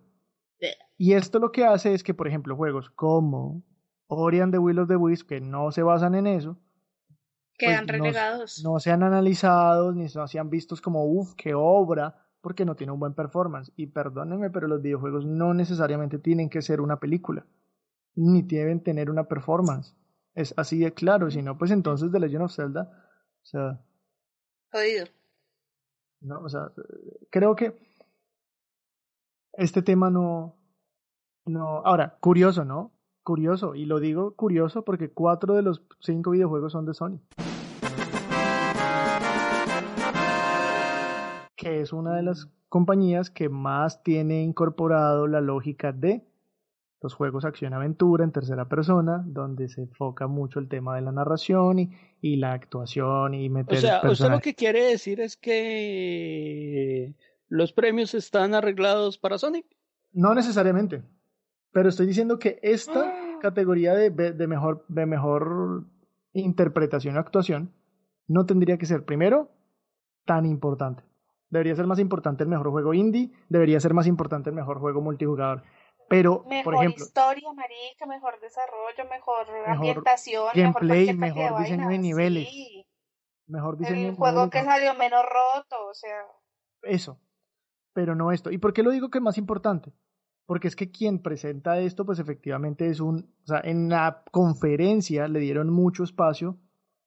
[0.97, 3.64] Y esto lo que hace es que, por ejemplo, juegos como
[4.07, 6.59] Ori and the Will of the Wisps, que no se basan en eso,
[7.57, 8.63] Quedan pues, no- relegados.
[8.65, 13.01] no sean analizados ni no sean vistos como uff, qué obra, porque no tiene un
[13.01, 13.73] buen performance.
[13.77, 17.47] Y perdónenme, pero los videojuegos no necesariamente tienen que ser una película,
[18.17, 19.95] ni deben tener una performance.
[20.35, 23.09] Es así de claro, si no, pues entonces The Legend of Zelda,
[23.43, 23.81] o sea,
[24.73, 25.07] Jodido.
[26.21, 26.73] no, o sea,
[27.31, 27.79] creo que
[29.53, 30.57] este tema no,
[31.47, 32.91] no, ahora, curioso, ¿no?
[33.23, 37.21] Curioso, y lo digo curioso porque cuatro de los cinco videojuegos son de Sony.
[41.65, 46.23] Que es una de las compañías que más tiene incorporado la lógica de
[47.01, 51.79] los juegos acción-aventura en tercera persona, donde se enfoca mucho el tema de la narración
[51.79, 51.91] y,
[52.21, 57.15] y la actuación y meter O sea, usted lo que quiere decir es que
[57.49, 59.67] los premios están arreglados para Sonic.
[60.12, 61.03] No necesariamente.
[61.73, 65.85] Pero estoy diciendo que esta categoría de, be- de mejor, de mejor
[66.33, 67.71] interpretación o actuación
[68.29, 69.51] no tendría que ser, primero,
[70.25, 71.03] tan importante.
[71.51, 75.01] Debería ser más importante el mejor juego indie, debería ser más importante el mejor juego
[75.01, 75.62] multijugador.
[76.09, 81.59] Pero, Mejor por ejemplo, historia, marica, mejor desarrollo, mejor, ambientación, gameplay, mejor, cualquier cantidad mejor
[81.59, 82.86] de diseño de niveles, sí.
[83.47, 86.26] mejor diseño El de juego niveles, que salió menos roto, o sea,
[86.82, 87.18] Eso.
[87.95, 88.51] Pero no esto.
[88.51, 89.92] ¿Y por qué lo digo que es más importante?
[90.47, 93.34] Porque es que quien presenta esto, pues efectivamente es un.
[93.45, 96.59] O sea, en la conferencia le dieron mucho espacio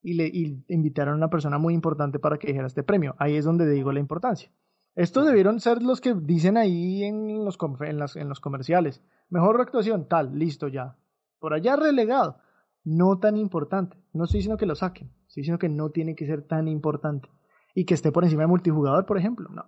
[0.01, 3.15] y le y invitaron a una persona muy importante para que dijera este premio.
[3.19, 4.51] Ahí es donde digo la importancia.
[4.95, 9.01] Estos debieron ser los que dicen ahí en los, en las- en los comerciales.
[9.29, 10.95] Mejor actuación, tal, listo ya.
[11.39, 12.39] Por allá relegado.
[12.83, 13.97] No tan importante.
[14.13, 15.11] No estoy diciendo que lo saquen.
[15.27, 17.29] Estoy diciendo que no tiene que ser tan importante.
[17.75, 19.49] Y que esté por encima de multijugador, por ejemplo.
[19.49, 19.65] No.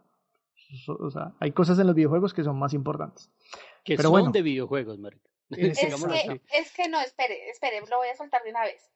[1.00, 3.30] O sea, hay cosas en los videojuegos que son más importantes.
[3.84, 4.32] Que Pero son bueno.
[4.32, 5.28] de videojuegos, marica.
[5.50, 8.90] Es que, es que no, espere, espere, lo voy a soltar de una vez.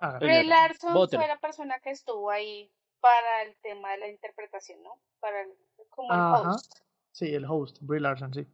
[0.00, 0.26] Hágale.
[0.26, 1.22] Ray Larson bótelo.
[1.22, 5.00] fue la persona que estuvo ahí para el tema de la interpretación, ¿no?
[5.20, 5.54] Para el,
[5.90, 6.52] como el Ajá.
[6.52, 6.80] host.
[7.12, 8.46] Sí, el host, Brie Larson, sí.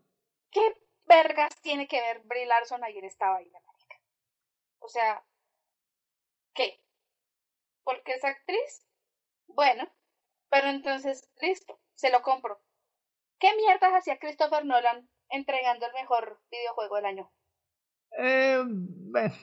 [0.50, 0.74] ¿Qué
[1.04, 4.00] vergas tiene que ver Brie Larson ayer estaba ahí, la marica?
[4.80, 5.24] O sea,
[6.54, 6.80] ¿qué?
[7.84, 8.86] ¿Porque es actriz?
[9.46, 9.88] Bueno,
[10.48, 12.60] pero entonces, listo, se lo compro.
[13.38, 17.32] ¿Qué mierdas hacía Christopher Nolan entregando el mejor videojuego del año?
[18.18, 19.34] Eh, bueno.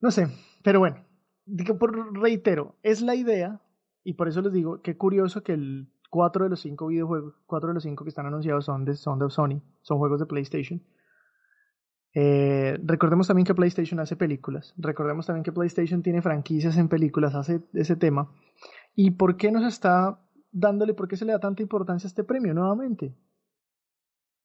[0.00, 0.28] No sé,
[0.62, 1.04] pero bueno,
[1.44, 3.60] digo, por, reitero, es la idea,
[4.04, 7.68] y por eso les digo, qué curioso que el cuatro de los cinco videojuegos, cuatro
[7.68, 10.82] de los cinco que están anunciados son de, son de Sony, son juegos de PlayStation.
[12.14, 17.34] Eh, recordemos también que PlayStation hace películas, recordemos también que PlayStation tiene franquicias en películas,
[17.34, 18.32] hace ese tema.
[18.94, 20.18] ¿Y por qué nos está
[20.50, 23.14] dándole, por qué se le da tanta importancia a este premio nuevamente?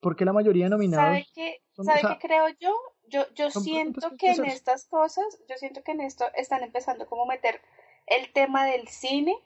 [0.02, 1.06] Porque la mayoría de nominados...
[1.06, 2.72] ¿Sabe qué, son- ¿sabe o sea, qué creo yo?
[3.08, 7.08] Yo, yo siento preguntas que en estas cosas, yo siento que en esto están empezando
[7.08, 7.62] como a meter
[8.08, 9.38] el tema del cine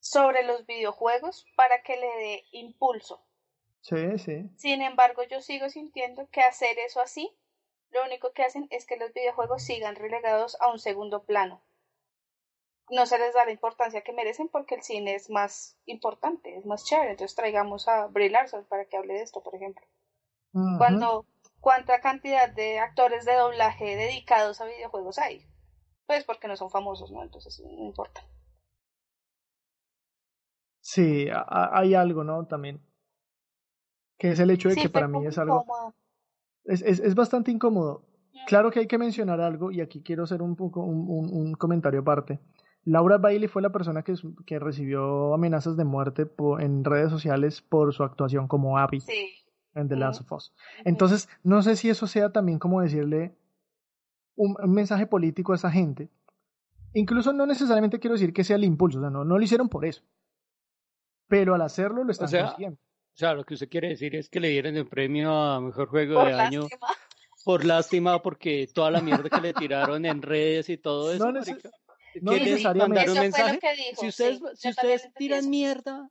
[0.00, 3.20] sobre los videojuegos para que le dé impulso.
[3.80, 4.50] Sí, sí.
[4.56, 7.36] Sin embargo, yo sigo sintiendo que hacer eso así,
[7.90, 11.62] lo único que hacen es que los videojuegos sigan relegados a un segundo plano.
[12.90, 16.64] No se les da la importancia que merecen porque el cine es más importante, es
[16.64, 17.12] más chévere.
[17.12, 19.84] Entonces traigamos a Brie Larson para que hable de esto, por ejemplo.
[20.78, 21.26] Cuando,
[21.60, 25.46] ¿cuánta cantidad de actores de doblaje dedicados a videojuegos hay?
[26.06, 27.22] Pues porque no son famosos, ¿no?
[27.22, 28.22] Entonces no importa.
[30.80, 32.46] Sí, hay algo, ¿no?
[32.46, 32.80] También.
[34.16, 35.64] Que es el hecho de Sí, que para mí es algo.
[36.64, 38.04] Es, es, es bastante incómodo.
[38.46, 41.54] Claro que hay que mencionar algo, y aquí quiero hacer un, poco, un, un, un
[41.54, 42.40] comentario aparte.
[42.84, 44.14] Laura Bailey fue la persona que,
[44.46, 46.26] que recibió amenazas de muerte
[46.60, 49.44] en redes sociales por su actuación como Abby Sí.
[49.74, 49.96] En The.
[49.96, 50.52] Last of Us.
[50.84, 53.36] Entonces, no sé si eso sea también como decirle
[54.36, 56.08] un, un mensaje político a esa gente.
[56.94, 59.68] Incluso no necesariamente quiero decir que sea el impulso, o sea, no, no lo hicieron
[59.68, 60.02] por eso.
[61.28, 62.78] Pero al hacerlo lo están sea, consiguiendo.
[62.78, 65.88] O sea, lo que usted quiere decir es que le dieron el premio a mejor
[65.88, 66.62] juego Por de año
[67.44, 71.24] por lástima porque toda la mierda que le tiraron en redes y todo eso.
[71.30, 71.62] No neces-
[72.22, 72.94] no ¿Quiere necesariamente.
[73.06, 73.58] mandar un Eso fue lo mensaje?
[73.58, 75.48] que dijo, si ustedes, sí, si ustedes tiran eso.
[75.50, 76.10] mierda,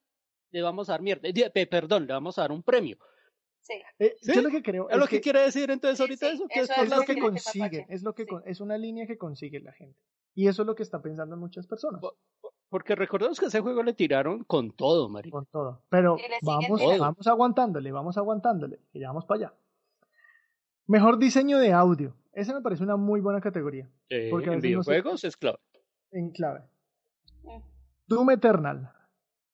[0.51, 1.27] le vamos a dar mierda.
[1.69, 2.97] Perdón, le vamos a dar un premio.
[3.67, 3.73] Sí.
[3.99, 4.31] Eh, ¿Sí?
[4.33, 6.47] Yo lo que creo ¿Es lo que que quiere decir entonces ahorita sí, eso?
[6.47, 7.85] Que eso es lo que mapache.
[7.89, 8.29] es lo que Sí.
[8.29, 9.99] con- es una línea que consigue la gente.
[10.35, 12.01] Y eso es lo que está pensando muchas personas.
[12.69, 15.31] Porque recordemos que a ese juego le tiraron con todo, marica.
[15.33, 15.81] Con todo.
[15.89, 19.53] Pero vamos, vamos aguantándole, vamos aguantándole, que ya vamos para allá.
[20.85, 22.13] Mejor diseño de audio.
[22.33, 23.89] Esa me parece una muy buena categoría.
[24.09, 25.57] Sí, Porque en veces no sé- videojuegos es clave.
[26.11, 26.61] En clave.
[27.43, 27.61] Mm.
[28.07, 28.91] Doom Eternal,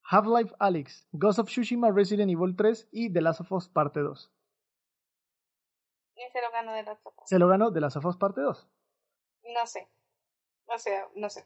[0.06, 4.32] Half-Life Alyx, Ghost of Tsushima, Resident Evil 3 y The Last of Us Parte 2.
[6.16, 6.72] Y se lo ganó.
[7.26, 8.68] Se lo The Last of Us Parte 2.
[9.56, 9.88] No sé.
[10.66, 11.46] O sea, no sé.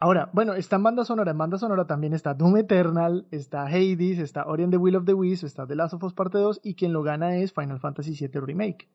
[0.00, 1.30] Ahora, bueno, está en banda sonora.
[1.30, 5.04] En banda sonora también está Doom Eternal, está Hades, está Ori and the Will of
[5.06, 7.80] the Wisps, está The Last of Us Parte 2 y quien lo gana es Final
[7.80, 8.88] Fantasy VII Remake.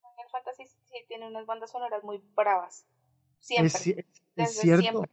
[0.00, 2.86] Final Fantasy sí tiene unas bandas sonoras muy bravas.
[3.40, 3.66] Siempre.
[3.66, 4.06] Es, ci- es
[4.36, 4.82] desde cierto.
[4.82, 5.10] siempre.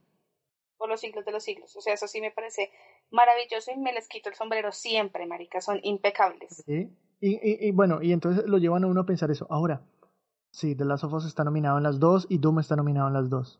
[0.79, 1.75] Por los siglos de los siglos.
[1.75, 2.71] O sea, eso sí me parece
[3.11, 5.61] maravilloso y me les quito el sombrero siempre, marica.
[5.61, 6.63] Son impecables.
[6.65, 6.89] Sí.
[7.21, 9.45] Y, y- y bueno, y entonces lo llevan a uno a pensar eso.
[9.49, 9.81] Ahora,
[10.51, 13.13] sí, The Last of Us está nominado en las dos y Doom está nominado en
[13.13, 13.59] las dos.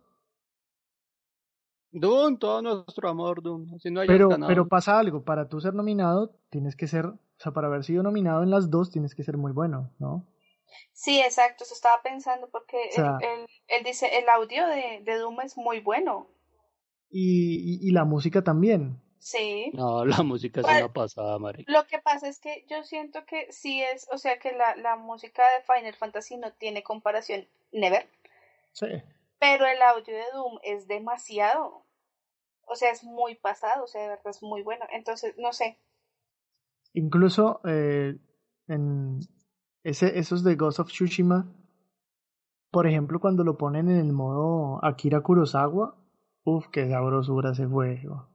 [1.91, 3.79] Doom, todo nuestro amor, Doom.
[3.79, 4.47] Si no hayas Pero, ganado.
[4.47, 8.03] pero pasa algo, para tú ser nominado tienes que ser, o sea, para haber sido
[8.03, 10.25] nominado en las dos tienes que ser muy bueno, ¿no?
[10.93, 11.63] Sí, exacto.
[11.63, 15.41] Eso estaba pensando porque O sea- el, el, el dice, el audio de, de Doom
[15.41, 16.27] es muy bueno.
[17.09, 19.01] Y, y, y la música también.
[19.19, 19.71] Sí.
[19.73, 21.71] No, la música es Pues- una pasada, marica.
[21.71, 24.95] Lo que pasa es que yo siento que sí es, o sea, que la, la
[24.95, 28.07] música de Final Fantasy no tiene comparación, never.
[28.73, 28.87] Sí.
[29.39, 31.83] Pero el audio de Doom es demasiado.
[32.67, 34.85] O sea, es muy pasado, o sea, de verdad es muy bueno.
[34.91, 35.79] Entonces, no sé.
[36.93, 38.15] Incluso eh,
[38.67, 39.19] en
[39.83, 41.51] ese, esos de Ghost of Tsushima,
[42.71, 45.95] por ejemplo, cuando lo ponen en el modo Akira Kurosawa,
[46.57, 48.27] uff, qué sabrosura ese juego.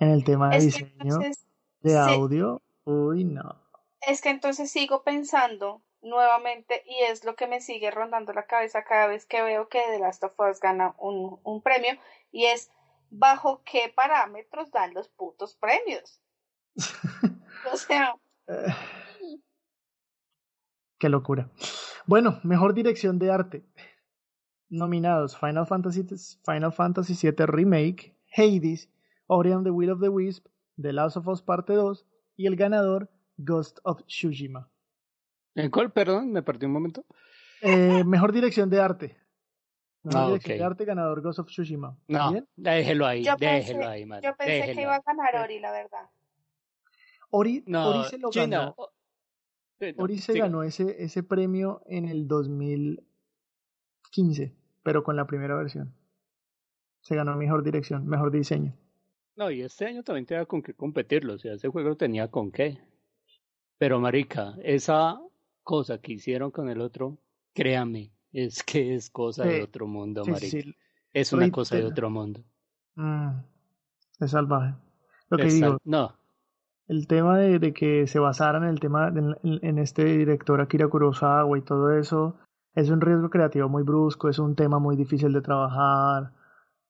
[0.00, 1.46] En el tema de Es diseño entonces,
[1.80, 1.96] de sí.
[1.96, 3.56] audio, uy, no.
[4.00, 8.84] es que entonces sigo pensando nuevamente y es lo que me sigue rondando la cabeza
[8.84, 11.92] cada vez que veo que The Last of Us gana un, un premio
[12.30, 12.70] y es
[13.10, 16.20] bajo qué parámetros dan los putos premios.
[17.72, 18.14] O sea,
[18.46, 18.72] Eh,
[20.98, 21.50] Qué locura.
[22.06, 23.64] Bueno, mejor dirección de arte.
[24.70, 26.04] Nominados Final Fantasy,
[26.44, 28.88] Final Fantasy VII Remake, Hades,
[29.26, 30.46] Ori and the Will of the Wisp,
[30.80, 34.70] The Last of Us Parte 2 y el ganador Ghost of Tsushima.
[35.54, 36.30] ¿En cuál, perdón?
[36.32, 37.04] Me perdí un momento.
[37.60, 39.16] Eh, mejor dirección de arte.
[40.04, 40.58] Mejor Ah, dirección ok.
[40.58, 41.96] de arte, ganador Ghost of Tsushima.
[42.06, 42.48] No, ¿Bien?
[42.56, 44.22] déjelo ahí, yo déjelo pensé, ahí, man.
[44.22, 46.08] yo pensé que iba a ganar Ori, la verdad.
[47.30, 48.74] Ori, No, Ori se lo Gina, ganó.
[48.76, 48.92] o-
[49.80, 52.26] sí, no, Ori se ganó ese, ese premio en el
[54.12, 54.52] 2015,
[54.82, 55.92] pero con la primera versión.
[57.00, 58.74] Se ganó mejor dirección, mejor diseño.
[59.36, 62.50] No, y este año también tenía con qué competirlo, o sea, ese juego tenía con
[62.50, 62.78] qué.
[63.78, 65.20] Pero, marica, esa
[65.62, 67.18] cosa que hicieron con el otro,
[67.54, 70.50] créame, es que es cosa Sí, de otro mundo, Sí, marica.
[70.50, 70.74] sí, sí.
[71.12, 72.42] Es una cosa de otro mundo.
[72.96, 73.30] Mm,
[74.20, 74.74] es salvaje.
[75.30, 76.14] Lo que Es digo, No,
[76.88, 80.60] el tema de, de que se basaran en el tema de- en, en este director
[80.60, 82.36] Akira Kurosawa y todo eso
[82.80, 86.32] es un riesgo creativo muy brusco, es un tema muy difícil de trabajar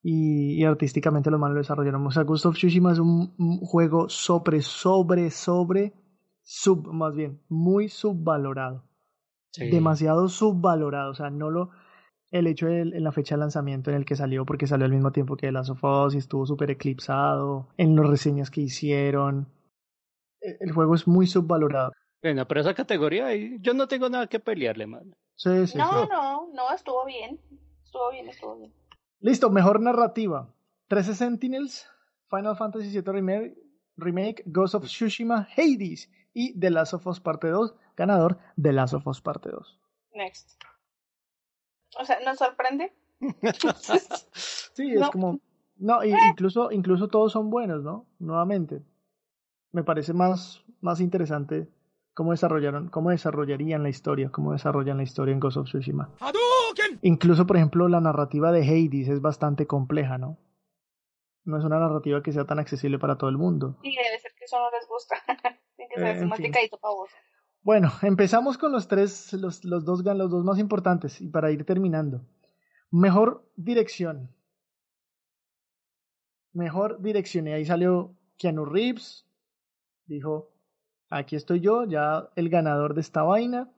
[0.03, 2.07] y, y artísticamente los malos lo desarrollaron.
[2.07, 5.93] O sea, Ghost of Tsushima es un, un juego sobre, sobre, sobre,
[6.43, 8.85] sub, más bien, muy subvalorado.
[9.53, 9.71] sí.
[9.71, 11.11] demasiado subvalorado.
[11.11, 11.71] O sea, no lo.
[12.31, 14.93] El hecho de en la fecha de lanzamiento en el que salió, porque salió al
[14.93, 18.61] mismo tiempo que The Last of Us y estuvo súper eclipsado, en las reseñas que
[18.61, 19.49] hicieron.
[20.43, 21.93] E- El juego es muy subvalorado.
[22.23, 23.29] Bueno, pero esa categoría
[23.61, 25.15] yo no tengo nada que pelearle, man.
[25.39, 26.09] Sí, sí, No, sí.
[26.11, 27.41] no, no, estuvo bien.
[27.85, 28.75] Estuvo bien, estuvo bien.
[29.21, 30.53] Listo, mejor narrativa.
[30.89, 31.89] 13 Sentinels,
[32.29, 33.57] Final Fantasy VII Remake,
[33.97, 38.95] Remake, Ghost of Tsushima, Hades y The Last of Us Parte 2, ganador The Last
[38.95, 39.81] of Us Parte 2.
[40.15, 40.61] Next.
[41.99, 42.93] O sea, ¿nos sorprende?
[44.35, 45.11] Sí, es No.
[45.11, 45.41] como.
[45.77, 48.07] No, y incluso, incluso todos son buenos, ¿no?
[48.19, 48.83] Nuevamente.
[49.71, 51.69] Me parece más, más interesante
[52.19, 56.11] cómo desarrollaron, cómo desarrollarían la historia, cómo desarrollan la historia en Ghost of Tsushima.
[57.03, 60.37] Incluso, por ejemplo, la narrativa de Hades es bastante compleja, ¿no?
[61.45, 63.77] No es una narrativa que sea tan accesible para todo el mundo.
[63.85, 65.15] Y debe ser que eso no les gusta.
[65.77, 66.29] Tiene que Eh, ser fin.
[66.29, 67.09] masticadito para vos.
[67.63, 71.65] Bueno, empezamos con los tres, los, los dos, los dos más importantes, y para ir
[71.65, 72.23] terminando.
[72.91, 74.35] Mejor dirección.
[76.53, 77.47] Mejor dirección.
[77.47, 79.25] Y ahí salió Keanu Reeves.
[80.07, 80.51] Dijo,
[81.11, 83.71] aquí estoy yo, ya el ganador de esta vaina.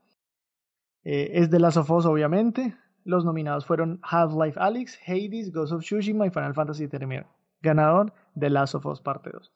[1.04, 2.76] Eh, es de Last of Us, obviamente.
[3.04, 7.26] Los nominados fueron Half-Life Alyx, Hades, Ghost of Tsushima y Final Fantasy Remake.
[7.62, 9.52] Ganador de Last of Us Parte 2.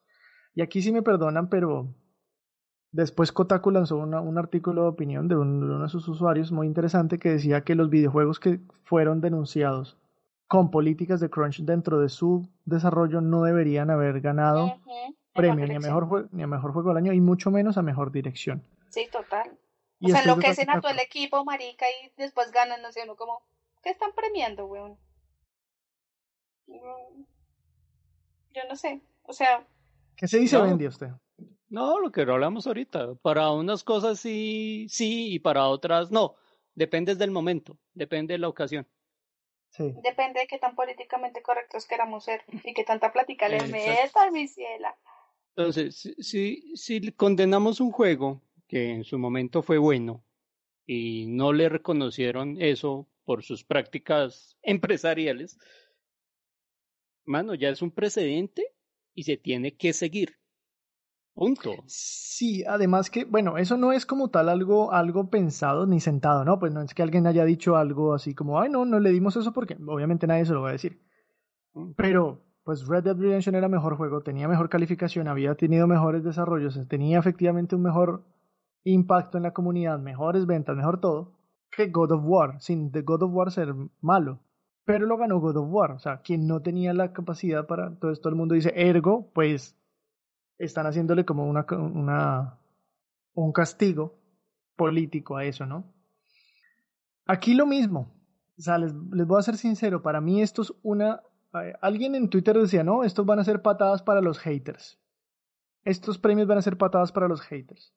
[0.54, 1.94] Y aquí sí me perdonan, pero
[2.94, 7.18] Después Kotaku lanzó un artículo de opinión de, de uno de sus usuarios muy interesante
[7.18, 9.98] que decía que los videojuegos que fueron denunciados
[10.46, 14.74] con políticas de crunch dentro de su desarrollo no deberían haber ganado
[15.34, 17.82] premio ni a, mejor jue- ni a mejor juego del año y mucho menos a
[17.82, 18.62] mejor dirección.
[18.88, 19.58] Sí, total.
[20.00, 23.16] Y o sea, enloquecen a todo el equipo, marica, y después ganan, no sé, uno
[23.16, 23.42] como,
[23.82, 24.98] ¿qué están premiando, weón?
[26.66, 27.24] Mm,
[28.54, 29.66] Yo no sé, o sea.
[30.16, 30.74] ¿Qué se dice No.
[30.88, 31.08] Usted?
[31.68, 33.14] No, lo que hablamos ahorita.
[33.16, 36.36] Para unas cosas sí, sí, y para otras no.
[36.74, 38.86] Depende del momento, depende de la ocasión.
[39.70, 39.92] Sí.
[40.04, 44.46] depende de qué tan políticamente correctos queramos ser y qué tanta plática les metan, mi
[44.46, 44.96] ciela.
[45.56, 50.24] Entonces, si, si, condenamos un juego que en su momento fue bueno
[50.84, 55.58] y no le reconocieron eso por sus prácticas empresariales,
[57.24, 58.74] mano, ya es un precedente
[59.14, 60.36] y se tiene que seguir.
[61.34, 61.72] Punto.
[61.86, 66.58] Sí, además que, bueno, eso no es como tal algo, algo pensado ni sentado, ¿no?
[66.60, 69.36] Pues no es que alguien haya dicho algo así como, ay, no, no le dimos
[69.36, 71.00] eso porque obviamente nadie se lo va a decir.
[71.96, 76.78] Pero, pues Red Dead Redemption era mejor juego, tenía mejor calificación, había tenido mejores desarrollos,
[76.88, 78.24] tenía efectivamente un mejor
[78.84, 81.38] impacto en la comunidad, mejores ventas, mejor todo,
[81.70, 84.40] que God of War, sin de God of War ser malo.
[84.84, 88.20] Pero lo ganó God of War, o sea, quien no tenía la capacidad para, entonces
[88.20, 89.78] todo el mundo dice, ergo, pues
[90.58, 92.58] están haciéndole como una, una
[93.34, 94.14] un castigo
[94.76, 95.92] político a eso, ¿no?
[97.26, 98.12] Aquí lo mismo.
[98.58, 101.20] O sea, les, les voy a ser sincero, para mí esto es una...
[101.62, 104.98] eh, Alguien en Twitter decía, no, estos van a ser patadas para los haters.
[105.84, 107.92] Estos premios van a ser patadas para los haters.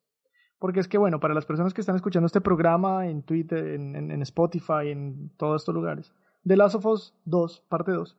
[0.58, 3.94] Porque es que, bueno, para las personas que están escuchando este programa en Twitter, en,
[3.94, 6.12] en, en Spotify, en todos estos lugares,
[6.46, 8.16] The Last of Us 2, parte 2,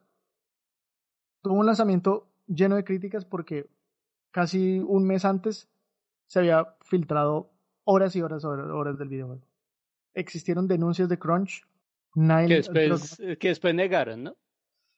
[1.42, 3.70] tuvo un lanzamiento lleno de críticas porque
[4.32, 5.70] casi un mes antes
[6.28, 7.52] se había filtrado
[7.84, 9.48] horas y horas, horas, horas del videojuego.
[10.14, 11.66] Existieron denuncias de crunch.
[12.16, 14.36] Nine, Que después, que después negaron, ¿no?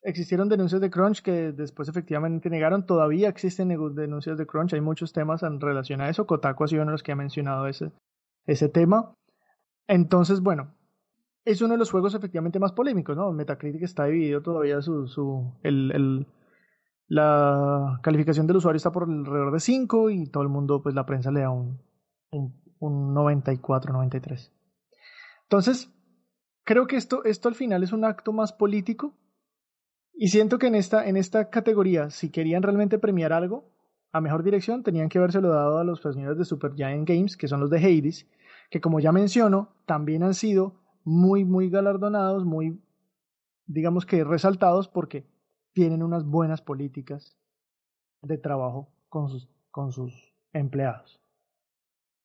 [0.04, 2.86] Existieron denuncias de crunch que después efectivamente negaron.
[2.86, 4.74] Todavía existen denuncias de crunch.
[4.74, 6.26] Hay muchos temas en relación a eso.
[6.26, 7.92] Kotaku ha sido uno de los que ha mencionado ese,
[8.48, 9.14] ese tema.
[9.88, 10.74] Entonces, bueno,
[11.46, 13.32] es uno de los juegos efectivamente más polémicos, ¿no?
[13.32, 16.28] Metacritic está dividido todavía su, su el, el,
[17.08, 21.06] la calificación del usuario está por alrededor de 5 y todo el mundo, pues la
[21.06, 21.80] prensa le da un,
[22.32, 24.52] un, un 94, 93.
[25.44, 25.94] Entonces,
[26.64, 29.14] creo que esto, esto al final es un acto más político
[30.14, 33.70] y siento que en esta, en esta categoría, si querían realmente premiar algo
[34.12, 37.48] a mejor dirección, tenían que habérselo dado a los señores de Super Giant Games, que
[37.48, 38.28] son los de Hades,
[38.70, 42.80] que como ya menciono, también han sido muy, muy galardonados, muy,
[43.66, 45.26] digamos que resaltados porque
[45.74, 47.38] tienen unas buenas políticas
[48.22, 50.14] de trabajo con sus, con sus
[50.54, 51.22] empleados.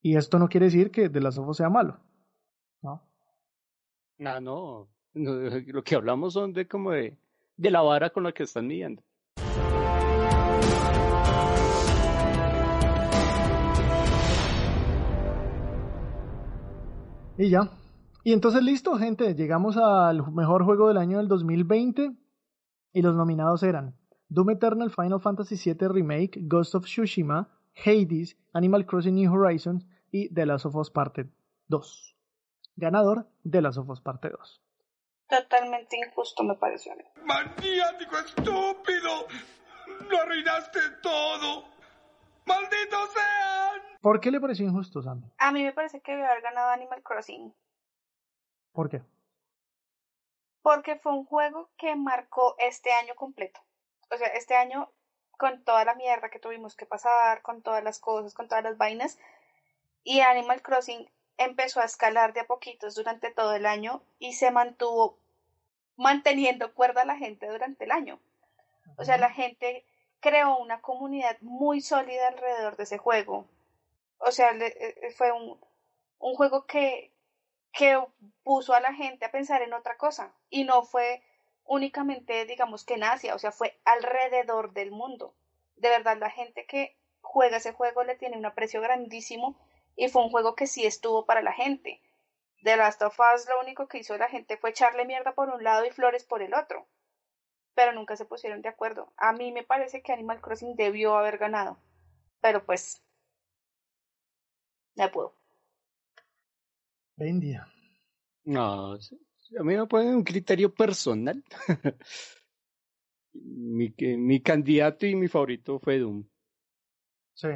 [0.03, 1.99] Y esto no quiere decir que de las ojos sea malo,
[2.83, 3.03] ¿no?
[4.19, 4.41] No.
[4.41, 4.89] no.
[5.15, 7.17] Lo que hablamos son de como de,
[7.57, 9.03] de la vara con la que están midiendo.
[17.39, 17.71] Y ya.
[18.25, 22.17] Y entonces listo, gente, llegamos al mejor juego del año del 2020
[22.93, 23.95] y los nominados eran
[24.29, 27.49] Doom Eternal, Final Fantasy VII Remake, Ghost of Tsushima,
[27.85, 31.29] Hades, Animal Crossing New Horizons y The Last of Us Parte
[31.69, 32.17] 2.
[32.77, 34.66] Ganador, The Last of Us Parte 2.
[35.29, 37.05] Totalmente injusto me pareció a mí.
[37.23, 39.27] ¡Maniático estúpido!
[40.09, 41.65] ¡Lo arruinaste todo!
[42.45, 43.83] ¡Malditos sean!
[44.01, 45.29] ¿Por qué le pareció injusto, Sammy?
[45.39, 47.53] A mí me parece que debe haber ganado Animal Crossing.
[48.73, 49.03] ¿Por qué?
[50.63, 53.61] Porque fue un juego que marcó este año completo.
[54.11, 54.93] O sea, este año,
[55.37, 58.77] con toda la mierda que tuvimos que pasar, con todas las cosas, con todas las
[58.77, 59.19] vainas,
[60.05, 64.51] y Animal Crossing empezó a escalar de a poquitos durante todo el año y se
[64.51, 65.19] mantuvo
[65.97, 68.21] manteniendo cuerda a la gente durante el año.
[68.97, 69.85] O sea, la gente
[70.21, 73.47] creó una comunidad muy sólida alrededor de ese juego.
[74.19, 75.59] O sea, le, eh, fue un,
[76.19, 77.13] un juego que,
[77.73, 78.03] que
[78.43, 81.23] puso a la gente a pensar en otra cosa y no fue
[81.65, 85.35] únicamente, digamos que en Asia, o sea, fue alrededor del mundo.
[85.77, 89.59] De verdad, la gente que juega ese juego le tiene un aprecio grandísimo
[89.97, 92.01] y fue un juego que sí estuvo para la gente.
[92.63, 95.65] The Last of Us lo único que hizo la gente fue echarle mierda por un
[95.65, 96.87] lado y flores por el otro.
[97.75, 99.13] Pero nunca se pusieron de acuerdo.
[99.17, 101.79] A mí me parece que Animal Crossing debió haber ganado.
[102.41, 103.03] Pero pues...
[104.95, 105.35] No pudo.
[107.17, 107.67] Bendia.
[108.45, 111.43] No, a mí me ponen un criterio personal.
[113.33, 116.27] mi, mi candidato y mi favorito fue Doom.
[117.35, 117.49] Sí.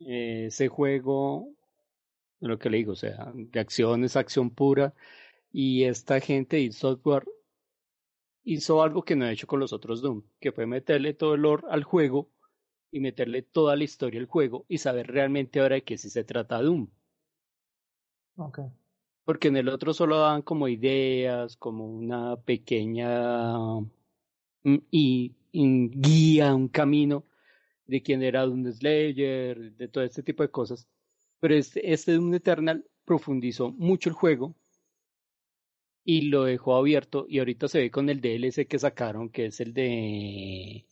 [0.00, 1.48] Eh, ese juego,
[2.40, 4.94] lo que le digo, o sea, de acción es acción pura.
[5.52, 7.24] Y esta gente de software
[8.44, 11.42] hizo algo que no ha hecho con los otros Doom, que fue meterle todo el
[11.42, 12.30] lore al juego
[12.90, 16.24] y meterle toda la historia al juego y saber realmente ahora de qué si se
[16.24, 16.88] trata Doom.
[18.36, 18.60] Ok.
[19.24, 23.58] Porque en el otro solo daban como ideas, como una pequeña
[24.62, 27.24] mm, y, y guía, un camino
[27.86, 30.88] de quién era Doom Slayer, de todo este tipo de cosas.
[31.40, 34.54] Pero este, este Doom Eternal profundizó mucho el juego
[36.04, 39.60] y lo dejó abierto y ahorita se ve con el DLC que sacaron, que es
[39.60, 40.86] el de,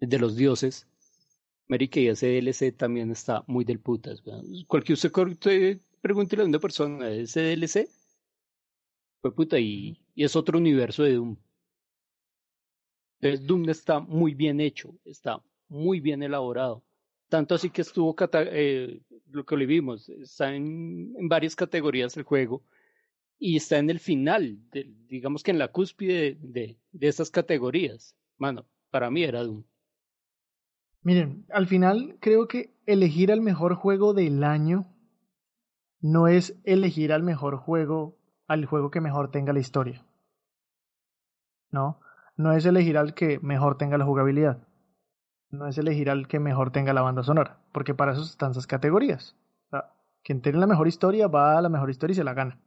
[0.00, 0.88] el de los dioses.
[1.68, 4.22] América y ese DLC también está muy del putas.
[4.66, 7.88] Cualquier usted, usted pregúntele a una persona, ¿ese DLC?
[9.20, 11.36] Fue puta y, y es otro universo de Doom.
[13.20, 16.84] Entonces Doom está muy bien hecho, está muy bien elaborado.
[17.28, 22.62] Tanto así que estuvo, eh, lo que le vimos, está en, varias categorías el juego
[23.38, 24.58] y está en el final,
[25.08, 28.16] digamos que en la cúspide de, de, de estas categorías.
[28.38, 29.64] Mano, para mí era Doom.
[31.02, 34.86] Miren, al final creo que elegir al mejor juego del año
[36.00, 38.16] no es elegir al mejor juego,
[38.46, 40.04] al juego que mejor tenga la historia.
[41.70, 42.00] No,
[42.36, 44.65] no es elegir al que mejor tenga la jugabilidad.
[45.56, 48.66] No es elegir al que mejor tenga la banda sonora, porque para eso están esas
[48.66, 49.36] categorías.
[49.72, 49.78] O
[50.22, 52.60] quien tiene la mejor historia va a la mejor historia y se la gana.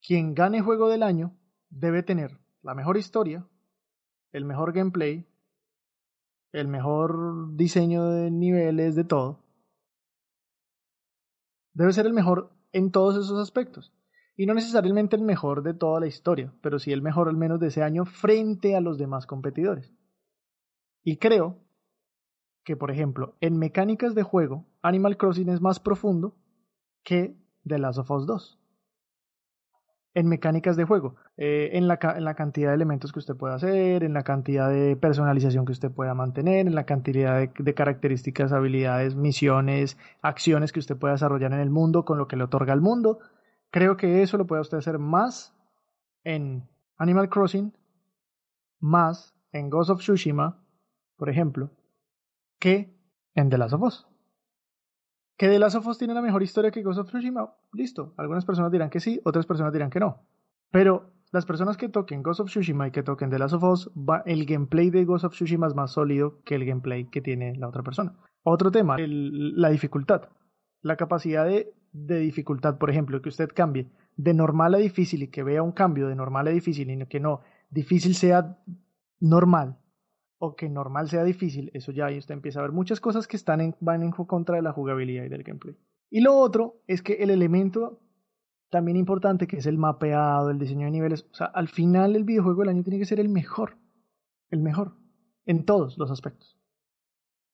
[0.00, 1.34] Quien gane juego del año
[1.68, 3.44] debe tener la mejor historia,
[4.32, 5.26] el mejor gameplay,
[6.52, 9.42] el mejor diseño de niveles, de todo.
[11.72, 13.92] Debe ser el mejor en todos esos aspectos.
[14.36, 17.58] Y no necesariamente el mejor de toda la historia, pero sí el mejor al menos
[17.58, 19.92] de ese año frente a los demás competidores.
[21.02, 21.58] Y creo
[22.64, 26.36] que, por ejemplo, en mecánicas de juego, Animal Crossing es más profundo
[27.02, 28.60] que The Last of Us 2
[30.14, 34.12] en mecánicas de juego, eh, en, la, cantidad de elementos que usted pueda hacer, en
[34.12, 39.14] la cantidad de personalización que usted pueda mantener, en la cantidad de, de, características, habilidades,
[39.14, 42.80] misiones, acciones que usted pueda desarrollar en el mundo con lo que le otorga el
[42.80, 43.20] mundo.
[43.70, 45.54] Creo que eso lo puede usted hacer más
[46.24, 46.68] en
[46.98, 47.72] Animal Crossing,
[48.80, 50.64] más en Ghost of Tsushima,
[51.16, 51.70] por ejemplo,
[52.60, 52.94] que
[53.34, 54.06] en The Last of Us.
[55.36, 57.54] ¿Que The Last of Us tiene la mejor historia que Ghost of Tsushima?
[57.72, 58.14] Listo.
[58.18, 60.22] Algunas personas dirán que sí, otras personas dirán que no.
[60.70, 63.90] Pero las personas que toquen Ghost of Tsushima y que toquen The Last of Us,
[63.96, 67.56] va, el gameplay de Ghost of Tsushima es más sólido que el gameplay que tiene
[67.56, 68.14] la otra persona.
[68.42, 70.28] Otro tema, la dificultad.
[70.82, 75.28] La capacidad de, de dificultad, por ejemplo, que usted cambie de normal a difícil y
[75.28, 78.58] que vea un cambio de normal a difícil y que no difícil sea
[79.20, 79.79] normal
[80.42, 83.36] o que normal sea difícil, eso ya ahí usted empieza a ver muchas cosas que
[83.36, 85.76] están en, van en contra de la jugabilidad y del gameplay.
[86.08, 88.00] Y lo otro es que el elemento
[88.70, 92.24] también importante que es el mapeado, el diseño de niveles, o sea, al final el
[92.24, 93.76] videojuego del año tiene que ser el mejor,
[94.48, 94.96] el mejor,
[95.44, 96.58] en todos los aspectos,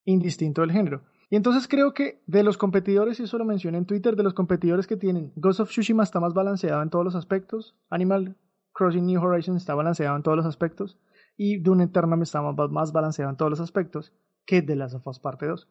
[0.05, 1.03] indistinto del género.
[1.29, 4.35] Y entonces creo que de los competidores, y eso lo mencioné en Twitter, de los
[4.35, 8.37] competidores que tienen, Ghost of Tsushima está más balanceado en todos los aspectos, Animal
[8.73, 11.01] Crossing New Horizons está balanceado en todos los aspectos,
[11.37, 14.13] y Dune Eternal está más balanceado en todos los aspectos
[14.45, 15.69] que The Last of Us Parte 2.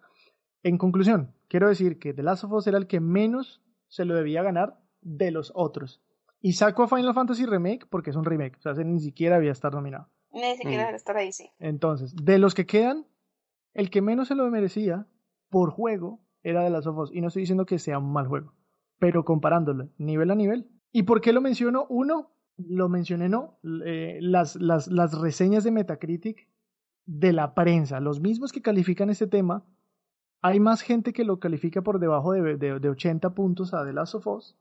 [0.64, 4.16] En conclusión, quiero decir que The Last of Us era el que menos se lo
[4.16, 6.02] debía ganar de los otros.
[6.42, 9.52] Y saco a Final Fantasy Remake porque es un remake, o sea, ni siquiera había
[9.52, 10.10] estar nominado.
[10.32, 10.86] Ni siquiera mm.
[10.88, 11.50] debe estar ahí, sí.
[11.60, 13.08] Entonces, de los que quedan,
[13.74, 15.08] el que menos se lo merecía
[15.50, 17.12] por juego era The Last of Us.
[17.14, 18.54] Y no estoy diciendo que sea un mal juego,
[19.00, 20.70] pero comparándolo nivel a nivel.
[20.92, 21.86] ¿Y por qué lo menciono?
[21.90, 23.60] Uno, lo mencioné, ¿no?
[23.86, 26.48] Eh, las, las, las reseñas de Metacritic
[27.06, 29.66] de la prensa, los mismos que califican este tema,
[30.42, 33.94] hay más gente que lo califica por debajo de, de, de 80 puntos a The
[33.94, 34.58] Last of Us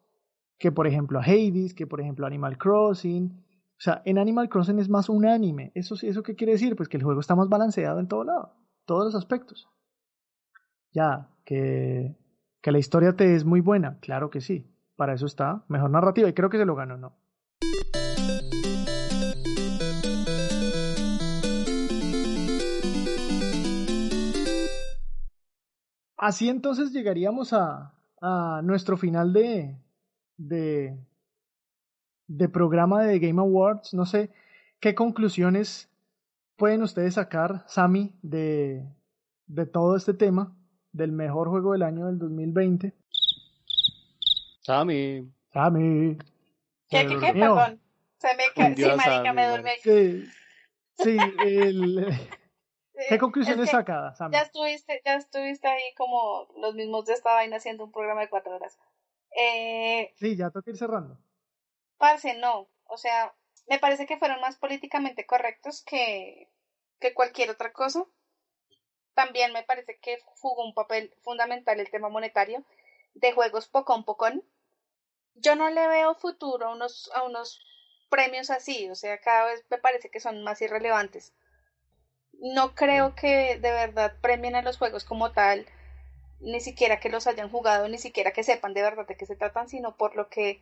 [0.59, 3.45] que, por ejemplo, a Hades, que, por ejemplo, Animal Crossing.
[3.77, 5.73] O sea, en Animal Crossing es más un anime.
[5.75, 6.77] ¿Eso, ¿Eso qué quiere decir?
[6.77, 8.55] Pues que el juego está más balanceado en todo lado,
[8.87, 9.69] todos los aspectos.
[10.93, 12.17] Ya, que,
[12.63, 14.71] que la historia te es muy buena, claro que sí.
[14.97, 17.17] Para eso está, mejor narrativa, y creo que se lo ganó, ¿no?
[26.25, 27.93] Así entonces llegaríamos a,
[28.23, 29.77] a nuestro final de,
[30.39, 30.97] de,
[32.27, 33.93] de programa de Game Awards.
[33.93, 34.31] No sé
[34.81, 35.91] qué conclusiones
[36.57, 38.89] pueden ustedes sacar, Sami, de,
[39.49, 40.57] de todo este tema,
[40.93, 42.95] del mejor juego del año del 2020.
[44.63, 45.31] Sami.
[45.53, 46.17] Sami.
[46.89, 47.33] ¿Qué, qué, qué?
[47.35, 47.79] Perdón.
[48.17, 48.75] Se me ca...
[48.75, 49.73] Sí, marica, me duerme.
[49.83, 50.25] Sí,
[50.97, 52.07] sí el,
[53.09, 54.19] ¿Qué Eh, conclusiones es que sacadas?
[54.31, 58.29] Ya estuviste, ya estuviste ahí como los mismos de esta vaina haciendo un programa de
[58.29, 58.79] cuatro horas.
[59.37, 61.19] Eh, Sí, ya toca ir cerrando.
[61.99, 62.69] parce, no.
[62.87, 63.35] O sea,
[63.67, 66.49] me parece que fueron más políticamente correctos que,
[67.01, 68.05] que cualquier otra cosa.
[69.15, 72.65] También me parece que jugó un papel fundamental el tema monetario
[73.15, 74.43] de juegos pocón pocón.
[75.35, 77.61] Yo no le veo futuro a unos, a unos
[78.09, 81.33] premios así, o sea, cada vez me parece que son más irrelevantes.
[82.41, 85.67] No creo que de verdad premien a los juegos como tal,
[86.41, 89.37] ni siquiera que los hayan jugado, ni siquiera que sepan de verdad de qué se
[89.37, 90.61] tratan, sino por lo que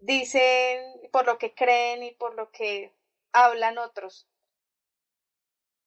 [0.00, 0.82] dicen,
[1.12, 2.92] por lo que creen y por lo que
[3.32, 4.26] hablan otros.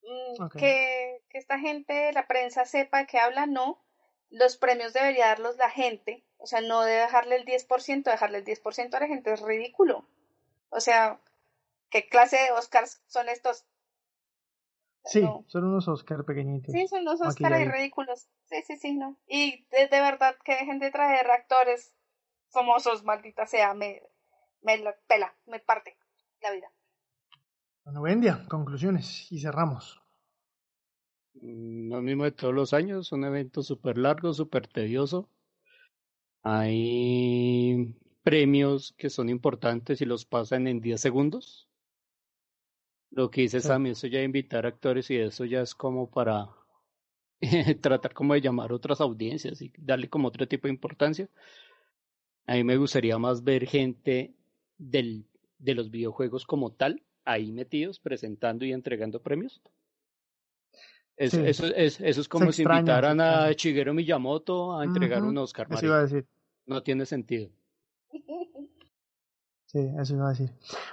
[0.04, 3.82] Mm, que, que esta gente, la prensa sepa de qué habla, no.
[4.30, 8.46] Los premios debería darlos la gente, o sea, no de dejarle el 10%, dejarle el
[8.46, 10.06] 10% a la gente es ridículo.
[10.70, 11.20] O sea,
[11.90, 13.66] ¿qué clase de Oscars son estos?
[15.06, 15.44] Sí, No.
[15.48, 16.74] son unos Oscar pequeñitos.
[16.74, 18.30] Sí, son unos Oscars ahí ridículos.
[18.46, 19.18] Sí, sí, sí, no.
[19.28, 21.94] Y de, de verdad que dejen de traer actores
[22.50, 24.02] famosos, maldita sea, me,
[24.62, 25.98] me la pela, me parte
[26.42, 26.72] la vida.
[27.84, 30.02] Bueno, Bendia, conclusiones y cerramos.
[31.34, 35.30] Lo mismo de todos los años, un evento súper largo, súper tedioso.
[36.44, 41.70] Hay premios que son importantes y los pasan en 10 segundos.
[43.16, 43.68] Lo que dice Sí.
[43.68, 46.50] Sammy, eso ya de invitar actores y eso ya es como para
[47.82, 51.30] tratar como de llamar otras audiencias y darle como otro tipo de importancia.
[52.48, 54.34] A mí me gustaría más ver gente
[54.78, 55.26] del,
[55.60, 59.62] de los videojuegos como tal, ahí metidos, presentando y entregando premios.
[61.16, 61.42] Es- Sí.
[61.46, 63.52] eso, es, eso es como si extraña, invitaran a.
[63.52, 65.68] Shigeru Miyamoto a entregar un Oscar.
[65.70, 66.16] Eso iba a marica.
[66.16, 66.30] decir.
[66.66, 67.50] No tiene sentido.
[69.74, 70.52] Sí, eso iba a decir.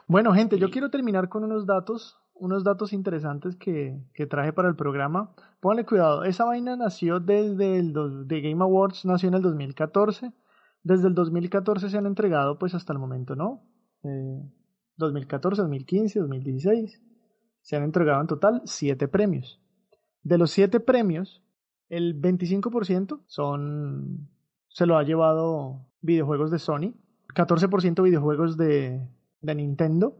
[0.09, 4.69] Bueno, gente, yo quiero terminar con unos datos, unos datos interesantes que, que traje para
[4.69, 5.35] el programa.
[5.61, 10.33] Pónganle cuidado, esa vaina nació desde el dos- de Game Awards, nació en el 2014.
[10.83, 13.63] Desde el 2014 se han entregado, pues hasta el momento, ¿no?
[14.03, 14.43] Eh,
[14.97, 17.03] 2014, 2015, 2016.
[17.61, 19.61] Se han entregado en total siete premios.
[20.23, 21.43] De los siete premios,
[21.91, 24.31] el 25% son
[24.69, 26.95] se lo ha llevado videojuegos de Sony,
[27.35, 29.09] 14% videojuegos de,
[29.43, 30.17] Nintendo,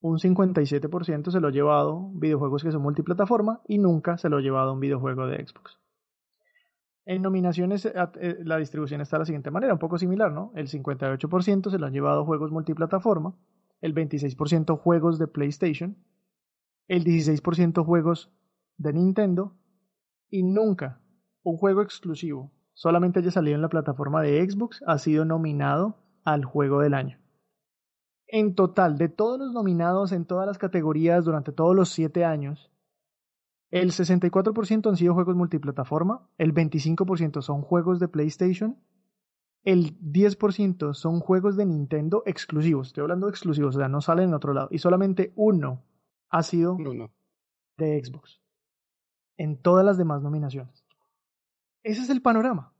[0.00, 4.40] un 57% se lo ha llevado videojuegos que son multiplataforma y nunca se lo ha
[4.40, 5.78] llevado un videojuego de Xbox.
[7.06, 10.52] En nominaciones eh, eh, la distribución está de la siguiente manera, un poco similar, ¿no?
[10.54, 13.34] El 58% se lo han llevado juegos multiplataforma,
[13.80, 15.96] el 26% juegos de PlayStation,
[16.88, 18.32] el 16% juegos
[18.76, 19.54] de Nintendo
[20.30, 21.00] y nunca
[21.42, 26.44] un juego exclusivo solamente haya salido en la plataforma de Xbox ha sido nominado al
[26.44, 27.18] juego del año.
[28.26, 32.72] En total, de todos los nominados en todas las categorías durante todos los siete años,
[33.70, 38.78] el 64% han sido juegos multiplataforma, el 25% son juegos de PlayStation,
[39.64, 42.88] el 10% son juegos de Nintendo exclusivos.
[42.88, 44.68] Estoy hablando de exclusivos, o sea, no salen en otro lado.
[44.70, 45.82] Y solamente uno
[46.28, 46.76] ha sido
[47.78, 48.40] de Xbox
[49.36, 50.84] en todas las demás nominaciones.
[51.82, 52.72] Ese es el panorama.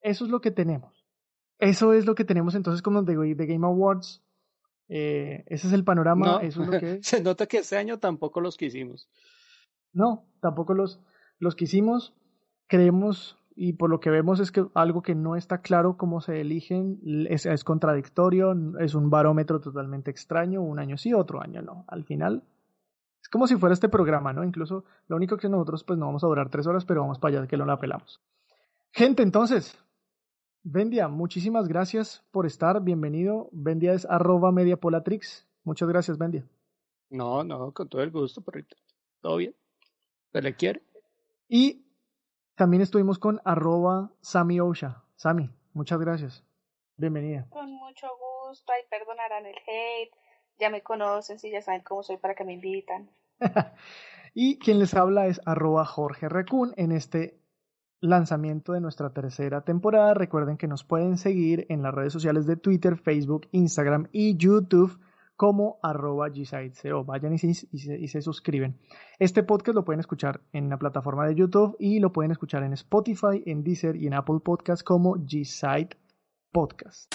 [0.00, 0.99] Eso es lo que tenemos.
[1.60, 4.22] Eso es lo que tenemos entonces como de, de Game Awards.
[4.88, 7.06] Eh, ese es el panorama, No, eso es lo que es.
[7.06, 9.08] Se nota que este año tampoco los quisimos.
[9.92, 11.00] No, tampoco los,
[11.38, 12.14] los quisimos.
[12.66, 16.40] Creemos y por lo que vemos es que algo que no está claro cómo se
[16.40, 21.84] eligen es, es contradictorio, es un barómetro totalmente extraño, un año sí, otro año no.
[21.88, 22.42] Al final
[23.20, 24.44] es como si fuera este programa, ¿no?
[24.44, 27.38] Incluso lo único que nosotros pues no vamos a durar tres horas, pero vamos para
[27.38, 28.22] allá que no la pelamos.
[28.92, 29.76] Gente, entonces,
[30.62, 33.48] Vendia, muchísimas gracias por estar, bienvenido.
[33.50, 35.48] Vendia es arroba mediapolatrix.
[35.64, 36.46] Muchas gracias, Vendia.
[37.08, 38.76] No, no, con todo el gusto, perrito.
[39.22, 39.54] Todo bien.
[40.32, 40.82] ¿Se le quiere?
[41.48, 41.86] Y
[42.56, 45.02] también estuvimos con arroba Sami Osha.
[45.16, 46.44] Sami, muchas gracias.
[46.98, 47.46] Bienvenida.
[47.48, 48.08] Con mucho
[48.46, 50.14] gusto, ahí perdonarán el hate,
[50.58, 53.08] ya me conocen, sí, ya saben cómo soy para que me invitan.
[54.34, 57.39] y quien les habla es arroba Jorge Recun en este
[58.00, 60.14] lanzamiento de nuestra tercera temporada.
[60.14, 64.98] Recuerden que nos pueden seguir en las redes sociales de Twitter, Facebook, Instagram y YouTube
[65.36, 67.04] como arroba gsiteseo.
[67.04, 68.76] Vayan y se, y, se, y se, suscriben.
[69.18, 72.74] Este podcast lo pueden escuchar en la plataforma de YouTube y lo pueden escuchar en
[72.74, 75.96] Spotify, en Deezer y en Apple Podcast como Gsite
[76.52, 77.14] Podcast.